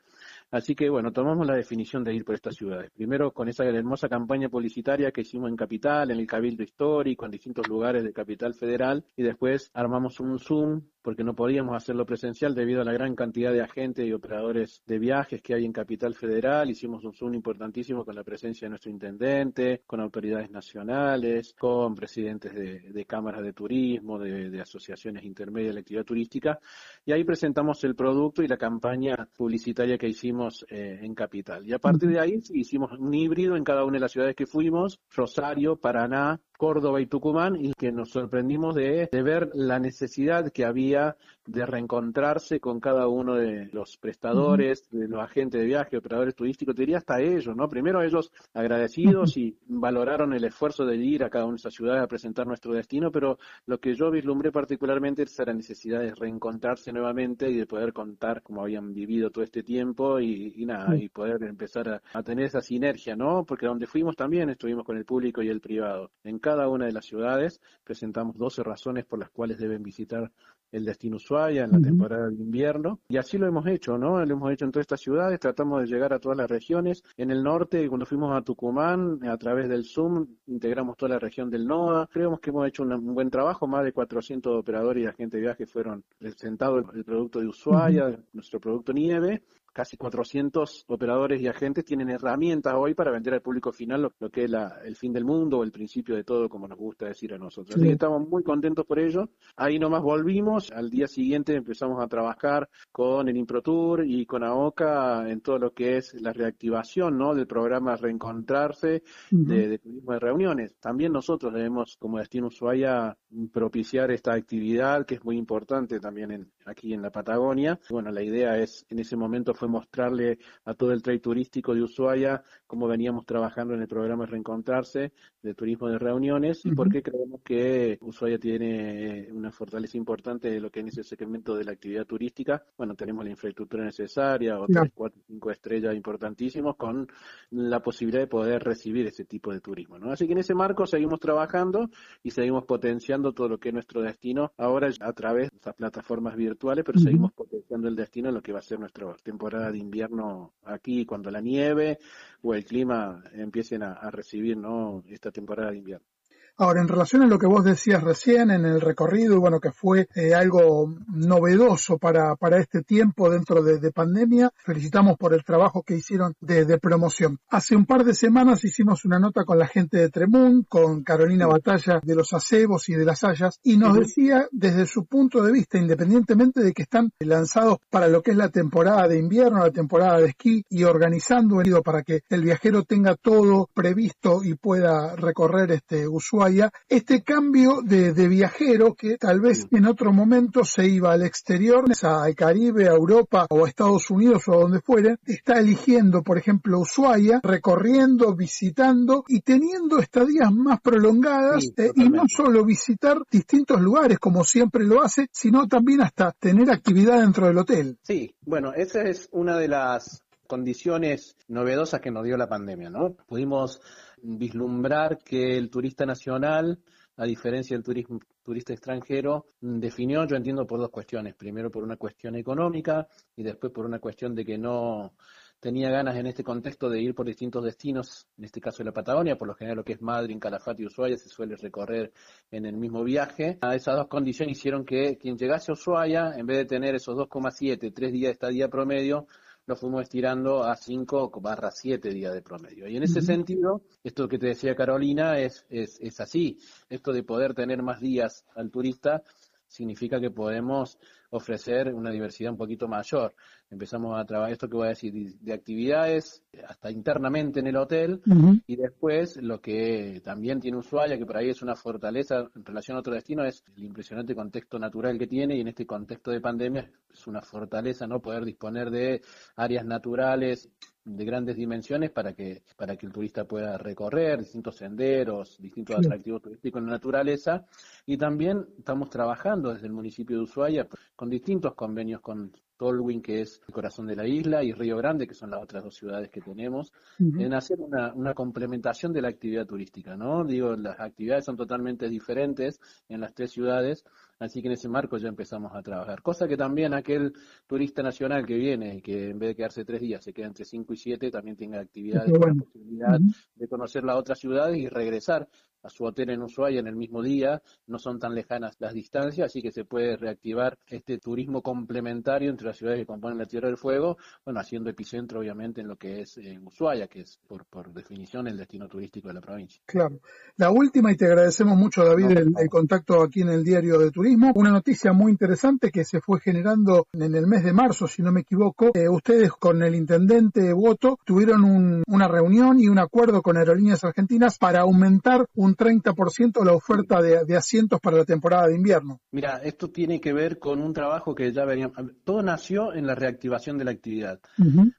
Así 0.52 0.76
que 0.76 0.90
bueno, 0.90 1.12
tomamos 1.12 1.46
la 1.46 1.56
definición 1.56 2.04
de 2.04 2.14
ir 2.14 2.24
por 2.24 2.36
estas 2.36 2.56
ciudades. 2.56 2.92
Primero 2.92 3.32
con 3.32 3.50
esa 3.50 3.66
hermosa 3.66 4.08
campaña 4.08 4.50
publicitaria 4.50 5.12
que 5.12 5.22
hicimos 5.22 5.50
en 5.50 5.56
Capital, 5.56 6.12
en 6.12 6.20
el 6.20 6.28
Cabildo 6.28 6.64
Histórico, 6.64 7.26
en 7.26 7.32
distintos 7.32 7.68
lugares 7.68 8.04
de 8.04 8.14
Capital 8.14 8.54
Federal, 8.54 9.04
y 9.16 9.24
después 9.24 9.70
armamos 9.74 10.20
un 10.20 10.40
Zoom 10.40 10.82
porque 11.06 11.24
no 11.24 11.36
podíamos 11.36 11.78
hacerlo 11.78 12.04
presencial 12.04 12.56
debido 12.56 12.82
a 12.82 12.84
la 12.84 12.92
gran 12.92 13.16
cantidad 13.16 13.54
de 13.54 13.62
agentes 13.62 14.08
y 14.08 14.12
operadores 14.12 14.82
de 14.88 14.98
viajes 14.98 15.40
que 15.40 15.54
hay 15.54 15.64
en 15.64 15.72
Capital 15.72 16.16
Federal. 16.16 16.68
Hicimos 16.68 17.06
un 17.06 17.14
Zoom 17.14 17.36
importantísimo 17.36 18.04
con 18.04 18.16
la 18.16 18.24
presencia 18.24 18.66
de 18.66 18.70
nuestro 18.72 18.90
intendente, 18.90 19.84
con 19.86 20.00
autoridades 20.00 20.50
nacionales, 20.50 21.54
con 21.60 21.94
presidentes 21.94 22.56
de, 22.56 23.06
cámaras 23.06 23.44
de 23.44 23.54
turismo, 23.54 24.18
de, 24.18 24.60
asociaciones 24.60 25.24
intermedias 25.26 25.70
de 25.70 25.74
la 25.76 25.80
actividad 25.82 26.06
turística, 26.06 26.60
y 27.06 27.12
ahí 27.12 27.24
presentamos 27.24 27.84
el 27.84 27.94
producto 27.94 28.42
y 28.42 28.48
la 28.48 28.58
campaña 28.58 29.30
publicitaria 29.38 30.00
que 30.00 30.08
hicimos 30.08 30.66
eh, 30.72 31.02
en 31.04 31.14
Capital. 31.14 31.68
Y 31.68 31.74
a 31.74 31.78
partir 31.78 32.10
de 32.10 32.20
ahí 32.20 32.42
hicimos 32.50 32.94
un 32.94 33.14
híbrido 33.14 33.56
en 33.56 33.64
cada 33.64 33.84
una 33.84 33.98
de 33.98 34.00
las 34.00 34.12
ciudades 34.12 34.36
que 34.36 34.48
fuimos, 34.48 35.00
Rosario, 35.12 35.76
Paraná, 35.76 36.42
Córdoba 36.58 37.02
y 37.02 37.06
Tucumán 37.06 37.56
y 37.56 37.74
que 37.74 37.92
nos 37.92 38.10
sorprendimos 38.12 38.76
de, 38.76 39.10
ver 39.12 39.50
la 39.54 39.80
necesidad 39.80 40.52
que 40.52 40.66
había 40.66 41.16
de 41.46 41.66
reencontrarse 41.66 42.60
con 42.60 42.80
cada 42.80 43.08
uno 43.08 43.36
de 43.36 43.70
los 43.72 43.98
prestadores, 43.98 44.90
de 44.90 45.08
los 45.08 45.22
agentes 45.22 45.62
de 45.62 45.68
viaje, 45.68 45.98
operadores 45.98 46.36
turísticos, 46.36 46.76
te 46.76 46.82
diría 46.82 46.98
hasta 46.98 47.22
ellos, 47.22 47.56
¿no? 47.56 47.70
Primero 47.70 48.02
ellos 48.02 48.32
agradecidos 48.54 49.38
y 49.38 49.58
valoraron 49.68 50.34
el 50.34 50.44
esfuerzo 50.44 50.86
de 50.86 50.98
ir 50.98 51.24
a 51.24 51.30
cada 51.30 51.46
una 51.46 51.54
de 51.54 51.60
esas 51.60 51.74
ciudades 51.74 52.02
a 52.02 52.08
presentar 52.08 52.48
nuestro 52.48 52.74
destino, 52.74 53.12
pero 53.12 53.38
lo 53.68 53.80
que 53.80 53.94
yo 53.94 54.10
vislumbré 54.10 54.52
particularmente 54.52 55.24
es 55.24 55.38
la 55.46 55.54
necesidad 55.54 56.00
de 56.00 56.16
reencontrarse 56.16 56.92
nuevamente 56.92 57.50
y 57.50 57.58
de 57.58 57.68
poder 57.68 57.94
contar 57.94 58.42
cómo 58.42 58.64
habían 58.64 58.94
vivido 58.94 59.30
todo 59.30 59.44
este 59.44 59.62
tiempo 59.62 60.20
y, 60.20 60.66
nada, 60.66 60.96
y 60.96 61.10
poder 61.10 61.44
empezar 61.44 61.90
a, 61.90 62.02
a, 62.14 62.24
tener 62.24 62.46
esa 62.46 62.62
sinergia, 62.62 63.16
¿no? 63.16 63.46
Porque 63.46 63.68
donde 63.68 63.86
fuimos 63.86 64.16
también 64.16 64.50
estuvimos 64.50 64.84
con 64.84 64.98
el 64.98 65.06
público 65.06 65.44
y 65.44 65.50
el 65.50 65.62
privado. 65.62 66.12
En 66.24 66.40
cada 66.40 66.68
una 66.70 66.86
de 66.86 66.92
las 66.92 67.06
ciudades 67.06 67.62
presentamos 67.84 68.38
12 68.38 68.64
razones 68.64 69.06
por 69.06 69.20
las 69.20 69.30
cuales 69.30 69.60
deben 69.60 69.84
visitar 69.84 70.32
el 70.76 70.86
destino 70.86 71.16
Ushuaia 71.16 71.64
en 71.64 71.72
la 71.72 71.80
temporada 71.80 72.28
de 72.30 72.36
invierno. 72.36 73.00
Y 73.08 73.18
así 73.18 73.38
lo 73.38 73.48
hemos 73.48 73.66
hecho, 73.68 73.98
¿no? 73.98 74.24
Lo 74.26 74.34
hemos 74.34 74.52
hecho 74.52 74.66
en 74.66 74.72
todas 74.72 74.84
estas 74.84 75.00
ciudades, 75.00 75.40
tratamos 75.40 75.82
de 75.82 75.88
llegar 75.88 76.12
a 76.14 76.20
todas 76.20 76.38
las 76.38 76.50
regiones. 76.50 77.04
En 77.16 77.32
el 77.32 77.44
norte, 77.44 77.88
cuando 77.88 78.06
fuimos 78.06 78.36
a 78.36 78.42
Tucumán, 78.42 79.20
a 79.28 79.38
través 79.38 79.70
del 79.70 79.86
Zoom, 79.86 80.28
integramos 80.48 80.98
toda 80.98 81.14
la 81.14 81.20
región 81.20 81.50
del 81.50 81.66
NOA. 81.66 82.10
Creemos 82.12 82.40
que 82.42 82.50
hemos 82.50 82.68
hecho 82.68 82.84
un, 82.84 83.14
buen 83.14 83.30
trabajo, 83.30 83.68
más 83.68 83.86
de 83.86 83.94
400 83.94 84.60
operadores 84.60 85.04
y 85.04 85.08
agentes 85.08 85.38
de 85.38 85.42
viaje 85.42 85.66
fueron 85.66 86.04
presentados 86.18 86.86
el, 86.94 87.06
producto 87.06 87.40
de 87.40 87.48
Ushuaia, 87.48 88.20
nuestro 88.34 88.60
producto 88.60 88.92
nieve 88.92 89.44
casi 89.76 89.98
400 89.98 90.86
operadores 90.88 91.42
y 91.42 91.48
agentes 91.48 91.84
tienen 91.84 92.10
herramientas 92.10 92.74
hoy 92.78 92.94
para 92.94 93.12
vender 93.12 93.34
al 93.34 93.42
público 93.42 93.74
final 93.74 94.10
lo, 94.18 94.30
que 94.30 94.46
es 94.46 94.52
el 94.86 94.96
fin 94.96 95.12
del 95.12 95.26
mundo 95.26 95.60
o 95.60 95.64
el 95.64 95.72
principio 95.74 96.16
de 96.16 96.24
todo, 96.24 96.48
como 96.48 96.66
nos 96.66 96.78
gusta 96.78 97.08
decir 97.08 97.34
a 97.34 97.38
nosotros. 97.38 97.76
Así 97.76 97.86
que 97.86 97.92
estamos 97.92 98.26
muy 98.26 98.42
contentos 98.42 98.86
por 98.86 99.00
ello. 99.00 99.30
Ahí 99.58 99.78
nomás 99.78 100.02
volvimos, 100.02 100.72
al 100.72 100.90
día 100.90 101.08
siguiente 101.08 101.56
empezamos 101.56 102.02
a 102.02 102.08
trabajar 102.08 102.70
con 102.90 103.28
el 103.28 103.36
ImproTour 103.36 104.06
y 104.06 104.26
con 104.26 104.46
AOCA 104.46 105.30
en 105.30 105.42
todo 105.42 105.60
lo 105.60 105.74
que 105.74 105.98
es 105.98 106.14
la 106.22 106.32
reactivación 106.32 107.18
¿no? 107.18 107.36
del 107.36 107.46
programa 107.46 107.98
Reencontrarse 107.98 109.04
de, 109.30 109.78
turismo 109.80 110.14
de 110.14 110.20
reuniones. 110.20 110.76
También 110.80 111.12
nosotros 111.12 111.54
debemos, 111.54 111.98
como 112.00 112.20
Destino 112.20 112.48
Ushuaia, 112.48 113.18
propiciar 113.52 114.10
esta 114.12 114.34
actividad 114.34 115.06
que 115.06 115.16
es 115.16 115.26
muy 115.26 115.38
importante 115.38 116.00
también 116.00 116.32
en, 116.32 116.52
aquí 116.66 116.94
en 116.94 117.02
la 117.02 117.12
Patagonia. 117.12 117.80
Bueno, 117.90 118.12
la 118.12 118.24
idea 118.24 118.58
es, 118.58 118.86
en 118.90 119.00
ese 119.00 119.16
momento 119.16 119.54
fue 119.54 119.68
mostrarle 119.68 120.40
a 120.66 120.74
todo 120.74 120.92
el 120.92 121.02
trade 121.02 121.20
turístico 121.20 121.74
de 121.74 121.84
Ushuaia 121.84 122.44
cómo 122.68 122.88
veníamos 122.88 123.26
trabajando 123.26 123.74
en 123.74 123.82
el 123.82 123.88
programa 123.88 124.26
Reencontrarse 124.26 125.14
de 125.42 125.54
turismo 125.54 125.88
de 125.88 126.00
reuniones 126.00 126.66
y 126.66 126.72
por 126.72 126.90
qué 126.90 127.04
creemos 127.04 127.42
que 127.44 127.98
Ushuaia 128.02 128.40
tiene 128.40 129.30
una 129.32 129.52
fortaleza 129.52 129.98
importante 129.98 130.50
de 130.50 130.60
lo 130.60 130.72
que 130.72 130.80
es 130.80 130.98
ese 130.98 131.04
segmento 131.04 131.56
de 131.56 131.64
la 131.64 131.72
actividad 131.72 132.06
turística. 132.06 132.64
Bueno, 132.78 132.96
tenemos 132.96 133.24
la 133.24 133.32
infraestructura 133.32 133.84
necesaria, 133.84 134.60
otros 134.60 134.88
cuatro, 134.94 135.22
cinco 135.28 135.52
estrellas 135.52 135.96
importantísimos 135.96 136.76
con 136.76 137.08
la 137.52 137.82
posibilidad 137.82 138.22
de 138.22 138.28
poder 138.28 138.64
recibir 138.64 139.06
ese 139.08 139.26
tipo 139.26 139.54
de 139.54 139.62
turismo. 139.62 140.00
¿no? 140.00 140.12
Así 140.12 140.26
que 140.26 140.34
en 140.34 140.40
ese 140.40 140.56
marco 140.56 140.86
seguimos 140.88 141.20
trabajando 141.20 141.90
y 142.24 142.32
seguimos 142.32 142.66
potenciando 142.66 143.34
todo 143.34 143.50
lo 143.50 143.60
que 143.60 143.70
es 143.70 143.74
nuestro 143.74 144.02
destino 144.02 144.52
ahora 144.58 144.90
a 145.00 145.14
través 145.14 145.52
de 145.52 145.58
esas 145.58 145.76
plataformas 145.76 146.36
virtuales, 146.36 146.55
pero 146.84 147.00
seguimos 147.00 147.34
potenciando 147.34 147.88
el 147.88 147.96
destino 147.96 148.30
en 148.30 148.36
lo 148.36 148.42
que 148.42 148.54
va 148.54 148.60
a 148.60 148.64
ser 148.64 148.80
nuestra 148.80 149.14
temporada 149.24 149.72
de 149.72 149.78
invierno 149.78 150.54
aquí, 150.64 151.06
cuando 151.06 151.32
la 151.32 151.42
nieve 151.42 152.00
o 152.42 152.54
el 152.54 152.66
clima 152.66 153.24
empiecen 153.34 153.84
a, 153.84 153.94
a 153.94 154.12
recibir 154.12 154.58
¿no? 154.58 155.04
esta 155.08 155.32
temporada 155.32 155.72
de 155.72 155.78
invierno. 155.78 156.15
Ahora, 156.58 156.80
en 156.80 156.88
relación 156.88 157.22
a 157.22 157.28
lo 157.28 157.38
que 157.38 157.48
vos 157.48 157.66
decías 157.66 158.02
recién 158.02 158.50
en 158.50 158.64
el 158.64 158.80
recorrido, 158.80 159.42
bueno, 159.42 159.60
que 159.60 159.72
fue 159.72 160.08
eh, 160.16 160.34
algo 160.34 160.96
novedoso 161.08 161.98
para, 161.98 162.38
para 162.38 162.60
este 162.60 162.82
tiempo 162.82 163.30
dentro 163.30 163.62
de, 163.62 163.92
pandemia, 163.92 164.52
felicitamos 164.56 165.18
por 165.18 165.34
el 165.34 165.44
trabajo 165.44 165.84
que 165.84 165.98
hicieron 165.98 166.34
de, 166.40 166.78
promoción. 166.80 167.40
Hace 167.50 167.76
un 167.76 167.86
par 167.86 168.06
de 168.06 168.14
semanas 168.14 168.64
hicimos 168.64 169.04
una 169.04 169.20
nota 169.20 169.44
con 169.44 169.60
la 169.60 169.68
gente 169.68 169.98
de 169.98 170.10
Tremún, 170.10 170.66
con 170.68 171.04
Carolina 171.04 171.46
Batalla 171.46 172.00
de 172.02 172.16
los 172.16 172.32
acebos 172.32 172.88
y 172.88 172.94
de 172.94 173.04
las 173.04 173.26
hayas, 173.26 173.60
y 173.62 173.76
nos 173.76 173.98
decía 173.98 174.48
desde 174.52 174.86
su 174.86 175.06
punto 175.06 175.44
de 175.44 175.52
vista, 175.52 175.78
independientemente 175.78 176.62
de 176.62 176.72
que 176.72 176.84
están 176.84 177.12
lanzados 177.20 177.80
para 177.90 178.08
lo 178.08 178.22
que 178.22 178.32
es 178.32 178.38
la 178.38 178.50
temporada 178.50 179.10
de 179.10 179.18
invierno, 179.18 179.60
la 179.60 179.72
temporada 179.72 180.20
de 180.20 180.28
esquí, 180.30 180.64
y 180.70 180.84
organizando 180.84 181.60
el 181.60 181.76
para 181.84 182.04
que 182.04 182.22
el 182.30 182.44
viajero 182.44 182.84
tenga 182.84 183.16
todo 183.16 183.70
previsto 183.74 184.42
y 184.44 184.56
pueda 184.56 185.16
recorrer 185.18 185.72
este 185.72 186.08
usuario 186.08 186.45
este 186.88 187.24
cambio 187.24 187.82
de, 187.84 188.12
viajero 188.28 188.94
que 188.94 189.18
tal 189.18 189.40
vez 189.40 189.66
en 189.72 189.86
otro 189.86 190.12
momento 190.12 190.64
se 190.64 190.88
iba 190.88 191.12
al 191.12 191.24
exterior, 191.24 191.86
al 192.04 192.36
Caribe, 192.36 192.88
a 192.88 192.94
Europa 192.94 193.48
o 193.50 193.66
a 193.66 193.68
Estados 193.68 194.10
Unidos 194.10 194.48
o 194.48 194.54
a 194.54 194.58
donde 194.58 194.82
fuere, 194.82 195.18
está 195.26 195.60
eligiendo, 195.60 196.24
por 196.24 196.38
ejemplo, 196.38 196.80
Ushuaia, 196.80 197.40
recorriendo, 197.44 198.36
visitando 198.36 199.24
y 199.28 199.42
teniendo 199.42 200.00
estadías 200.00 200.52
más 200.52 200.82
prolongadas 200.82 201.64
eh, 201.78 201.92
y 201.96 202.10
no 202.10 202.24
solo 202.28 202.66
visitar 202.66 203.18
distintos 203.32 203.82
lugares 203.82 204.20
como 204.20 204.44
siempre 204.44 204.84
lo 204.84 205.02
hace, 205.02 205.28
sino 205.32 205.68
también 205.68 206.02
hasta 206.02 206.32
tener 206.32 206.70
actividad 206.70 207.20
dentro 207.20 207.48
del 207.48 207.58
hotel. 207.58 207.98
Sí, 208.02 208.36
bueno, 208.42 208.74
esa 208.74 209.02
es 209.04 209.28
una 209.32 209.58
de 209.58 209.68
las 209.68 210.24
condiciones 210.48 211.36
novedosas 211.48 212.02
que 212.02 212.12
nos 212.12 212.24
dio 212.24 212.38
la 212.38 212.48
pandemia, 212.48 212.90
¿no? 212.90 213.16
Pudimos 213.28 213.82
vislumbrar 214.26 215.20
que 215.20 215.58
el 215.58 215.70
turista 215.70 216.06
nacional, 216.06 216.80
a 217.18 217.26
diferencia 217.26 217.76
del 217.76 217.84
turismo, 217.84 218.20
turista 218.44 218.74
extranjero, 218.74 219.48
definió, 219.62 220.26
yo 220.26 220.36
entiendo, 220.36 220.66
por 220.66 220.80
dos 220.80 220.90
cuestiones. 220.90 221.36
Primero 221.36 221.70
por 221.70 221.84
una 221.84 221.98
cuestión 221.98 222.36
económica 222.36 223.08
y 223.36 223.44
después 223.44 223.72
por 223.72 223.86
una 223.86 224.00
cuestión 224.00 224.36
de 224.36 224.46
que 224.46 224.58
no 224.58 225.14
tenía 225.60 225.90
ganas 225.90 226.16
en 226.18 226.28
este 226.28 226.44
contexto 226.44 226.90
de 226.90 227.02
ir 227.02 227.16
por 227.16 227.26
distintos 227.26 227.64
destinos, 227.64 228.28
en 228.38 228.46
este 228.46 228.62
caso 228.62 228.80
de 228.80 228.86
la 228.86 228.92
Patagonia, 228.92 229.38
por 229.38 229.48
lo 229.48 229.56
general 229.56 229.78
lo 229.78 229.84
que 229.84 229.94
es 229.94 230.02
Madrid, 230.02 230.38
Calafate 230.40 230.84
y 230.84 230.86
Ushuaia 230.86 231.18
se 231.18 231.30
suele 231.30 231.56
recorrer 231.56 232.12
en 232.52 232.66
el 232.66 232.78
mismo 232.78 233.04
viaje. 233.04 233.58
Esas 233.74 233.96
dos 233.96 234.08
condiciones 234.08 234.58
hicieron 234.58 234.86
que 234.86 235.18
quien 235.18 235.38
llegase 235.38 235.72
a 235.72 235.74
Ushuaia, 235.74 236.36
en 236.36 236.46
vez 236.46 236.58
de 236.58 236.66
tener 236.66 236.96
esos 236.96 237.16
2,7, 237.16 237.94
tres 237.94 238.12
días 238.12 238.30
de 238.30 238.34
estadía 238.34 238.70
promedio, 238.70 239.28
lo 239.68 239.76
fuimos 239.76 240.04
estirando 240.04 240.64
a 240.64 240.76
5 240.76 241.32
barra 241.42 241.72
7 241.72 242.10
días 242.10 242.34
de 242.34 242.42
promedio. 242.42 242.88
Y 242.88 242.98
en 242.98 243.04
ese 243.04 243.22
sentido, 243.22 243.82
esto 244.04 244.28
que 244.28 244.38
te 244.38 244.48
decía 244.48 244.76
Carolina 244.76 245.40
es, 245.40 245.66
es, 245.70 246.00
es 246.00 246.20
así. 246.20 246.60
Esto 246.90 247.12
de 247.12 247.24
poder 247.24 247.54
tener 247.54 247.82
más 247.82 248.00
días 248.00 248.46
al 248.56 248.70
turista 248.70 249.24
significa 249.68 250.20
que 250.20 250.30
podemos 250.30 251.00
ofrecer 251.36 251.94
una 251.94 252.12
diversidad 252.12 252.52
un 252.52 252.58
poquito 252.58 252.88
mayor. 252.88 253.34
Empezamos 253.70 254.20
a 254.20 254.26
trabajar 254.26 254.54
esto 254.54 254.70
que 254.70 254.76
voy 254.76 254.86
a 254.86 254.90
decir 254.90 255.14
de 255.14 255.54
actividades 255.54 256.44
hasta 256.68 256.92
internamente 256.92 257.60
en 257.60 257.68
el 257.68 257.76
hotel 257.76 258.22
y 258.68 258.76
después 258.76 259.38
lo 259.38 259.60
que 259.60 260.22
también 260.24 260.60
tiene 260.60 260.78
Ushuaia, 260.78 261.18
que 261.18 261.26
por 261.26 261.38
ahí 261.38 261.50
es 261.50 261.62
una 261.62 261.76
fortaleza 261.76 262.50
en 262.56 262.66
relación 262.66 262.98
a 262.98 263.00
otro 263.02 263.14
destino, 263.14 263.44
es 263.44 263.64
el 263.76 263.84
impresionante 263.84 264.36
contexto 264.36 264.80
natural 264.80 265.18
que 265.18 265.28
tiene 265.28 265.58
y 265.58 265.62
en 265.62 265.68
este 265.68 265.86
contexto 265.86 266.32
de 266.32 266.42
pandemia 266.42 266.92
es 267.12 267.28
una 267.28 267.42
fortaleza 267.42 268.08
no 268.08 268.22
poder 268.22 268.46
disponer 268.46 268.90
de 268.90 269.22
áreas 269.56 269.86
naturales 269.86 270.70
de 271.06 271.24
grandes 271.24 271.56
dimensiones 271.56 272.10
para 272.10 272.34
que 272.34 272.64
para 272.76 272.98
que 272.98 273.06
el 273.06 273.14
turista 273.14 273.46
pueda 273.46 273.78
recorrer 273.78 274.40
distintos 274.40 274.76
senderos, 274.76 275.58
distintos 275.60 275.98
atractivos 275.98 276.42
turísticos 276.42 276.80
en 276.80 276.88
la 276.88 276.94
naturaleza. 276.94 277.66
Y 278.06 278.18
también 278.18 278.68
estamos 278.78 279.10
trabajando 279.10 279.74
desde 279.74 279.88
el 279.88 279.94
municipio 279.94 280.38
de 280.38 280.44
Ushuaia 280.44 280.88
con 281.16 281.30
distintos 281.30 281.76
convenios 281.76 282.22
con 282.22 282.52
Tolwyn, 282.78 283.22
que 283.22 283.42
es 283.42 283.62
el 283.68 283.74
corazón 283.74 284.08
de 284.08 284.16
la 284.16 284.28
isla, 284.28 284.64
y 284.64 284.74
Río 284.74 284.98
Grande, 284.98 285.28
que 285.28 285.34
son 285.34 285.52
las 285.52 285.64
otras 285.64 285.84
dos 285.84 285.96
ciudades 285.96 286.30
que 286.30 286.42
tenemos, 286.42 286.92
en 287.20 287.54
hacer 287.54 287.80
una, 287.80 288.14
una, 288.14 288.34
complementación 288.34 289.14
de 289.14 289.22
la 289.22 289.30
actividad 289.30 289.66
turística, 289.66 290.16
¿no? 290.16 290.44
Digo, 290.44 290.76
las 290.76 291.00
actividades 291.00 291.46
son 291.46 291.56
totalmente 291.56 292.10
diferentes 292.10 292.80
en 293.08 293.22
las 293.22 293.34
tres 293.34 293.52
ciudades, 293.52 294.04
así 294.40 294.62
que 294.62 294.68
en 294.68 294.74
ese 294.74 294.90
marco 294.90 295.18
ya 295.18 295.30
empezamos 295.30 295.74
a 295.74 295.82
trabajar. 295.82 296.22
Cosa 296.22 296.48
que 296.48 296.58
también 296.58 296.94
aquel 296.94 297.34
turista 297.68 298.04
nacional 298.04 298.46
que 298.46 298.56
viene, 298.56 299.02
que 299.02 299.30
en 299.30 299.40
vez 299.40 299.50
de 299.50 299.56
quedarse 299.56 299.86
tres 299.86 300.02
días, 300.02 300.24
se 300.24 300.34
queda 300.34 300.48
entre 300.48 300.66
cinco 300.66 300.94
y 300.94 300.98
siete, 300.98 301.32
también 301.32 301.56
tenga 301.56 301.80
actividades, 301.80 302.32
la 302.32 302.54
posibilidad 302.54 303.20
de 303.56 303.68
conocer 303.68 304.04
las 304.04 304.18
otras 304.18 304.40
ciudades 304.40 304.78
y 304.78 304.88
regresar 304.90 305.48
a 305.86 305.90
su 305.90 306.04
hotel 306.04 306.32
en 306.32 306.42
Ushuaia 306.42 306.80
en 306.80 306.88
el 306.88 306.96
mismo 306.96 307.22
día, 307.22 307.62
no 307.88 308.00
son 308.00 308.20
tan 308.20 308.34
lejanas 308.34 308.76
las 308.80 308.94
distancias, 308.94 309.46
así 309.46 309.62
que 309.62 309.72
se 309.72 309.86
puede 309.86 310.18
reactivar 310.18 310.78
este 310.88 311.20
turismo 311.20 311.62
complementario 311.62 312.50
entre 312.50 312.68
las 312.68 312.78
ciudades 312.78 313.00
que 313.00 313.06
componen 313.06 313.38
la 313.38 313.46
Tierra 313.46 313.68
del 313.68 313.78
Fuego, 313.78 314.18
bueno, 314.44 314.60
haciendo 314.60 314.90
epicentro 314.90 315.40
obviamente 315.40 315.82
en 315.82 315.88
lo 315.88 315.96
que 315.96 316.22
es 316.22 316.38
en 316.38 316.66
Ushuaia, 316.66 317.08
que 317.08 317.22
es 317.22 317.40
por, 317.48 317.66
por 317.66 317.94
definición 317.94 318.48
el 318.48 318.58
destino 318.58 318.88
turístico 318.88 319.28
de 319.28 319.36
la 319.36 319.42
provincia. 319.42 319.82
Claro. 319.86 320.20
La 320.58 320.72
última, 320.72 321.12
y 321.12 321.18
te 321.18 321.26
agradecemos 321.26 321.78
mucho 321.78 322.04
David 322.04 322.32
el, 322.32 322.70
contacto 322.70 323.22
aquí 323.22 323.42
en 323.42 323.50
el 323.50 323.64
diario 323.64 324.00
de 324.00 324.10
turismo, 324.10 324.52
una 324.56 324.72
noticia 324.72 325.14
muy 325.14 325.32
interesante 325.32 325.92
que 325.92 326.04
se 326.04 326.20
fue 326.20 326.40
generando 326.40 327.08
en 327.14 327.36
el 327.36 327.46
mes 327.46 327.64
de 327.64 327.74
marzo, 327.74 328.08
si 328.08 328.24
no 328.24 328.32
me 328.32 328.42
equivoco, 328.42 328.92
eh, 328.96 329.08
ustedes 329.08 329.52
con 329.52 329.84
el 329.84 329.94
intendente 329.94 330.74
Voto 330.74 331.20
tuvieron 331.24 332.04
una 332.08 332.28
reunión 332.28 332.80
y 332.80 332.88
un 332.88 333.00
acuerdo 333.00 333.42
con 333.42 333.58
aerolíneas 333.58 334.04
argentinas 334.04 334.58
para 334.58 334.82
aumentar 334.82 335.48
un 335.56 335.75
un 335.76 336.04
30% 336.04 336.64
la 336.64 336.74
oferta 336.74 337.22
de, 337.22 337.56
asientos 337.56 338.00
para 338.00 338.18
la 338.18 338.26
temporada 338.26 338.68
de 338.68 338.76
invierno. 338.76 339.20
Mira, 339.32 339.58
esto 339.64 339.90
tiene 339.90 340.20
que 340.20 340.34
ver 340.34 340.60
con 340.60 340.82
un 340.82 340.94
trabajo 340.94 341.36
que 341.36 341.52
ya 341.52 341.66
venía, 341.66 341.92
todo 342.24 342.42
nació 342.42 342.94
en 342.94 343.06
la 343.08 343.16
reactivación 343.16 343.78
de 343.78 343.86
la 343.86 343.92
actividad. 343.92 344.40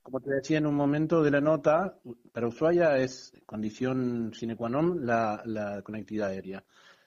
Como 0.03 0.20
te 0.20 0.35
decía 0.35 0.59
en 0.59 0.66
un 0.66 0.74
momento 0.74 1.22
de 1.22 1.31
la 1.31 1.41
nota, 1.41 1.99
para 2.33 2.49
Ushuaia 2.49 2.99
es 2.99 3.33
condición 3.47 4.33
sine 4.35 4.57
qua 4.57 4.68
non 4.68 5.07
la, 5.07 5.43
la 5.45 5.83
conectividad 5.83 6.31
aérea. 6.31 6.64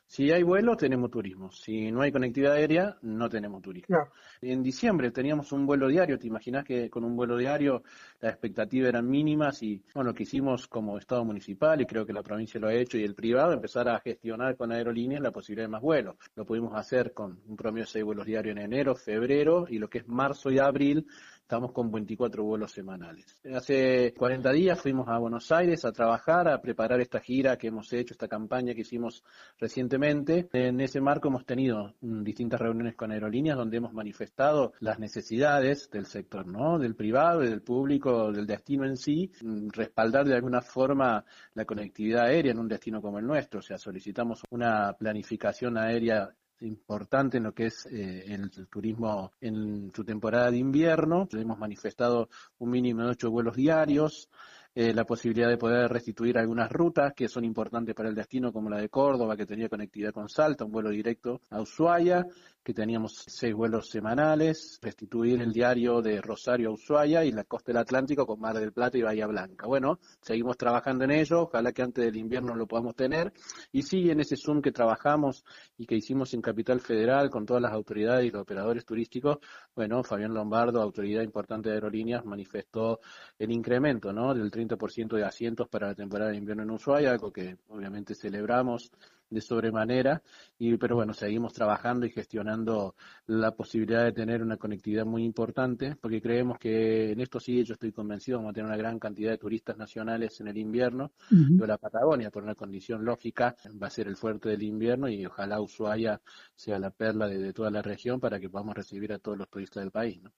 Si 0.09 0.31
hay 0.31 0.41
vuelos, 0.41 0.75
tenemos 0.77 1.11
turismo. 1.11 1.51
Si 1.51 1.91
no 1.91 2.01
hay 2.01 2.11
conectividad 2.11 2.53
aérea, 2.53 2.97
no 3.03 3.29
tenemos 3.29 3.61
turismo. 3.61 3.95
En 4.41 4.63
diciembre 4.63 5.11
teníamos 5.11 5.51
un 5.51 5.67
vuelo 5.67 5.87
diario. 5.87 6.17
¿Te 6.17 6.25
imaginas 6.25 6.65
que 6.65 6.89
con 6.89 7.03
un 7.03 7.15
vuelo 7.15 7.37
diario 7.37 7.83
las 8.19 8.31
expectativas 8.31 8.89
eran 8.89 9.07
mínimas? 9.07 9.61
Y 9.61 9.83
bueno, 9.93 10.09
lo 10.09 10.15
que 10.15 10.23
hicimos 10.23 10.67
como 10.67 10.97
Estado 10.97 11.23
municipal, 11.23 11.79
y 11.81 11.85
creo 11.85 12.07
que 12.07 12.13
la 12.13 12.23
provincia 12.23 12.59
lo 12.59 12.69
ha 12.69 12.73
hecho, 12.73 12.97
y 12.97 13.03
el 13.03 13.13
privado, 13.13 13.53
empezar 13.53 13.87
a 13.87 13.99
gestionar 13.99 14.57
con 14.57 14.71
aerolíneas 14.71 15.21
la 15.21 15.29
posibilidad 15.29 15.65
de 15.65 15.73
más 15.73 15.81
vuelos. 15.83 16.15
Lo 16.35 16.43
pudimos 16.43 16.73
hacer 16.73 17.13
con 17.13 17.39
un 17.47 17.55
promedio 17.55 17.85
de 17.85 17.91
seis 17.91 18.03
vuelos 18.03 18.25
diarios 18.25 18.57
en 18.57 18.63
enero, 18.63 18.95
febrero, 18.95 19.67
y 19.69 19.77
lo 19.77 19.91
que 19.91 19.99
es 19.99 20.07
marzo 20.07 20.49
y 20.49 20.57
abril 20.57 21.05
Estamos 21.49 21.71
con 21.71 21.89
24 21.91 22.43
vuelos 22.43 22.71
semanales. 22.71 23.39
Hace 23.55 24.13
40 24.13 24.51
días 24.51 24.79
fuimos 24.79 25.07
a 25.07 25.17
Buenos 25.17 25.51
Aires 25.51 25.83
a 25.83 25.91
trabajar, 25.91 26.47
a 26.47 26.61
preparar 26.61 27.01
esta 27.01 27.19
gira 27.19 27.57
que 27.57 27.69
hemos 27.69 27.91
hecho, 27.91 28.13
esta 28.13 28.27
campaña 28.27 28.75
que 28.75 28.81
hicimos 28.81 29.23
recientemente. 29.57 30.47
En 30.53 30.79
ese 30.79 31.01
marco 31.01 31.29
hemos 31.29 31.47
tenido 31.47 31.95
mm, 32.01 32.21
distintas 32.21 32.61
reuniones 32.61 32.95
con 32.95 33.11
aerolíneas 33.11 33.57
donde 33.57 33.77
hemos 33.77 33.93
manifestado 33.93 34.73
las 34.79 34.99
necesidades 34.99 35.89
del 35.89 36.05
sector, 36.05 36.45
¿no? 36.45 36.77
Del 36.77 36.93
privado, 36.93 37.39
del 37.39 37.63
público, 37.63 38.31
del 38.31 38.45
destino 38.45 38.85
en 38.85 38.95
sí, 38.95 39.31
mm, 39.41 39.69
respaldar 39.69 40.27
de 40.27 40.35
alguna 40.35 40.61
forma 40.61 41.25
la 41.55 41.65
conectividad 41.65 42.25
aérea 42.25 42.51
en 42.51 42.59
un 42.59 42.67
destino 42.67 43.01
como 43.01 43.17
el 43.17 43.25
nuestro. 43.25 43.61
O 43.61 43.63
sea, 43.63 43.79
solicitamos 43.79 44.43
una 44.51 44.93
planificación 44.93 45.79
aérea 45.79 46.31
importante 46.61 47.37
en 47.37 47.43
lo 47.43 47.53
que 47.53 47.67
es 47.67 47.85
eh, 47.87 48.25
el, 48.27 48.49
turismo 48.67 49.31
en 49.41 49.91
su 49.93 50.03
temporada 50.03 50.51
de 50.51 50.57
invierno. 50.57 51.27
Hemos 51.31 51.57
manifestado 51.57 52.29
un 52.57 52.69
mínimo 52.71 53.03
de 53.03 53.09
ocho 53.09 53.31
vuelos 53.31 53.55
diarios, 53.55 54.29
eh, 54.75 54.93
la 54.93 55.03
posibilidad 55.03 55.49
de 55.49 55.57
poder 55.57 55.89
restituir 55.91 56.37
algunas 56.37 56.71
rutas 56.71 57.13
que 57.13 57.27
son 57.27 57.43
importantes 57.43 57.95
para 57.95 58.09
el 58.09 58.15
destino, 58.15 58.53
como 58.53 58.69
la 58.69 58.77
de 58.77 58.89
Córdoba, 58.89 59.35
que 59.35 59.45
tenía 59.45 59.67
conectividad 59.67 60.13
con 60.13 60.29
Salta, 60.29 60.65
un 60.65 60.71
vuelo 60.71 60.89
directo 60.89 61.41
a 61.49 61.61
Ushuaia, 61.61 62.25
que 62.69 62.73
teníamos 62.75 63.23
seis 63.25 63.55
vuelos 63.55 63.89
semanales, 63.89 64.77
restituir 64.83 65.41
el 65.41 65.51
diario 65.51 66.03
de 66.03 66.21
Rosario 66.21 66.69
a 66.69 66.73
Ushuaia 66.73 67.25
y 67.25 67.31
la 67.31 67.43
costa 67.43 67.71
del 67.71 67.81
Atlántico 67.81 68.27
con 68.27 68.39
Mar 68.39 68.59
del 68.59 68.71
Plata 68.71 68.95
y 68.95 69.01
Bahía 69.01 69.25
Blanca. 69.25 69.65
Bueno, 69.65 69.97
seguimos 70.21 70.55
trabajando 70.55 71.03
en 71.03 71.09
ello, 71.09 71.41
ojalá 71.41 71.71
que 71.71 71.81
antes 71.81 72.05
del 72.05 72.15
invierno 72.15 72.53
lo 72.53 72.67
podamos 72.67 72.95
tener. 72.95 73.33
Y 73.71 73.81
sí, 73.81 74.11
en 74.11 74.19
ese 74.19 74.35
Zoom 74.35 74.61
que 74.61 74.71
trabajamos 74.71 75.43
y 75.79 75.87
que 75.87 75.95
hicimos 75.95 76.31
en 76.35 76.43
Capital 76.43 76.79
Federal 76.79 77.31
con 77.31 77.43
todas 77.43 77.63
las 77.63 77.73
autoridades 77.73 78.27
y 78.27 78.29
los 78.29 78.43
operadores 78.43 78.85
turísticos, 78.85 79.39
bueno, 79.75 80.03
Fabián 80.03 80.35
Lombardo, 80.35 80.79
autoridad 80.79 81.23
importante 81.23 81.69
de 81.69 81.75
aerolíneas, 81.75 82.23
manifestó 82.23 82.99
el 83.39 83.51
incremento 83.51 84.13
¿no? 84.13 84.35
del 84.35 84.51
30% 84.51 85.15
de 85.15 85.23
asientos 85.23 85.67
para 85.69 85.87
la 85.87 85.95
temporada 85.95 86.29
de 86.29 86.37
invierno 86.37 86.61
en 86.61 86.69
Ushuaia, 86.69 87.09
algo 87.09 87.31
que 87.31 87.57
obviamente 87.67 88.13
celebramos 88.13 88.91
de 89.29 89.41
sobremanera, 89.41 90.21
y, 90.57 90.77
pero 90.77 90.95
bueno, 90.95 91.13
seguimos 91.13 91.53
trabajando 91.53 92.05
y 92.05 92.11
gestionando 92.11 92.95
la 93.27 93.51
posibilidad 93.51 94.03
de 94.03 94.11
tener 94.11 94.41
una 94.41 94.57
conectividad 94.57 95.05
muy 95.05 95.23
importante, 95.23 95.95
porque 95.99 96.21
creemos 96.21 96.57
que 96.57 97.11
en 97.11 97.21
esto 97.21 97.39
sí 97.39 97.63
yo 97.63 97.73
estoy 97.73 97.91
convencido, 97.91 98.37
vamos 98.39 98.51
a 98.51 98.53
tener 98.53 98.67
una 98.67 98.77
gran 98.77 98.99
cantidad 98.99 99.31
de 99.31 99.37
turistas 99.37 99.77
nacionales 99.77 100.39
en 100.41 100.47
el 100.47 100.57
invierno, 100.57 101.11
de 101.29 101.67
la 101.67 101.77
Patagonia, 101.77 102.31
por 102.31 102.43
una 102.43 102.55
condición 102.55 103.05
lógica, 103.05 103.55
va 103.81 103.87
a 103.87 103.91
ser 103.91 104.07
el 104.07 104.15
fuerte 104.15 104.49
del 104.49 104.63
invierno 104.63 105.07
y 105.09 105.25
ojalá 105.25 105.61
Ushuaia 105.61 106.21
sea 106.55 106.79
la 106.79 106.89
perla 106.89 107.27
de, 107.27 107.37
de 107.37 107.53
toda 107.53 107.69
la 107.71 107.81
región 107.81 108.19
para 108.19 108.39
que 108.39 108.49
podamos 108.49 108.75
recibir 108.75 109.13
a 109.13 109.19
todos 109.19 109.37
los 109.37 109.49
turistas 109.49 109.83
del 109.83 109.91
país. 109.91 110.21
¿no? 110.21 110.31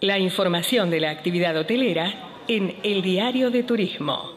La 0.00 0.16
información 0.20 0.90
de 0.90 1.00
la 1.00 1.10
actividad 1.10 1.56
hotelera 1.56 2.44
en 2.46 2.76
el 2.84 3.02
Diario 3.02 3.50
de 3.50 3.64
Turismo. 3.64 4.32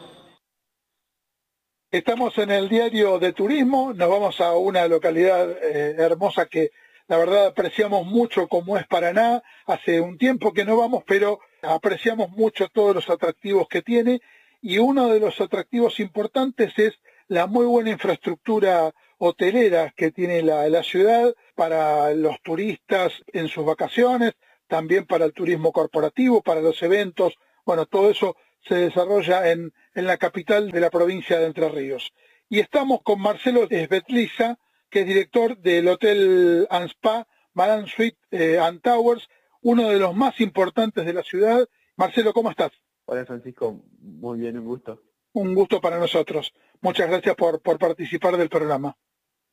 Estamos 1.88 2.36
en 2.38 2.50
el 2.50 2.68
Diario 2.68 3.20
de 3.20 3.32
Turismo, 3.32 3.92
nos 3.94 4.08
vamos 4.08 4.40
a 4.40 4.56
una 4.56 4.88
localidad 4.88 5.48
eh, 5.62 5.94
hermosa 5.98 6.46
que 6.46 6.72
la 7.06 7.16
verdad 7.16 7.46
apreciamos 7.46 8.04
mucho 8.04 8.48
como 8.48 8.76
es 8.76 8.88
Paraná. 8.88 9.40
Hace 9.66 10.00
un 10.00 10.18
tiempo 10.18 10.52
que 10.52 10.64
no 10.64 10.76
vamos, 10.76 11.04
pero 11.06 11.38
apreciamos 11.62 12.30
mucho 12.30 12.66
todos 12.66 12.96
los 12.96 13.08
atractivos 13.08 13.68
que 13.68 13.82
tiene 13.82 14.20
y 14.60 14.78
uno 14.78 15.10
de 15.10 15.20
los 15.20 15.40
atractivos 15.40 16.00
importantes 16.00 16.76
es 16.76 16.98
la 17.28 17.46
muy 17.46 17.66
buena 17.66 17.90
infraestructura 17.90 18.92
hotelera 19.18 19.94
que 19.96 20.10
tiene 20.10 20.42
la 20.42 20.82
ciudad 20.82 21.32
para 21.54 22.12
los 22.14 22.40
turistas 22.42 23.12
en 23.32 23.46
sus 23.46 23.64
vacaciones, 23.64 24.32
también 24.72 25.04
para 25.04 25.26
el 25.26 25.34
turismo 25.34 25.70
corporativo, 25.70 26.40
para 26.40 26.62
los 26.62 26.82
eventos, 26.82 27.34
bueno, 27.66 27.84
todo 27.84 28.08
eso 28.08 28.36
se 28.66 28.74
desarrolla 28.76 29.50
en, 29.50 29.70
la 29.92 30.16
capital 30.16 30.70
de 30.70 30.80
la 30.80 30.88
provincia 30.88 31.38
de 31.38 31.44
Entre 31.44 31.68
Ríos. 31.68 32.14
Y 32.48 32.58
estamos 32.58 33.02
con 33.02 33.20
Marcelo 33.20 33.66
Esbetliza, 33.68 34.58
que 34.88 35.00
es 35.00 35.06
director 35.06 35.58
del 35.58 35.88
Hotel 35.88 36.66
Anspa 36.70 37.28
Maran 37.52 37.86
Suite 37.86 38.16
eh, 38.30 38.58
and 38.58 38.80
Towers, 38.80 39.28
uno 39.60 39.90
de 39.90 39.98
los 39.98 40.16
más 40.16 40.40
importantes 40.40 41.04
de 41.04 41.12
la 41.12 41.22
ciudad. 41.22 41.68
Marcelo, 41.96 42.32
¿cómo 42.32 42.48
estás? 42.48 42.72
Hola 43.04 43.26
Francisco, 43.26 43.84
muy 44.00 44.38
bien, 44.38 44.56
un 44.58 44.64
gusto. 44.64 45.02
Un 45.34 45.54
gusto 45.54 45.82
para 45.82 45.98
nosotros. 45.98 46.54
Muchas 46.80 47.10
gracias 47.10 47.34
por, 47.34 47.60
por 47.60 47.78
participar 47.78 48.38
del 48.38 48.48
programa. 48.48 48.96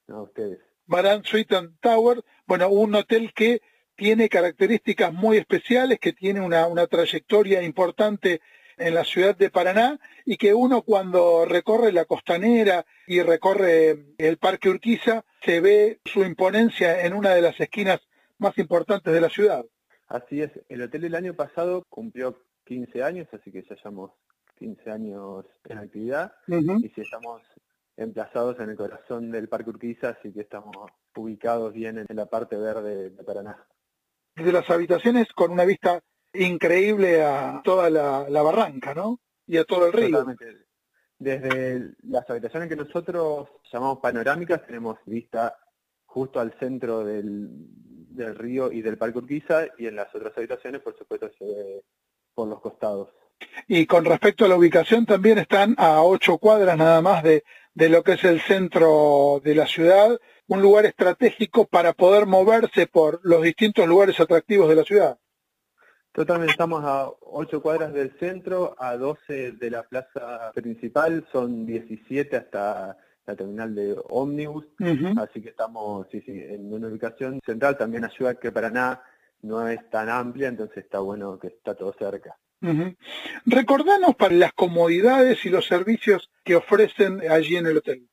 A 0.07 0.21
ustedes. 0.21 0.59
Maran 0.85 1.25
Suite 1.25 1.57
and 1.57 1.77
Tower, 1.81 2.23
bueno, 2.47 2.69
un 2.69 2.95
hotel 2.95 3.33
que 3.33 3.61
tiene 3.99 4.29
características 4.29 5.11
muy 5.11 5.35
especiales, 5.35 5.99
que 5.99 6.13
tiene 6.13 6.39
una, 6.39 6.87
trayectoria 6.87 7.61
importante 7.61 8.39
en 8.77 8.93
la 8.93 9.03
ciudad 9.03 9.35
de 9.35 9.49
Paraná 9.49 9.99
y 10.23 10.37
que 10.37 10.53
uno 10.53 10.83
cuando 10.83 11.43
recorre 11.45 11.91
la 11.91 12.05
costanera 12.05 12.85
y 13.07 13.21
recorre 13.21 14.05
el 14.17 14.37
Parque 14.37 14.69
Urquiza 14.69 15.25
se 15.41 15.59
ve 15.59 15.99
su 16.05 16.23
imponencia 16.23 17.05
en 17.05 17.13
una 17.13 17.31
de 17.31 17.41
las 17.41 17.59
esquinas 17.59 17.99
más 18.37 18.57
importantes 18.57 19.13
de 19.13 19.19
la 19.19 19.27
ciudad. 19.27 19.65
Así 20.07 20.41
es, 20.41 20.51
el 20.69 20.81
hotel 20.81 21.03
el 21.03 21.15
año 21.15 21.33
pasado 21.33 21.83
cumplió 21.89 22.41
15 22.67 23.03
años, 23.03 23.27
así 23.33 23.51
que 23.51 23.63
ya 23.63 23.75
llevamos 23.75 24.11
15 24.59 24.91
años 24.91 25.45
en 25.65 25.77
actividad 25.77 26.31
y 26.47 26.87
si 26.87 27.01
estamos 27.01 27.41
emplazados 27.97 28.61
en 28.61 28.69
el 28.69 28.77
corazón 28.77 29.29
del 29.29 29.49
Parque 29.49 29.71
Urquiza, 29.71 30.11
así 30.11 30.31
que 30.31 30.39
estamos 30.39 30.73
ubicados 31.17 31.73
bien 31.73 31.97
en 31.97 32.15
la 32.15 32.27
parte 32.27 32.55
verde 32.55 33.09
de 33.09 33.23
Paraná. 33.25 33.67
Desde 34.39 34.51
las 34.53 34.69
habitaciones 34.69 35.27
con 35.33 35.51
una 35.51 35.65
vista 35.65 36.01
increíble 36.33 37.21
a 37.23 37.61
toda 37.63 37.89
la, 37.89 38.41
barranca, 38.41 38.93
¿no? 38.93 39.19
Y 39.45 39.57
a 39.57 39.65
todo 39.65 39.87
el 39.87 39.93
río. 39.93 40.11
Totalmente. 40.11 40.65
Desde 41.17 41.91
las 42.03 42.29
habitaciones 42.29 42.69
que 42.69 42.77
nosotros 42.77 43.49
llamamos 43.71 43.99
panorámicas 43.99 44.65
tenemos 44.65 44.97
vista 45.05 45.57
justo 46.05 46.39
al 46.39 46.57
centro 46.57 47.03
del, 47.03 47.49
del 47.51 48.35
río 48.35 48.71
y 48.71 48.81
del 48.81 48.97
Parque 48.97 49.17
Urquiza 49.17 49.67
y 49.77 49.87
en 49.87 49.97
las 49.97 50.13
otras 50.15 50.37
habitaciones 50.37 50.81
por 50.81 50.97
supuesto 50.97 51.29
se 51.37 51.45
ve 51.45 51.83
por 52.33 52.47
los 52.47 52.61
costados. 52.61 53.09
Y 53.67 53.85
con 53.85 54.05
respecto 54.05 54.45
a 54.45 54.47
la 54.47 54.55
ubicación 54.55 55.05
también 55.05 55.37
están 55.37 55.75
a 55.77 56.03
ocho 56.03 56.37
cuadras 56.37 56.77
nada 56.77 57.01
más 57.01 57.23
de, 57.23 57.43
de 57.73 57.89
lo 57.89 58.03
que 58.03 58.13
es 58.13 58.23
el 58.23 58.39
centro 58.41 59.41
de 59.43 59.55
la 59.55 59.67
ciudad, 59.67 60.19
un 60.49 60.61
lugar 60.61 60.85
estratégico 60.85 61.65
para 61.65 61.93
poder 61.93 62.25
moverse 62.25 62.87
por 62.87 63.19
los 63.23 63.43
distintos 63.43 63.87
lugares 63.87 64.19
atractivos 64.19 64.67
de 64.67 64.75
la 64.75 64.83
ciudad. 64.83 65.19
Totalmente, 66.11 66.51
estamos 66.51 66.83
a 66.83 67.07
8 67.21 67.61
cuadras 67.61 67.93
del 67.93 68.17
centro, 68.19 68.75
a 68.79 68.97
12 68.97 69.51
de 69.53 69.69
la 69.69 69.83
plaza 69.83 70.51
principal, 70.55 71.25
son 71.31 71.67
17 71.67 72.35
hasta 72.35 72.97
la 73.27 73.35
terminal 73.35 73.75
de 73.75 73.95
ómnibus, 74.09 74.65
así 75.17 75.39
que 75.39 75.49
estamos 75.49 76.07
sí, 76.11 76.19
sí, 76.21 76.31
en 76.31 76.73
una 76.73 76.87
ubicación 76.87 77.39
central, 77.45 77.77
también 77.77 78.03
ayuda 78.03 78.33
que 78.33 78.51
Paraná 78.51 79.03
no 79.43 79.67
es 79.67 79.87
tan 79.91 80.09
amplia, 80.09 80.47
entonces 80.47 80.83
está 80.83 80.99
bueno 80.99 81.37
que 81.37 81.47
está 81.47 81.75
todo 81.75 81.93
cerca. 81.93 82.35
Recordanos 83.45 84.15
para 84.15 84.33
las 84.33 84.53
comodidades 84.53 85.45
y 85.45 85.49
los 85.49 85.67
servicios 85.67 86.31
que 86.43 86.55
ofrecen 86.55 87.21
allí 87.29 87.55
en 87.55 87.67
el 87.67 87.77
hotel. 87.77 88.09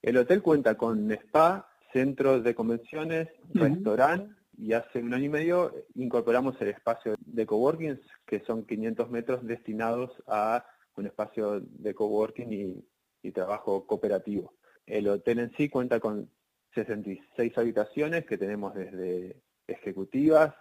El 0.00 0.16
hotel 0.18 0.40
cuenta 0.40 0.76
con 0.76 1.10
spa, 1.10 1.69
centros 1.92 2.44
de 2.44 2.54
convenciones, 2.54 3.28
restaurante 3.52 4.34
y 4.56 4.72
hace 4.72 4.98
un 4.98 5.14
año 5.14 5.24
y 5.24 5.28
medio 5.28 5.86
incorporamos 5.94 6.60
el 6.60 6.68
espacio 6.68 7.14
de 7.18 7.46
coworking, 7.46 8.00
que 8.26 8.40
son 8.40 8.66
500 8.66 9.10
metros 9.10 9.46
destinados 9.46 10.10
a 10.26 10.64
un 10.96 11.06
espacio 11.06 11.60
de 11.60 11.94
coworking 11.94 12.52
y, 12.52 12.84
y 13.22 13.32
trabajo 13.32 13.86
cooperativo. 13.86 14.54
El 14.86 15.08
hotel 15.08 15.38
en 15.38 15.52
sí 15.56 15.68
cuenta 15.68 15.98
con 15.98 16.30
66 16.74 17.56
habitaciones 17.56 18.26
que 18.26 18.38
tenemos 18.38 18.74
desde 18.74 19.40
ejecutivas, 19.66 20.54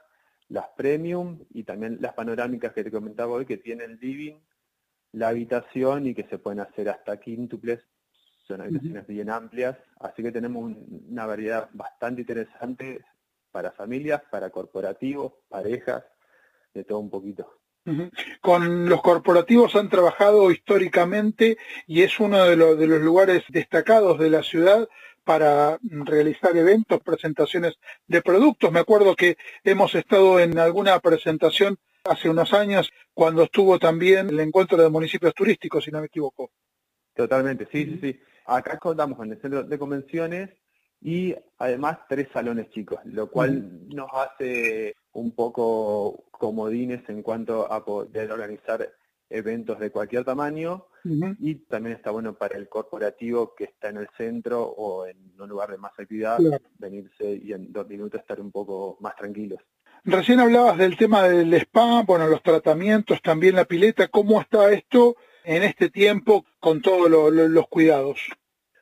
las 0.48 0.68
premium 0.76 1.40
y 1.52 1.64
también 1.64 1.98
las 2.02 2.14
panorámicas 2.14 2.74
que 2.74 2.84
te 2.84 2.92
comentaba 2.92 3.34
hoy 3.34 3.46
que 3.46 3.58
tienen 3.58 4.00
living, 4.02 4.40
la 5.12 5.30
habitación 5.30 6.08
y 6.08 6.14
que 6.14 6.24
se 6.24 6.38
pueden 6.38 6.60
hacer 6.60 6.90
hasta 6.90 7.20
quíntuples, 7.20 7.80
son 8.50 8.62
habitaciones 8.62 9.06
bien 9.06 9.30
amplias, 9.30 9.78
así 10.00 10.24
que 10.24 10.32
tenemos 10.32 10.76
una 11.08 11.26
variedad 11.28 11.70
bastante 11.74 12.22
interesante 12.22 13.06
para 13.52 13.72
familias, 13.72 14.24
para 14.32 14.50
corporativos, 14.50 15.34
parejas, 15.47 16.04
de 16.74 16.84
todo 16.84 17.00
un 17.00 17.12
poquito. 17.12 17.60
Con 18.41 18.89
los 18.89 19.02
corporativos 19.02 19.76
han 19.76 19.89
trabajado 19.89 20.52
históricamente 20.52 21.58
y 21.88 22.02
es 22.02 22.20
uno 22.20 22.43
de, 22.43 22.56
de 22.76 22.88
los 22.88 23.02
lugares 23.02 23.43
destacados 23.50 24.20
de 24.20 24.30
la 24.30 24.43
ciudad 24.43 24.88
para 25.24 25.80
realizar 25.82 26.56
eventos, 26.58 27.02
presentaciones 27.02 27.76
de 28.08 28.22
productos. 28.22 28.72
Me 28.72 28.80
acuerdo 28.80 29.16
que 29.16 29.38
hemos 29.64 29.93
estado 29.95 30.39
en 30.39 30.58
alguna 30.58 31.00
presentación 31.00 31.78
hace 32.04 32.30
unos 32.30 32.54
años 32.54 32.91
cuando 33.14 33.43
estuvo 33.43 33.78
también 33.80 34.30
el 34.30 34.39
encuentro 34.39 34.78
de 34.78 34.89
municipios 34.89 35.34
turísticos, 35.34 35.84
si 35.84 35.91
no 35.91 36.00
me 36.00 36.08
equivoco. 36.08 36.52
Totalmente, 37.16 37.68
sí, 37.72 37.86
sí, 37.86 38.00
sí. 38.02 38.20
Acá 38.46 38.78
contamos 38.78 39.18
con 39.18 39.32
el 39.32 39.40
centro 39.42 39.64
de 39.64 39.80
convenciones 39.80 40.50
y 41.02 41.36
además 41.58 42.00
tres 42.08 42.28
salones 42.34 42.70
chicos, 42.72 43.00
lo 43.06 43.30
cual 43.30 43.88
nos 43.90 44.10
hace 44.14 44.96
un 45.14 45.32
poco 45.34 46.26
comodines 46.32 47.08
en 47.10 47.22
cuanto 47.22 47.72
a 47.72 47.84
poder 47.86 48.32
organizar 48.32 48.90
eventos 49.30 49.80
de 49.80 49.92
cualquier 49.92 50.24
tamaño. 50.24 50.86
Y 51.40 51.56
también 51.56 51.96
está 51.96 52.12
bueno 52.12 52.34
para 52.34 52.58
el 52.58 52.68
corporativo 52.68 53.56
que 53.56 53.64
está 53.64 53.88
en 53.88 53.98
el 53.98 54.10
centro 54.18 54.64
o 54.64 55.06
en 55.06 55.18
un 55.40 55.48
lugar 55.48 55.72
de 55.72 55.78
más 55.78 55.94
actividad, 55.98 56.40
venirse 56.78 57.40
y 57.42 57.54
en 57.54 57.72
dos 57.72 57.88
minutos 57.88 58.20
estar 58.20 58.42
un 58.42 58.52
poco 58.52 58.98
más 59.00 59.16
tranquilos. 59.16 59.62
Recién 60.04 60.42
hablabas 60.42 60.78
del 60.78 60.98
tema 60.98 61.24
del 61.24 61.54
spa, 61.54 62.04
bueno, 62.04 62.28
los 62.28 62.44
tratamientos, 62.44 63.22
también 63.22 63.56
la 63.56 63.66
pileta, 63.66 64.10
¿cómo 64.10 64.42
está 64.42 64.72
esto 64.72 65.16
en 65.50 65.64
este 65.64 65.89
tiempo 65.89 66.45
con 66.60 66.80
todos 66.80 67.10
los 67.10 67.68
cuidados? 67.70 68.20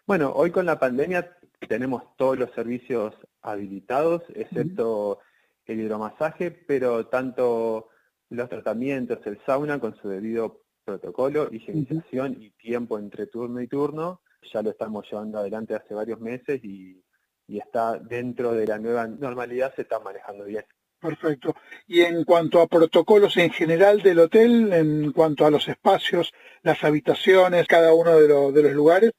Bueno, 0.06 0.34
hoy 0.36 0.52
con 0.52 0.66
la 0.66 0.78
pandemia 0.78 1.38
tenemos 1.70 2.04
todos 2.18 2.38
los 2.38 2.52
servicios 2.52 3.16
habilitados, 3.42 4.24
excepto 4.36 5.20
el 5.66 5.80
hidromasaje, 5.80 6.52
pero 6.52 7.08
tanto 7.08 7.88
los 8.30 8.50
tratamientos, 8.50 9.26
el 9.26 9.40
sauna 9.46 9.80
con 9.80 9.96
su 9.96 10.10
debido 10.10 10.64
protocolo, 10.84 11.48
higienización 11.50 12.36
y 12.42 12.50
tiempo 12.50 13.00
entre 13.00 13.28
turno 13.28 13.62
y 13.62 13.68
turno, 13.70 14.20
ya 14.52 14.62
lo 14.62 14.72
estamos 14.72 15.10
llevando 15.10 15.40
adelante 15.40 15.74
hace 15.74 15.94
varios 15.94 16.20
meses 16.20 16.62
y, 16.66 17.02
está 17.48 17.98
dentro 17.98 18.52
de 18.52 18.68
la 18.68 18.78
nueva 18.78 19.08
normalidad, 19.08 19.74
se 19.74 19.84
está 19.84 20.00
manejando 20.02 20.44
bien. 20.44 20.66
Perfecto. 21.00 21.56
Y 21.86 22.02
en 22.02 22.24
cuanto 22.24 22.62
a 22.62 22.68
protocolos 22.68 23.38
en 23.38 23.52
general 23.52 24.02
del 24.02 24.20
hotel, 24.20 24.74
en 24.74 25.12
cuanto 25.12 25.46
a 25.46 25.52
los 25.52 25.68
espacios, 25.68 26.34
las 26.64 26.84
habitaciones, 26.84 27.68
cada 27.68 27.94
uno 27.94 28.16
de, 28.16 28.28
de 28.28 28.64
los 28.64 28.74
lugares. 28.74 29.12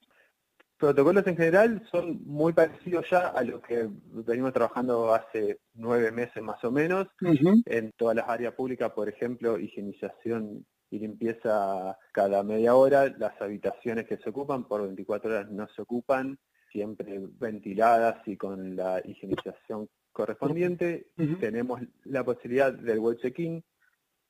Protocolos 0.76 1.26
en 1.26 1.36
general 1.36 1.82
son 1.90 2.20
muy 2.24 2.52
parecidos 2.52 3.08
ya 3.10 3.28
a 3.28 3.42
los 3.42 3.60
que 3.62 3.88
venimos 4.10 4.52
trabajando 4.52 5.12
hace 5.12 5.58
nueve 5.74 6.12
meses 6.12 6.40
más 6.42 6.62
o 6.64 6.70
menos. 6.70 7.08
En 7.20 7.92
todas 7.96 8.14
las 8.14 8.28
áreas 8.28 8.54
públicas, 8.54 8.92
por 8.92 9.08
ejemplo, 9.08 9.58
higienización 9.58 10.64
y 10.90 10.98
limpieza 11.00 11.98
cada 12.12 12.42
media 12.42 12.74
hora, 12.76 13.12
las 13.18 13.40
habitaciones 13.40 14.06
que 14.06 14.18
se 14.18 14.30
ocupan 14.30 14.68
por 14.68 14.82
24 14.82 15.30
horas 15.30 15.50
no 15.50 15.66
se 15.74 15.82
ocupan, 15.82 16.38
siempre 16.70 17.20
ventiladas 17.40 18.26
y 18.26 18.36
con 18.36 18.76
la 18.76 19.02
higienización 19.04 19.88
correspondiente. 20.18 21.06
Tenemos 21.38 21.80
la 22.04 22.24
posibilidad 22.24 22.72
del 22.72 22.98
web 22.98 23.18
check-in, 23.20 23.62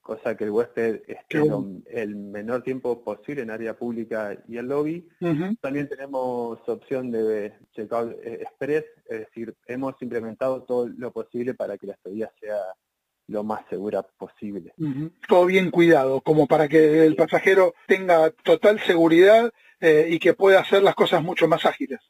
cosa 0.03 0.37
que 0.37 0.45
el 0.45 0.51
huésped 0.51 1.01
esté 1.07 1.43
el 1.87 2.15
menor 2.15 2.63
tiempo 2.63 3.03
posible 3.03 3.41
en 3.41 3.51
área 3.51 3.75
pública 3.75 4.37
y 4.47 4.59
el 4.59 4.67
lobby. 4.67 5.09
También 5.63 5.89
tenemos 5.89 6.59
opción 6.69 7.11
de 7.11 7.55
check-out 7.73 8.13
eh, 8.23 8.41
express, 8.43 8.85
es 9.07 9.21
decir, 9.21 9.55
hemos 9.67 9.95
implementado 10.03 10.63
todo 10.65 10.89
lo 10.89 11.11
posible 11.11 11.55
para 11.55 11.79
que 11.79 11.87
la 11.87 11.95
estadía 11.95 12.31
sea 12.39 12.59
lo 13.29 13.43
más 13.45 13.63
segura 13.71 14.03
posible. 14.03 14.75
Todo 15.27 15.47
bien 15.47 15.71
cuidado, 15.71 16.21
como 16.21 16.47
para 16.47 16.69
que 16.69 17.07
el 17.07 17.17
pasajero 17.17 17.73
tenga 17.87 18.31
total 18.31 18.79
seguridad 18.81 19.51
eh, 19.81 20.07
y 20.11 20.19
que 20.19 20.35
pueda 20.35 20.61
hacer 20.61 20.83
las 20.83 20.95
cosas 20.95 21.23
mucho 21.23 21.49
más 21.49 21.65
ágiles. 21.65 22.01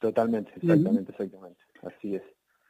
Totalmente, 0.00 0.52
exactamente, 0.56 1.12
exactamente. 1.12 1.60
Así 1.82 2.16
es. 2.16 2.22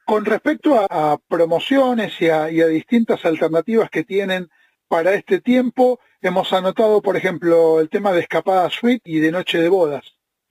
Con 0.05 0.25
respecto 0.25 0.87
a, 0.91 1.19
promociones 1.29 2.21
y 2.21 2.29
a, 2.29 2.47
distintas 2.47 3.25
alternativas 3.25 3.91
que 3.91 4.05
tienen 4.05 4.49
para 4.89 5.15
este 5.15 5.41
tiempo, 5.41 5.99
hemos 6.21 6.53
anotado, 6.53 7.01
por 7.01 7.17
ejemplo, 7.17 7.81
el 7.81 7.89
tema 7.89 8.13
de 8.13 8.21
escapada 8.21 8.69
suite 8.71 9.03
y 9.05 9.19
de 9.21 9.33
noche 9.33 9.59
de 9.61 9.69
bodas. 9.69 10.05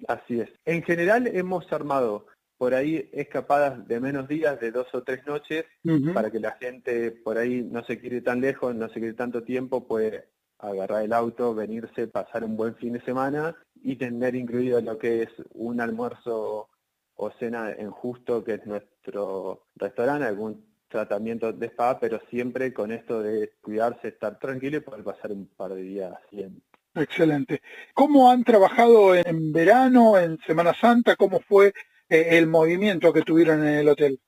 Así 0.07 0.39
es. 0.39 0.49
En 0.65 0.83
general 0.83 1.27
hemos 1.27 1.71
armado 1.71 2.25
por 2.57 2.73
ahí 2.73 3.09
escapadas 3.13 3.87
de 3.87 3.99
menos 3.99 4.27
días, 4.27 4.59
de 4.59 4.71
dos 4.71 4.87
o 4.93 5.03
tres 5.03 5.25
noches, 5.27 5.65
para 6.13 6.31
que 6.31 6.39
la 6.39 6.53
gente 6.53 7.11
por 7.11 7.37
ahí 7.37 7.61
no 7.61 7.83
se 7.83 7.99
quiere 7.99 8.21
tan 8.21 8.41
lejos, 8.41 8.73
no 8.73 8.87
se 8.87 8.99
quiere 8.99 9.13
tanto 9.13 9.43
tiempo, 9.43 9.87
puede 9.87 10.29
agarrar 10.59 11.03
el 11.03 11.13
auto, 11.13 11.53
venirse, 11.53 12.07
pasar 12.07 12.43
un 12.43 12.55
buen 12.55 12.75
fin 12.75 12.93
de 12.93 13.01
semana 13.01 13.55
y 13.81 13.97
tener 13.97 14.35
incluido 14.35 14.79
lo 14.81 14.97
que 14.97 15.23
es 15.23 15.29
un 15.53 15.81
almuerzo 15.81 16.69
o 17.15 17.31
cena 17.31 17.71
en 17.71 17.91
Justo, 17.91 18.43
que 18.43 18.55
es 18.55 18.65
nuestro 18.65 19.67
restaurante, 19.75 20.25
algún 20.25 20.65
tratamiento 20.87 21.51
de 21.51 21.67
spa, 21.67 21.99
pero 21.99 22.21
siempre 22.29 22.73
con 22.73 22.91
esto 22.91 23.21
de 23.21 23.53
cuidarse, 23.61 24.09
estar 24.09 24.37
tranquilo 24.39 24.77
y 24.77 24.81
poder 24.81 25.03
pasar 25.03 25.31
un 25.31 25.47
par 25.47 25.73
de 25.73 25.81
días 25.81 26.13
bien. 26.31 26.61
Excelente. 26.95 27.61
¿Cómo 27.93 28.29
han 28.29 28.43
trabajado 28.43 29.15
en 29.15 29.51
verano, 29.51 30.17
en 30.17 30.37
Semana 30.45 30.73
Santa? 30.79 31.15
¿Cómo 31.15 31.39
fue 31.39 31.73
eh, 32.07 32.27
el 32.31 32.45
movimiento 32.45 33.11
que 33.11 33.23
tuvieron 33.23 33.65
en 33.65 33.73
el 33.73 33.89
hotel? 33.89 34.19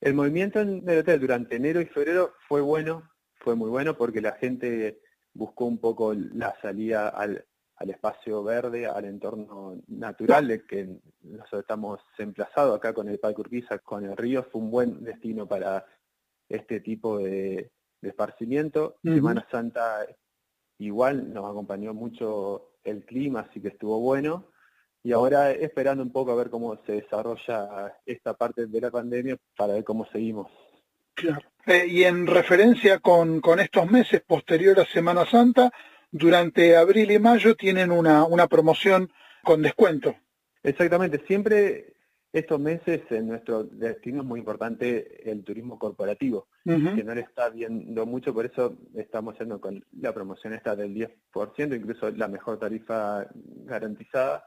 El 0.00 0.14
movimiento 0.14 0.60
en 0.60 0.82
el 0.88 1.00
hotel 1.00 1.20
durante 1.20 1.56
enero 1.56 1.80
y 1.82 1.86
febrero 1.86 2.32
fue 2.48 2.62
bueno, 2.62 3.10
fue 3.34 3.54
muy 3.54 3.68
bueno 3.68 3.98
porque 3.98 4.22
la 4.22 4.32
gente 4.32 5.00
buscó 5.34 5.66
un 5.66 5.78
poco 5.78 6.14
la 6.14 6.54
salida 6.62 7.08
al, 7.08 7.44
espacio 7.88 8.42
verde, 8.44 8.86
al 8.86 9.06
entorno 9.06 9.80
natural 9.88 10.48
de 10.48 10.66
que 10.66 10.98
nosotros 11.22 11.62
estamos 11.62 12.00
emplazados 12.18 12.76
acá 12.76 12.92
con 12.92 13.08
el 13.08 13.18
Parque 13.18 13.40
Urquiza, 13.40 13.78
con 13.78 14.04
el 14.04 14.14
río, 14.16 14.42
fue 14.42 14.60
un 14.60 14.70
buen 14.70 15.02
destino 15.02 15.46
para 15.46 15.86
este 16.46 16.80
tipo 16.80 17.18
de, 17.18 17.70
esparcimiento. 18.02 18.96
Semana 19.02 19.46
Santa 19.50 20.06
igual 20.78 21.32
nos 21.32 21.50
acompañó 21.50 21.94
mucho 21.94 22.72
el 22.84 23.04
clima, 23.06 23.40
así 23.40 23.60
que 23.60 23.68
estuvo 23.68 23.98
bueno 24.00 24.50
y 25.02 25.12
ahora 25.12 25.50
esperando 25.50 26.02
un 26.02 26.12
poco 26.12 26.32
a 26.32 26.34
ver 26.34 26.50
cómo 26.50 26.76
se 26.84 26.92
desarrolla 26.92 27.96
esta 28.04 28.34
parte 28.34 28.66
de 28.66 28.80
la 28.80 28.90
pandemia 28.90 29.36
para 29.56 29.74
ver 29.74 29.84
cómo 29.84 30.06
seguimos. 30.06 30.50
Claro. 31.14 31.42
Eh, 31.66 31.86
y 31.88 32.04
en 32.04 32.26
referencia 32.26 32.98
con, 32.98 33.40
con, 33.40 33.60
estos 33.60 33.90
meses 33.90 34.22
posterior 34.26 34.78
a 34.80 34.86
Semana 34.86 35.26
Santa, 35.26 35.70
durante 36.10 36.76
abril 36.76 37.10
y 37.10 37.18
mayo 37.18 37.54
tienen 37.54 37.90
una, 37.90 38.24
una 38.24 38.46
promoción 38.46 39.10
con 39.42 39.62
descuento. 39.62 40.16
Exactamente, 40.62 41.22
siempre 41.26 41.94
estos 42.32 42.60
meses 42.60 43.00
en 43.10 43.26
nuestro 43.26 43.64
destino 43.64 44.20
es 44.20 44.26
muy 44.26 44.38
importante 44.38 45.28
el 45.28 45.42
turismo 45.42 45.78
corporativo, 45.78 46.46
que 46.64 47.02
no 47.02 47.14
le 47.14 47.22
está 47.22 47.48
viendo 47.48 48.06
mucho, 48.06 48.32
por 48.32 48.46
eso 48.46 48.76
estamos 48.94 49.34
haciendo 49.34 49.60
con 49.60 49.84
la 50.00 50.14
promoción 50.14 50.54
esta 50.54 50.76
del 50.76 50.94
10%, 50.94 51.76
incluso 51.76 52.10
la 52.10 52.28
mejor 52.28 52.58
tarifa 52.58 53.26
garantizada, 53.64 54.44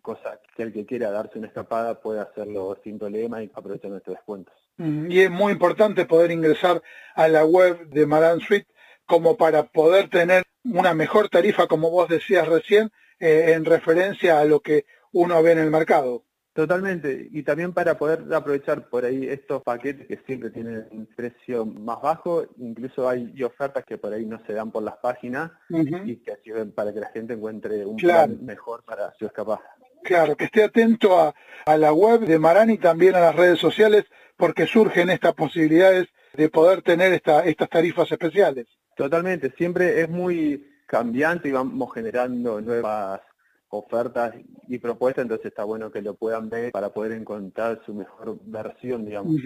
cosa 0.00 0.40
que 0.56 0.62
el 0.62 0.72
que 0.72 0.86
quiera 0.86 1.10
darse 1.10 1.38
una 1.38 1.48
escapada 1.48 2.00
puede 2.00 2.20
hacerlo 2.20 2.78
sin 2.82 2.98
problema 2.98 3.42
y 3.42 3.50
aprovechar 3.52 3.90
nuestros 3.90 4.16
descuentos. 4.16 4.54
Y 4.78 5.20
es 5.20 5.30
muy 5.30 5.52
importante 5.52 6.06
poder 6.06 6.30
ingresar 6.30 6.82
a 7.14 7.28
la 7.28 7.44
web 7.44 7.88
de 7.88 8.06
Maran 8.06 8.40
Suite 8.40 8.68
como 9.04 9.36
para 9.36 9.64
poder 9.64 10.08
tener 10.08 10.44
una 10.72 10.94
mejor 10.94 11.28
tarifa, 11.28 11.66
como 11.66 11.90
vos 11.90 12.08
decías 12.08 12.46
recién, 12.46 12.90
eh, 13.18 13.52
en 13.54 13.64
referencia 13.64 14.38
a 14.38 14.44
lo 14.44 14.60
que 14.60 14.86
uno 15.12 15.42
ve 15.42 15.52
en 15.52 15.58
el 15.58 15.70
mercado. 15.70 16.24
Totalmente, 16.58 17.28
y 17.30 17.44
también 17.44 17.72
para 17.72 17.96
poder 17.96 18.34
aprovechar 18.34 18.88
por 18.88 19.04
ahí 19.04 19.28
estos 19.28 19.62
paquetes 19.62 20.08
que 20.08 20.16
siempre 20.26 20.50
tienen 20.50 20.88
un 20.90 21.06
precio 21.06 21.64
más 21.64 22.02
bajo, 22.02 22.46
incluso 22.56 23.08
hay 23.08 23.32
ofertas 23.44 23.84
que 23.84 23.96
por 23.96 24.12
ahí 24.12 24.26
no 24.26 24.44
se 24.44 24.54
dan 24.54 24.72
por 24.72 24.82
las 24.82 24.96
páginas 24.96 25.52
y 25.68 26.16
que 26.16 26.36
sirven 26.42 26.72
para 26.72 26.92
que 26.92 26.98
la 26.98 27.10
gente 27.10 27.34
encuentre 27.34 27.86
un 27.86 27.96
plan 27.96 28.44
mejor 28.44 28.82
para 28.82 29.14
su 29.16 29.26
escapada. 29.26 29.62
Claro, 30.02 30.36
que 30.36 30.46
esté 30.46 30.64
atento 30.64 31.20
a, 31.20 31.76
la 31.76 31.92
web 31.92 32.22
de 32.22 32.40
Marani 32.40 32.72
y 32.72 32.78
también 32.78 33.14
a 33.14 33.20
las 33.20 33.36
redes 33.36 33.60
sociales 33.60 34.06
porque 34.36 34.66
surgen 34.66 35.10
estas 35.10 35.34
posibilidades 35.34 36.08
de 36.34 36.48
poder 36.48 36.82
tener 36.82 37.12
esta, 37.12 37.44
estas 37.44 37.68
tarifas 37.68 38.10
especiales. 38.10 38.66
Totalmente, 38.98 39.52
siempre 39.56 40.00
es 40.00 40.08
muy 40.08 40.72
cambiante 40.84 41.48
y 41.48 41.52
vamos 41.52 41.94
generando 41.94 42.60
nuevas 42.60 43.20
ofertas 43.68 44.34
y 44.66 44.78
propuestas, 44.78 45.22
entonces 45.22 45.46
está 45.46 45.62
bueno 45.62 45.92
que 45.92 46.02
lo 46.02 46.16
puedan 46.16 46.50
ver 46.50 46.72
para 46.72 46.88
poder 46.88 47.12
encontrar 47.12 47.80
su 47.86 47.94
mejor 47.94 48.40
versión, 48.42 49.04
digamos. 49.04 49.36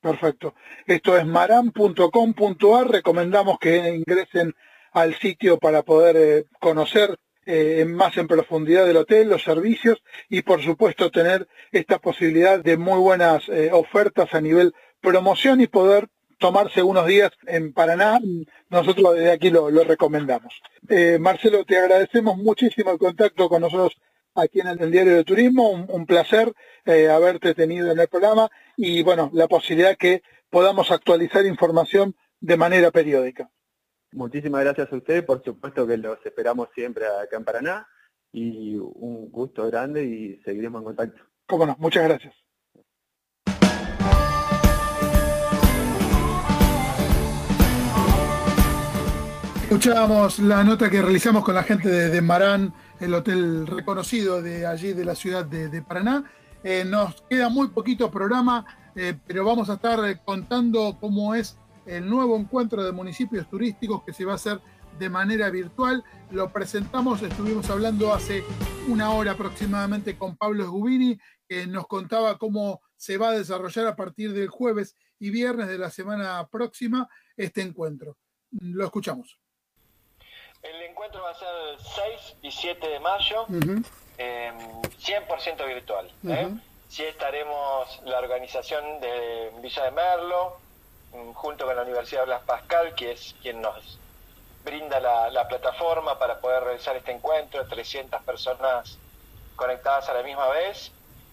Perfecto. 0.00 0.54
Esto 0.86 1.18
es 1.18 1.26
maram.com.ar, 1.26 2.88
recomendamos 2.88 3.58
que 3.58 3.96
ingresen 3.96 4.54
al 4.92 5.14
sitio 5.16 5.58
para 5.58 5.82
poder 5.82 6.16
eh, 6.16 6.46
conocer 6.58 7.18
eh, 7.44 7.84
más 7.84 8.16
en 8.16 8.26
profundidad 8.26 8.86
del 8.86 8.96
hotel, 8.96 9.28
los 9.28 9.42
servicios 9.42 10.02
y 10.30 10.40
por 10.40 10.62
supuesto 10.62 11.10
tener 11.10 11.46
esta 11.70 11.98
posibilidad 11.98 12.64
de 12.64 12.78
muy 12.78 12.98
buenas 12.98 13.46
eh, 13.50 13.68
ofertas 13.74 14.32
a 14.32 14.40
nivel 14.40 14.72
promoción 15.02 15.60
y 15.60 15.66
poder 15.66 16.08
tomarse 16.42 16.82
unos 16.82 17.06
días 17.06 17.30
en 17.46 17.72
Paraná, 17.72 18.20
nosotros 18.68 19.14
desde 19.14 19.30
aquí 19.30 19.48
lo, 19.48 19.70
recomendamos. 19.84 20.60
Eh, 20.88 21.16
Marcelo, 21.20 21.64
te 21.64 21.78
agradecemos 21.78 22.36
muchísimo 22.36 22.90
el 22.90 22.98
contacto 22.98 23.48
con 23.48 23.62
nosotros 23.62 23.96
aquí 24.34 24.58
en 24.58 24.66
el, 24.66 24.90
Diario 24.90 25.14
de 25.14 25.24
Turismo, 25.24 25.70
un, 25.70 26.04
placer 26.04 26.52
eh, 26.84 27.08
haberte 27.08 27.54
tenido 27.54 27.92
en 27.92 28.00
el 28.00 28.08
programa 28.08 28.50
y 28.76 29.04
bueno, 29.04 29.30
la 29.32 29.46
posibilidad 29.46 29.96
que 29.96 30.24
podamos 30.50 30.90
actualizar 30.90 31.46
información 31.46 32.16
de 32.40 32.56
manera 32.56 32.90
periódica. 32.90 33.48
Muchísimas 34.10 34.64
gracias 34.64 34.92
a 34.92 34.96
ustedes, 34.96 35.22
por 35.22 35.44
supuesto 35.44 35.86
que 35.86 35.96
los 35.96 36.18
esperamos 36.26 36.70
siempre 36.74 37.04
acá 37.06 37.36
en 37.36 37.44
Paraná 37.44 37.86
y 38.32 38.74
un 38.74 39.30
gusto 39.30 39.64
grande 39.68 40.02
y 40.04 40.42
seguiremos 40.42 40.80
en 40.80 40.86
contacto. 40.86 41.22
Cómo 41.46 41.66
no, 41.66 41.76
muchas 41.78 42.02
gracias. 42.02 42.34
Escuchábamos 49.72 50.38
la 50.38 50.62
nota 50.62 50.90
que 50.90 51.00
realizamos 51.00 51.42
con 51.42 51.54
la 51.54 51.62
gente 51.62 51.88
de, 51.88 52.20
Marán, 52.20 52.74
el 53.00 53.14
hotel 53.14 53.66
reconocido 53.66 54.42
de 54.42 54.66
allí 54.66 54.92
de 54.92 55.02
la 55.02 55.14
ciudad 55.14 55.46
de, 55.46 55.80
Paraná. 55.80 56.30
Eh, 56.62 56.84
nos 56.84 57.22
queda 57.22 57.48
muy 57.48 57.68
poquito 57.68 58.10
programa, 58.10 58.66
eh, 58.94 59.18
pero 59.26 59.46
vamos 59.46 59.70
a 59.70 59.74
estar 59.74 60.04
eh, 60.04 60.20
contando 60.22 60.98
cómo 61.00 61.34
es 61.34 61.56
el 61.86 62.06
nuevo 62.06 62.36
encuentro 62.36 62.84
de 62.84 62.92
municipios 62.92 63.48
turísticos 63.48 64.02
que 64.04 64.12
se 64.12 64.26
va 64.26 64.32
a 64.32 64.34
hacer 64.34 64.60
de 64.98 65.08
manera 65.08 65.48
virtual. 65.48 66.04
Lo 66.30 66.52
presentamos, 66.52 67.22
estuvimos 67.22 67.70
hablando 67.70 68.12
hace 68.12 68.44
una 68.88 69.08
hora 69.12 69.32
aproximadamente 69.32 70.18
con 70.18 70.36
Pablo 70.36 70.64
Esgubini, 70.64 71.18
que 71.48 71.66
nos 71.66 71.86
contaba 71.86 72.36
cómo 72.36 72.82
se 72.94 73.16
va 73.16 73.30
a 73.30 73.38
desarrollar 73.38 73.86
a 73.86 73.96
partir 73.96 74.34
del 74.34 74.48
jueves 74.48 74.96
y 75.18 75.30
viernes 75.30 75.68
de 75.68 75.78
la 75.78 75.88
semana 75.88 76.46
próxima 76.52 77.08
este 77.38 77.62
encuentro. 77.62 78.18
Lo 78.50 78.84
escuchamos. 78.84 79.41
El 80.62 80.80
encuentro 80.82 81.22
va 81.22 81.30
a 81.30 81.34
ser 81.34 81.48
el 81.70 81.78
6 81.80 82.36
y 82.42 82.52
7 82.52 82.88
de 82.88 83.00
mayo, 83.00 83.46
100% 83.48 83.90
em, 84.18 85.66
virtual. 85.66 86.08
¿eh? 86.28 86.48
Sí 86.88 87.02
estaremos 87.02 88.00
la 88.04 88.20
organización 88.20 89.00
de 89.00 89.50
Villa 89.60 89.84
de 89.84 89.90
Merlo, 89.90 90.58
mm, 91.12 91.32
junto 91.32 91.66
con 91.66 91.74
la 91.74 91.82
Universidad 91.82 92.26
Blas 92.26 92.42
Pascal, 92.42 92.94
que 92.94 93.10
es 93.10 93.34
quien 93.42 93.60
nos 93.60 93.98
brinda 94.64 95.00
la, 95.00 95.48
plataforma 95.48 96.16
para 96.20 96.38
poder 96.38 96.62
realizar 96.62 96.94
este 96.94 97.10
encuentro, 97.10 97.66
300 97.66 98.22
personas 98.22 98.98
conectadas 99.56 100.08
a 100.10 100.14
la 100.14 100.22
misma 100.22 100.46
vez. 100.50 100.92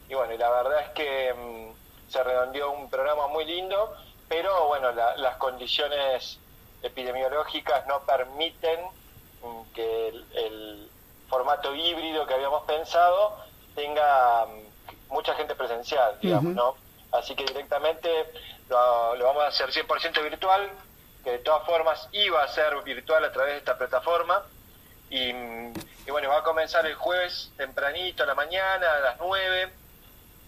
Y 0.10 0.16
bueno, 0.16 0.34
la 0.38 0.50
verdad 0.50 0.82
es 0.82 0.90
que 0.90 1.34
mm, 1.36 2.12
se 2.12 2.24
redondeó 2.24 2.72
un 2.72 2.90
programa 2.90 3.28
muy 3.28 3.46
lindo, 3.46 3.96
pero 4.28 4.70
bueno, 4.70 4.92
las 4.92 5.36
condiciones 5.36 6.40
epidemiológicas 6.82 7.86
no 7.86 8.00
permiten 8.02 8.80
que 9.74 10.08
el, 10.08 10.90
formato 11.30 11.76
híbrido 11.76 12.26
que 12.26 12.34
habíamos 12.34 12.64
pensado 12.64 13.38
tenga 13.76 14.48
mm, 14.48 15.14
mucha 15.14 15.36
gente 15.36 15.54
presencial, 15.54 16.18
digamos, 16.20 16.56
¿no? 16.56 16.76
Así 17.12 17.36
que 17.36 17.46
directamente 17.46 18.10
lo, 18.68 19.24
vamos 19.24 19.44
a 19.44 19.48
hacer 19.48 19.70
100% 19.70 20.24
virtual, 20.24 20.70
que 21.24 21.32
de 21.32 21.40
todas 21.40 21.66
formas 21.66 22.08
iba 22.14 22.44
a 22.44 22.48
ser 22.48 22.82
virtual 22.84 23.24
a 23.26 23.32
través 23.32 23.54
de 23.54 23.58
esta 23.60 23.78
plataforma. 23.78 24.44
Y, 25.10 25.34
mm, 25.34 25.74
bueno, 26.08 26.30
va 26.30 26.40
a 26.40 26.44
comenzar 26.44 26.86
el 26.86 26.96
jueves 26.96 27.52
tempranito 27.58 28.24
a 28.24 28.26
la 28.26 28.36
mañana, 28.36 28.94
a 28.94 29.00
las 29.00 29.18
9. 29.20 29.70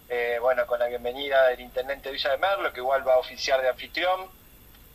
Eh, 0.10 0.38
bueno, 0.42 0.66
con 0.66 0.80
la 0.80 0.88
bienvenida 0.88 1.48
del 1.48 1.62
intendente 1.62 2.10
de 2.10 2.14
Villa 2.14 2.32
de 2.32 2.38
Merlo, 2.38 2.74
que 2.74 2.80
igual 2.80 3.08
va 3.08 3.14
a 3.14 3.18
oficiar 3.20 3.62
de 3.62 3.70
anfitrión, 3.70 4.30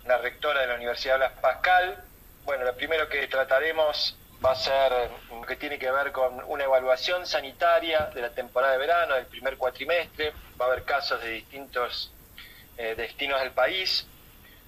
la 0.04 0.18
rectora 0.18 0.60
de 0.60 0.66
la 0.66 0.74
Universidad 0.74 1.16
Blas 1.16 1.32
Pascal, 1.40 2.04
bueno, 2.46 2.64
lo 2.64 2.74
primero 2.76 3.08
que 3.08 3.26
trataremos 3.26 4.16
va 4.42 4.52
a 4.52 4.54
ser 4.54 5.10
lo 5.30 5.42
que 5.42 5.56
tiene 5.56 5.78
que 5.78 5.90
ver 5.90 6.12
con 6.12 6.42
una 6.46 6.64
evaluación 6.64 7.26
sanitaria 7.26 8.10
de 8.14 8.22
la 8.22 8.30
temporada 8.30 8.72
de 8.72 8.78
verano, 8.78 9.14
del 9.16 9.26
primer 9.26 9.56
cuatrimestre. 9.56 10.32
Va 10.58 10.66
a 10.66 10.68
haber 10.68 10.84
casos 10.84 11.20
de 11.22 11.30
distintos 11.30 12.12
eh, 12.78 12.94
destinos 12.96 13.40
del 13.40 13.50
país, 13.50 14.06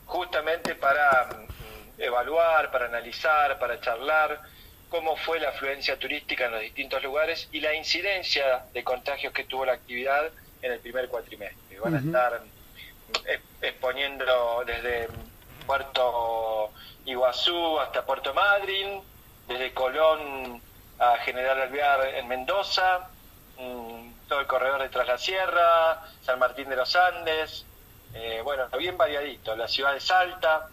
justamente 0.06 0.74
para 0.74 1.26
mm, 1.26 2.02
evaluar, 2.02 2.70
para 2.72 2.86
analizar, 2.86 3.58
para 3.60 3.80
charlar 3.80 4.40
cómo 4.88 5.16
fue 5.16 5.38
la 5.38 5.50
afluencia 5.50 5.96
turística 5.98 6.46
en 6.46 6.52
los 6.52 6.60
distintos 6.60 7.00
lugares 7.02 7.48
y 7.52 7.60
la 7.60 7.74
incidencia 7.74 8.64
de 8.72 8.82
contagios 8.82 9.32
que 9.32 9.44
tuvo 9.44 9.66
la 9.66 9.74
actividad 9.74 10.32
en 10.62 10.72
el 10.72 10.80
primer 10.80 11.08
cuatrimestre. 11.08 11.78
Van 11.78 11.94
a 11.94 11.98
estar 12.00 12.40
mm, 12.40 13.64
exponiendo 13.64 14.64
desde 14.66 15.06
Puerto 15.64 16.72
Iguazú 17.08 17.80
hasta 17.80 18.04
Puerto 18.04 18.34
Madryn, 18.34 19.00
desde 19.48 19.72
Colón 19.72 20.60
a 20.98 21.16
General 21.18 21.60
Alvear 21.62 22.14
en 22.16 22.28
Mendoza, 22.28 23.08
mm, 23.58 24.28
todo 24.28 24.40
el 24.40 24.46
corredor 24.46 24.82
de 24.82 24.90
Tras 24.90 25.06
la 25.06 25.16
Sierra, 25.16 26.02
San 26.22 26.38
Martín 26.38 26.68
de 26.68 26.76
los 26.76 26.94
Andes, 26.94 27.64
eh, 28.14 28.40
bueno, 28.44 28.66
bien 28.78 28.96
variadito, 28.96 29.56
la 29.56 29.68
ciudad 29.68 29.94
de 29.94 30.00
Salta. 30.00 30.68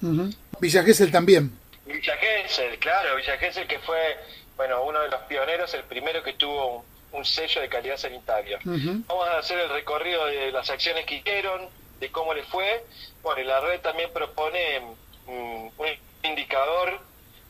Villa 0.60 0.84
Gesell 0.84 1.12
también. 1.12 1.58
Villa 1.86 2.18
Gesell, 2.18 2.80
claro, 2.80 3.16
Villa 3.16 3.38
Gesell 3.38 3.68
que 3.68 3.80
fue, 3.80 4.18
bueno, 4.58 4.84
uno 4.84 5.00
de 5.02 5.10
los 5.10 5.22
pioneros, 5.22 5.74
el 5.74 5.84
primero 5.84 6.22
que 6.22 6.34
tuvo 6.34 6.84
un 7.14 7.24
sello 7.24 7.62
de 7.62 7.70
calidad 7.70 7.96
sanitaria. 7.96 8.60
Vamos 8.64 9.28
a 9.30 9.38
hacer 9.38 9.60
el 9.60 9.70
recorrido 9.70 10.26
de 10.26 10.52
las 10.52 10.70
acciones 10.70 11.06
que 11.06 11.16
hicieron, 11.16 11.70
de 12.00 12.12
cómo 12.12 12.34
le 12.34 12.44
fue. 12.44 12.84
Bueno, 13.24 13.42
y 13.42 13.46
la 13.46 13.62
red 13.62 13.80
también 13.80 14.12
propone 14.12 14.82
mm, 15.28 15.68
un 15.78 15.88
indicador, 16.26 17.00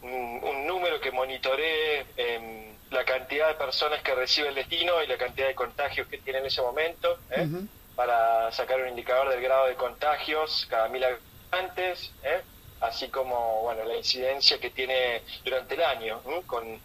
un, 0.02 0.68
número 0.68 1.00
que 1.00 1.12
monitoree 1.12 2.06
em, 2.18 2.76
la 2.92 3.06
cantidad 3.06 3.48
de 3.48 3.56
personas 3.56 4.02
que 4.02 4.14
recibe 4.14 4.50
el 4.50 4.56
destino 4.56 5.02
y 5.02 5.08
la 5.08 5.18
cantidad 5.18 5.48
de 5.48 5.56
contagios 5.56 6.08
que 6.08 6.18
tiene 6.18 6.40
en 6.40 6.46
ese 6.48 6.62
momento, 6.62 7.18
¿eh? 7.32 7.48
para 7.96 8.52
sacar 8.52 8.82
un 8.82 8.90
indicador 8.90 9.30
del 9.30 9.42
grado 9.42 9.68
de 9.68 9.76
contagios 9.76 10.68
cada 10.70 10.88
mil 10.90 11.04
habitantes, 11.04 12.12
¿eh? 12.24 12.42
así 12.82 13.08
como 13.10 13.62
bueno 13.64 13.84
la 13.86 13.96
incidencia 13.96 14.60
que 14.60 14.70
tiene 14.70 15.22
durante 15.44 15.76
el 15.76 15.84
año, 15.84 16.22
con 16.46 16.80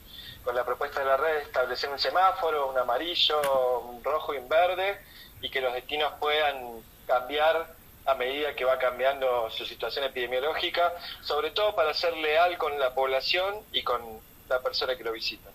con 0.45 0.55
la 0.55 0.64
propuesta 0.64 1.01
de 1.01 1.07
la 1.07 1.16
red 1.16 1.36
establecer 1.38 1.91
un 1.91 1.99
semáforo, 1.99 2.70
un 2.70 2.78
amarillo, 2.78 3.80
un 3.80 4.03
rojo 4.03 4.34
y 4.34 4.38
un 4.38 4.49
verde, 4.49 4.99
y 5.41 5.51
que 5.51 5.61
los 5.61 5.72
destinos 5.72 6.14
puedan 6.18 6.82
cambiar 7.07 7.74
a 8.07 8.14
medida 8.14 8.55
que 8.55 8.64
va 8.64 8.78
cambiando 8.78 9.48
su 9.51 9.64
situación 9.64 10.05
epidemiológica, 10.05 10.92
sobre 11.22 11.51
todo 11.51 11.74
para 11.74 11.94
ser 11.94 12.16
leal 12.16 12.57
con 12.59 12.78
la 12.78 12.94
población 12.94 13.57
y 13.72 13.82
con 13.82 14.01
la 14.48 14.61
persona 14.61 14.96
que 14.96 15.05
lo 15.05 15.12
visita. 15.12 15.48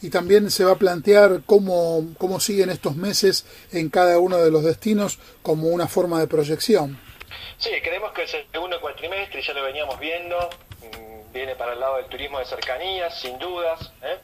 Y 0.00 0.10
también 0.10 0.50
se 0.50 0.64
va 0.64 0.72
a 0.72 0.76
plantear 0.76 1.40
cómo, 1.44 2.14
cómo 2.16 2.38
siguen 2.38 2.70
estos 2.70 2.94
meses 2.94 3.44
en 3.72 3.90
cada 3.90 4.18
uno 4.18 4.38
de 4.38 4.50
los 4.50 4.62
destinos 4.62 5.18
como 5.42 5.68
una 5.68 5.88
forma 5.88 6.20
de 6.20 6.28
proyección. 6.28 6.98
Sí, 7.58 7.70
creemos 7.82 8.12
que 8.12 8.22
el 8.22 8.28
segundo 8.28 8.80
cuatrimestre, 8.80 9.42
ya 9.42 9.52
lo 9.52 9.62
veníamos 9.62 9.98
viendo, 9.98 10.36
mm, 10.80 11.32
viene 11.32 11.56
para 11.56 11.72
el 11.72 11.80
lado 11.80 11.96
del 11.96 12.06
turismo 12.06 12.38
de 12.38 12.44
cercanías, 12.44 13.18
sin 13.20 13.38
dudas. 13.38 13.92
¿eh? 14.02 14.18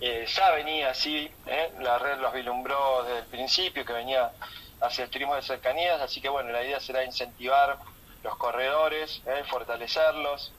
Eh, 0.00 0.26
ya 0.26 0.50
venía 0.52 0.90
así, 0.90 1.30
¿eh? 1.46 1.70
la 1.80 1.98
red 1.98 2.18
los 2.20 2.32
vislumbró 2.32 3.04
desde 3.04 3.18
el 3.20 3.26
principio, 3.26 3.84
que 3.84 3.92
venía 3.92 4.30
hacia 4.80 5.04
el 5.04 5.10
turismo 5.10 5.34
de 5.34 5.42
cercanías, 5.42 6.00
así 6.00 6.20
que 6.20 6.28
bueno, 6.28 6.50
la 6.50 6.62
idea 6.62 6.80
será 6.80 7.04
incentivar 7.04 7.78
los 8.22 8.36
corredores, 8.36 9.22
fortalecerlos 9.48 10.52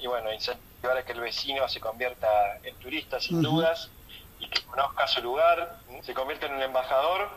y 0.00 0.06
bueno, 0.06 0.32
incentivar 0.32 0.96
a 0.96 1.04
que 1.04 1.12
el 1.12 1.20
vecino 1.20 1.68
se 1.68 1.80
convierta 1.80 2.28
en 2.62 2.74
turista 2.76 3.20
sin 3.20 3.42
dudas 3.42 3.90
y 4.38 4.48
que 4.48 4.62
conozca 4.62 5.06
su 5.06 5.20
lugar, 5.22 5.78
se 6.02 6.14
convierta 6.14 6.46
en 6.46 6.54
un 6.54 6.62
embajador 6.62 7.28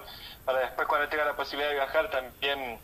para 0.46 0.60
después 0.60 0.88
cuando 0.88 1.08
tenga 1.10 1.26
la 1.26 1.36
posibilidad 1.36 1.70
de 1.70 1.76
viajar 1.76 2.10
también 2.10 2.80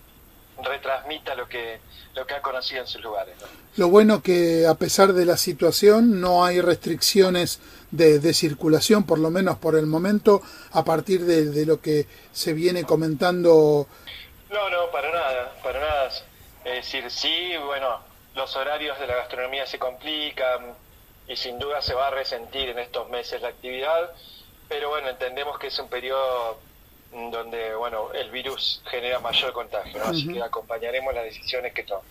retransmita 0.63 1.35
lo 1.35 1.47
que, 1.47 1.79
lo 2.15 2.25
que 2.25 2.33
ha 2.33 2.41
conocido 2.41 2.81
en 2.81 2.87
sus 2.87 3.01
lugares. 3.01 3.35
Lo 3.77 3.87
bueno 3.87 4.21
que 4.21 4.67
a 4.67 4.75
pesar 4.75 5.13
de 5.13 5.25
la 5.25 5.37
situación 5.37 6.19
no 6.19 6.43
hay 6.43 6.61
restricciones 6.61 7.61
de, 7.91 8.19
de 8.19 8.33
circulación, 8.33 9.03
por 9.05 9.19
lo 9.19 9.29
menos 9.31 9.57
por 9.57 9.75
el 9.75 9.85
momento, 9.85 10.41
a 10.71 10.83
partir 10.83 11.25
de, 11.25 11.45
de, 11.45 11.65
lo 11.65 11.81
que 11.81 12.05
se 12.31 12.53
viene 12.53 12.83
comentando. 12.83 13.87
No, 14.49 14.69
no, 14.69 14.91
para 14.91 15.11
nada, 15.11 15.53
para 15.63 15.79
nada. 15.79 16.07
Es 16.65 16.85
decir, 16.85 17.09
sí, 17.09 17.51
bueno, 17.65 17.99
los 18.35 18.55
horarios 18.55 18.99
de 18.99 19.07
la 19.07 19.15
gastronomía 19.15 19.65
se 19.65 19.79
complican 19.79 20.75
y 21.27 21.35
sin 21.35 21.59
duda 21.59 21.81
se 21.81 21.93
va 21.93 22.07
a 22.07 22.11
resentir 22.11 22.69
en 22.69 22.79
estos 22.79 23.09
meses 23.09 23.41
la 23.41 23.49
actividad, 23.49 24.11
pero 24.67 24.89
bueno, 24.89 25.09
entendemos 25.09 25.57
que 25.59 25.67
es 25.67 25.79
un 25.79 25.87
periodo 25.87 26.59
donde 27.11 27.73
bueno 27.73 28.11
el 28.13 28.29
virus 28.29 28.83
genera 28.85 29.19
mayor 29.19 29.51
contagio, 29.51 30.01
así 30.03 30.31
que 30.31 30.41
acompañaremos 30.41 31.13
las 31.13 31.23
decisiones 31.23 31.73
que 31.73 31.83
tomen. 31.83 32.05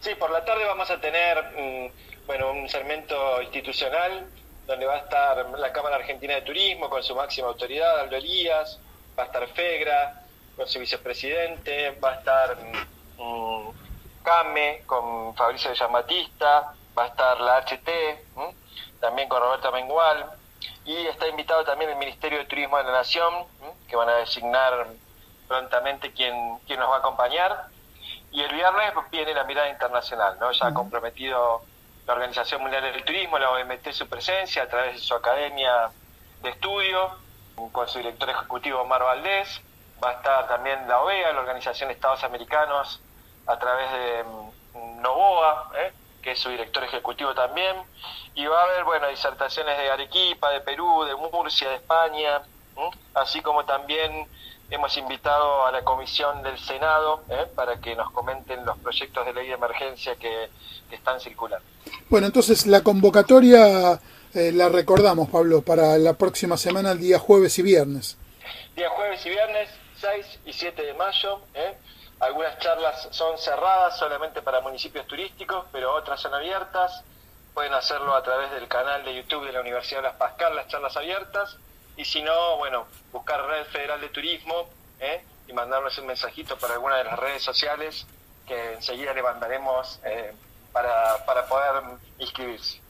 Sí, 0.00 0.14
por 0.18 0.30
la 0.30 0.44
tarde 0.44 0.64
vamos 0.64 0.90
a 0.90 1.00
tener 1.00 1.42
mm, 1.56 2.26
bueno 2.26 2.52
un 2.52 2.68
segmento 2.68 3.40
institucional 3.42 4.26
donde 4.70 4.86
va 4.86 4.94
a 4.94 4.98
estar 4.98 5.46
la 5.58 5.72
Cámara 5.72 5.96
Argentina 5.96 6.34
de 6.34 6.42
Turismo 6.42 6.88
con 6.88 7.02
su 7.02 7.12
máxima 7.16 7.48
autoridad, 7.48 7.98
Aldo 7.98 8.14
Elías, 8.14 8.78
va 9.18 9.24
a 9.24 9.26
estar 9.26 9.48
FEGRA 9.48 10.22
con 10.54 10.68
su 10.68 10.78
vicepresidente, 10.78 11.90
va 11.98 12.10
a 12.10 12.14
estar 12.14 12.56
mm, 13.18 13.68
CAME 14.22 14.84
con 14.86 15.34
Fabricio 15.34 15.72
Llamatista, 15.72 16.72
va 16.96 17.02
a 17.02 17.06
estar 17.08 17.40
la 17.40 17.58
HT, 17.62 17.90
también 19.00 19.28
con 19.28 19.40
Roberta 19.40 19.72
Mengual, 19.72 20.24
y 20.84 21.04
está 21.08 21.26
invitado 21.26 21.64
también 21.64 21.90
el 21.90 21.96
Ministerio 21.96 22.38
de 22.38 22.44
Turismo 22.44 22.76
de 22.76 22.84
la 22.84 22.92
Nación, 22.92 23.46
que 23.88 23.96
van 23.96 24.08
a 24.08 24.18
designar 24.18 24.86
prontamente 25.48 26.12
quién, 26.12 26.60
quién 26.68 26.78
nos 26.78 26.88
va 26.88 26.96
a 26.96 26.98
acompañar. 27.00 27.66
Y 28.30 28.40
el 28.40 28.54
viernes 28.54 28.92
viene 29.10 29.34
la 29.34 29.42
mirada 29.42 29.68
internacional, 29.68 30.38
¿no? 30.38 30.52
Ya 30.52 30.72
comprometido 30.72 31.62
la 32.10 32.14
Organización 32.14 32.60
Mundial 32.62 32.82
del 32.82 33.04
Turismo, 33.04 33.38
la 33.38 33.52
OMT, 33.52 33.92
su 33.92 34.08
presencia 34.08 34.64
a 34.64 34.68
través 34.68 34.94
de 34.94 34.98
su 34.98 35.14
academia 35.14 35.90
de 36.42 36.50
estudio, 36.50 37.08
con 37.70 37.86
su 37.86 37.98
director 37.98 38.28
ejecutivo 38.28 38.80
Omar 38.80 39.04
Valdés. 39.04 39.60
Va 40.02 40.10
a 40.10 40.12
estar 40.14 40.48
también 40.48 40.88
la 40.88 41.02
OEA, 41.02 41.32
la 41.32 41.38
Organización 41.38 41.86
de 41.86 41.94
Estados 41.94 42.24
Americanos, 42.24 43.00
a 43.46 43.56
través 43.60 43.92
de 43.92 44.24
mm, 44.24 45.02
Novoa, 45.02 45.70
¿eh? 45.76 45.92
que 46.20 46.32
es 46.32 46.40
su 46.40 46.48
director 46.48 46.82
ejecutivo 46.82 47.32
también, 47.32 47.76
y 48.34 48.44
va 48.44 48.60
a 48.60 48.64
haber, 48.64 48.82
bueno, 48.82 49.06
disertaciones 49.06 49.78
de 49.78 49.90
Arequipa, 49.92 50.50
de 50.50 50.62
Perú, 50.62 51.04
de 51.04 51.14
Murcia, 51.14 51.68
de 51.68 51.76
España, 51.76 52.42
así 53.14 53.40
como 53.40 53.64
también 53.66 54.26
hemos 54.70 54.96
invitado 54.96 55.66
a 55.66 55.72
la 55.72 55.82
comisión 55.82 56.42
del 56.42 56.58
Senado 56.58 57.22
¿eh? 57.28 57.46
para 57.54 57.80
que 57.80 57.94
nos 57.96 58.10
comenten 58.12 58.64
los 58.64 58.78
proyectos 58.78 59.26
de 59.26 59.32
ley 59.32 59.48
de 59.48 59.54
emergencia 59.54 60.16
que, 60.16 60.48
están 60.90 61.20
circulando. 61.20 61.64
Bueno, 62.08 62.26
entonces 62.26 62.66
la 62.66 62.82
convocatoria 62.82 64.00
eh, 64.34 64.50
la 64.52 64.68
recordamos, 64.68 65.28
Pablo, 65.28 65.62
para 65.62 65.96
la 65.98 66.14
próxima 66.14 66.56
semana, 66.56 66.90
el 66.90 66.98
día 66.98 67.20
jueves 67.20 67.56
y 67.60 67.62
viernes. 67.62 68.16
Día 68.74 68.88
jueves 68.90 69.24
y 69.24 69.30
viernes, 69.30 69.70
6 70.00 70.40
y 70.46 70.52
7 70.52 70.82
de 70.82 70.94
mayo. 70.94 71.42
¿eh? 71.54 71.76
Algunas 72.18 72.58
charlas 72.58 73.06
son 73.12 73.38
cerradas 73.38 73.98
solamente 73.98 74.42
para 74.42 74.60
municipios 74.60 75.06
turísticos, 75.06 75.66
pero 75.70 75.94
otras 75.94 76.20
son 76.20 76.34
abiertas. 76.34 77.04
Pueden 77.54 77.72
hacerlo 77.72 78.12
a 78.14 78.22
través 78.24 78.50
del 78.50 78.66
canal 78.66 79.04
de 79.04 79.14
YouTube 79.14 79.46
de 79.46 79.52
la 79.52 79.60
Universidad 79.60 80.00
de 80.00 80.08
Las 80.08 80.16
Pascal, 80.16 80.56
las 80.56 80.66
charlas 80.66 80.96
abiertas. 80.96 81.56
Y 81.96 82.04
si 82.04 82.22
no, 82.22 82.56
bueno, 82.58 82.86
buscar 83.12 83.44
Red 83.46 83.66
Federal 83.66 84.00
de 84.00 84.08
Turismo 84.08 84.68
¿eh? 85.00 85.22
y 85.48 85.52
mandarnos 85.52 85.96
un 85.98 86.06
mensajito 86.06 86.58
para 86.58 86.74
alguna 86.74 86.96
de 86.96 87.04
las 87.04 87.18
redes 87.18 87.42
sociales 87.42 88.06
que 88.46 88.74
enseguida 88.74 89.12
le 89.12 89.22
mandaremos 89.22 90.00
eh, 90.04 90.32
para, 90.72 91.24
para 91.24 91.46
poder 91.46 91.82
inscribirse. 92.18 92.80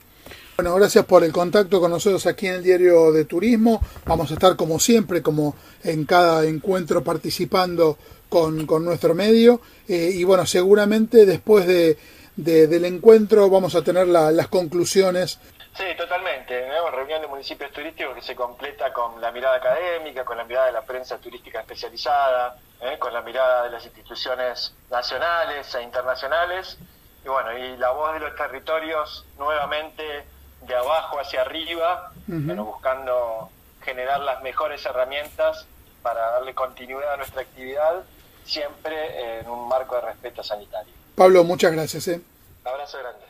Bueno, 0.57 0.75
gracias 0.75 1.07
por 1.07 1.25
el 1.25 1.33
contacto 1.33 1.81
con 1.81 1.91
nosotros 1.91 2.27
aquí 2.27 2.47
en 2.47 2.57
el 2.57 2.63
Diario 2.63 3.13
de 3.13 3.25
Turismo. 3.25 3.83
Vamos 4.05 4.31
a 4.31 4.35
estar 4.35 4.57
como 4.57 4.79
siempre, 4.79 5.23
como 5.23 5.57
en 5.83 6.05
cada 6.05 6.45
encuentro 6.45 7.03
participando 7.03 7.97
con, 8.29 8.67
con 8.67 8.85
nuestro 8.85 9.15
medio 9.15 9.61
eh, 9.89 10.13
y 10.15 10.25
bueno, 10.25 10.47
seguramente 10.47 11.27
después 11.27 11.67
de, 11.67 11.99
del 12.37 12.85
encuentro 12.85 13.51
vamos 13.51 13.75
a 13.75 13.83
tener 13.83 14.07
las 14.07 14.49
conclusiones. 14.49 15.39
Sí, 15.77 15.85
totalmente. 15.97 16.69
Reunión 16.91 17.23
de 17.23 17.29
municipios 17.29 17.71
turísticos 17.73 18.15
que 18.15 18.23
se 18.23 18.35
completa 18.35 18.93
con 18.93 19.21
la 19.21 19.31
mirada 19.31 19.57
académica, 19.57 20.25
con 20.25 20.37
la 20.37 20.45
mirada 20.45 20.67
de 20.67 20.73
la 20.73 20.83
prensa 20.83 21.19
turística 21.19 21.61
especializada, 21.61 22.57
¿eh? 22.81 22.99
con 22.99 23.13
la 23.13 23.23
mirada 23.23 23.65
de 23.65 23.71
las 23.71 23.85
instituciones 23.85 24.75
nacionales 24.91 25.75
e 25.75 25.83
internacionales. 25.83 26.77
Y 27.25 27.29
bueno, 27.29 27.57
y 27.57 27.77
la 27.77 27.91
voz 27.91 28.15
de 28.15 28.21
los 28.21 28.35
territorios 28.35 29.25
nuevamente 29.39 30.25
de 30.63 30.75
abajo 30.75 31.19
hacia 31.21 31.43
arriba, 31.43 32.13
buscando 32.27 33.51
generar 33.83 34.21
las 34.21 34.43
mejores 34.43 34.85
herramientas 34.85 35.67
para 36.03 36.21
darle 36.33 36.55
continuidad 36.55 37.15
a 37.15 37.17
nuestra 37.17 37.43
actividad 37.43 38.03
siempre 38.45 39.39
en 39.41 39.49
un 39.49 39.69
marco 39.69 39.95
de 39.97 40.03
respeto 40.03 40.43
sanitario. 40.43 40.93
Pablo, 41.15 41.45
muchas 41.45 41.73
gracias. 41.73 42.09
¿eh? 42.09 42.21
abrazo 42.65 42.99
grande. 42.99 43.30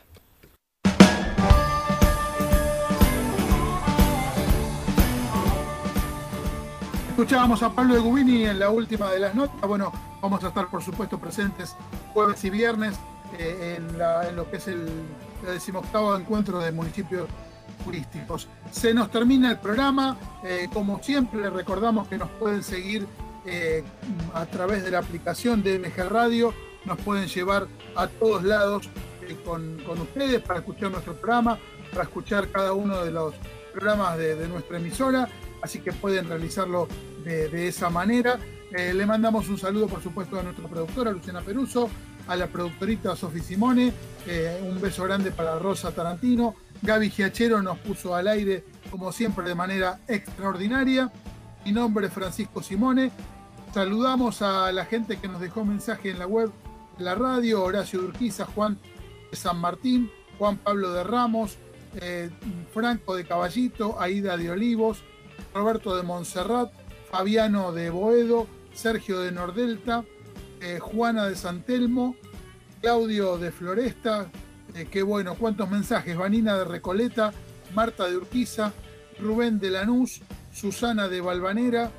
Escuchábamos 7.21 7.61
a 7.61 7.69
Pablo 7.69 7.93
de 7.93 7.99
Gubini 7.99 8.45
en 8.45 8.57
la 8.57 8.71
última 8.71 9.11
de 9.11 9.19
las 9.19 9.35
notas. 9.35 9.61
Bueno, 9.61 9.93
vamos 10.23 10.43
a 10.43 10.47
estar 10.47 10.67
por 10.71 10.81
supuesto 10.81 11.19
presentes 11.19 11.75
jueves 12.15 12.43
y 12.45 12.49
viernes 12.49 12.95
eh, 13.37 13.77
en, 13.77 14.35
lo 14.35 14.49
que 14.49 14.57
es 14.57 14.67
el, 14.67 14.89
decimoctavo 15.45 16.15
encuentro 16.15 16.57
de 16.57 16.71
municipios 16.71 17.27
turísticos. 17.85 18.47
Se 18.71 18.91
nos 18.91 19.11
termina 19.11 19.51
el 19.51 19.59
programa. 19.59 20.17
Eh, 20.43 20.67
como 20.73 20.97
siempre, 21.03 21.47
recordamos 21.51 22.07
que 22.07 22.17
nos 22.17 22.27
pueden 22.31 22.63
seguir 22.63 23.05
eh, 23.45 23.83
a 24.33 24.47
través 24.47 24.83
de 24.83 24.89
la 24.89 24.97
aplicación 24.97 25.61
de 25.61 25.77
MG 25.77 26.09
Radio, 26.09 26.55
nos 26.85 26.97
pueden 27.01 27.27
llevar 27.27 27.67
a 27.95 28.07
todos 28.07 28.43
lados 28.43 28.89
con, 29.45 29.79
ustedes 30.01 30.41
para 30.41 30.59
escuchar 30.59 30.89
nuestro 30.89 31.13
programa, 31.13 31.59
para 31.91 32.03
escuchar 32.03 32.49
cada 32.49 32.73
uno 32.73 33.05
de 33.05 33.11
los 33.11 33.35
programas 33.71 34.17
de, 34.17 34.47
nuestra 34.47 34.77
emisora, 34.77 35.29
así 35.61 35.79
que 35.79 35.91
pueden 35.91 36.27
realizarlo 36.27 36.87
de, 37.23 37.67
esa 37.67 37.89
manera. 37.89 38.39
Eh, 38.71 38.93
le 38.93 39.05
mandamos 39.05 39.49
un 39.49 39.57
saludo, 39.57 39.87
por 39.87 40.01
supuesto, 40.01 40.39
a 40.39 40.43
nuestra 40.43 40.67
productora 40.67 41.11
Luciana 41.11 41.41
Peruso, 41.41 41.89
a 42.27 42.35
la 42.35 42.47
productorita 42.47 43.15
Sofi 43.15 43.41
Simone, 43.41 43.91
un 44.63 44.79
beso 44.79 45.03
grande 45.03 45.31
para 45.31 45.57
Rosa 45.59 45.91
Tarantino. 45.91 46.55
Gaby 46.81 47.09
Giachero 47.09 47.61
nos 47.61 47.77
puso 47.79 48.15
al 48.15 48.27
aire, 48.27 48.63
como 48.89 49.11
siempre, 49.11 49.47
de 49.47 49.55
manera 49.55 49.99
extraordinaria. 50.07 51.11
Mi 51.65 51.71
nombre 51.71 52.07
es 52.07 52.13
Francisco 52.13 52.63
Simone. 52.63 53.11
Saludamos 53.73 54.41
a 54.41 54.71
la 54.71 54.85
gente 54.85 55.17
que 55.17 55.27
nos 55.27 55.39
dejó 55.39 55.63
mensaje 55.63 56.09
en 56.09 56.19
la 56.19 56.27
web 56.27 56.51
de 56.97 57.03
la 57.03 57.15
radio, 57.15 57.63
Horacio 57.63 58.01
Urquiza, 58.01 58.45
Juan 58.45 58.77
de 59.29 59.37
San 59.37 59.59
Martín, 59.59 60.11
Juan 60.37 60.57
Pablo 60.57 60.91
de 60.91 61.03
Ramos, 61.03 61.57
eh, 62.01 62.29
Franco 62.73 63.15
de 63.15 63.25
Caballito, 63.25 64.01
Aida 64.01 64.35
de 64.37 64.49
Olivos, 64.49 65.03
Roberto 65.53 65.95
de 65.95 66.03
Montserrat, 66.03 66.71
Fabiano 67.09 67.71
de 67.71 67.89
Boedo, 67.89 68.47
Sergio 68.73 69.19
de 69.19 69.31
Nordelta, 69.31 70.05
eh, 70.61 70.79
Juana 70.79 71.27
de 71.27 71.35
Santelmo, 71.35 72.15
Claudio 72.81 73.37
de 73.37 73.51
Floresta, 73.51 74.29
eh, 74.75 74.87
qué 74.89 75.03
bueno, 75.03 75.35
cuántos 75.35 75.69
mensajes, 75.69 76.15
Vanina 76.15 76.57
de 76.57 76.65
Recoleta, 76.65 77.33
Marta 77.73 78.07
de 78.07 78.17
Urquiza, 78.17 78.71
Rubén 79.19 79.59
de 79.59 79.71
Lanús, 79.71 80.21
Susana 80.53 81.07
de 81.07 81.21
Valvanera, 81.21 81.91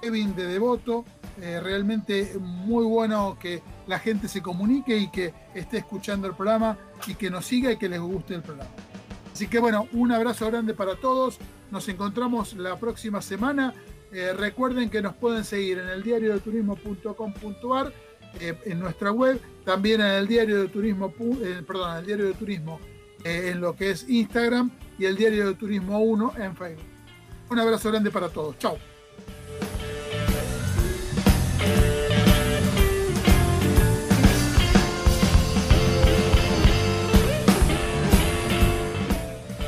Kevin 0.00 0.34
de 0.34 0.46
Devoto. 0.46 1.04
Eh, 1.40 1.60
realmente 1.60 2.38
muy 2.40 2.84
bueno 2.86 3.36
que 3.38 3.62
la 3.86 3.98
gente 3.98 4.26
se 4.26 4.40
comunique 4.40 4.96
y 4.96 5.10
que 5.10 5.34
esté 5.54 5.78
escuchando 5.78 6.26
el 6.26 6.34
programa 6.34 6.78
y 7.06 7.14
que 7.14 7.28
nos 7.28 7.44
siga 7.44 7.70
y 7.70 7.76
que 7.76 7.90
les 7.90 8.00
guste 8.00 8.36
el 8.36 8.42
programa. 8.42 8.70
Así 9.36 9.48
que 9.48 9.58
bueno, 9.58 9.86
un 9.92 10.12
abrazo 10.12 10.46
grande 10.46 10.72
para 10.72 10.96
todos. 10.96 11.36
Nos 11.70 11.86
encontramos 11.90 12.54
la 12.54 12.80
próxima 12.80 13.20
semana. 13.20 13.74
Eh, 14.10 14.32
recuerden 14.32 14.88
que 14.88 15.02
nos 15.02 15.14
pueden 15.14 15.44
seguir 15.44 15.76
en 15.76 15.90
el 15.90 16.02
diario 16.02 16.32
eh, 18.40 18.58
en 18.64 18.80
nuestra 18.80 19.12
web, 19.12 19.38
también 19.62 20.00
en 20.00 20.06
el 20.06 20.26
diario 20.26 20.62
de 20.62 20.68
turismo, 20.68 21.12
perdón, 21.66 21.90
en 21.90 21.98
el 21.98 22.06
diario 22.06 22.24
de 22.28 22.32
turismo 22.32 22.80
en 23.24 23.60
lo 23.60 23.76
que 23.76 23.90
es 23.90 24.08
Instagram 24.08 24.70
y 24.98 25.04
el 25.04 25.16
diario 25.16 25.48
de 25.48 25.54
turismo 25.54 25.98
1 25.98 26.32
en 26.38 26.56
Facebook. 26.56 26.86
Un 27.50 27.58
abrazo 27.58 27.90
grande 27.90 28.10
para 28.10 28.30
todos. 28.30 28.56
Chao. 28.56 28.78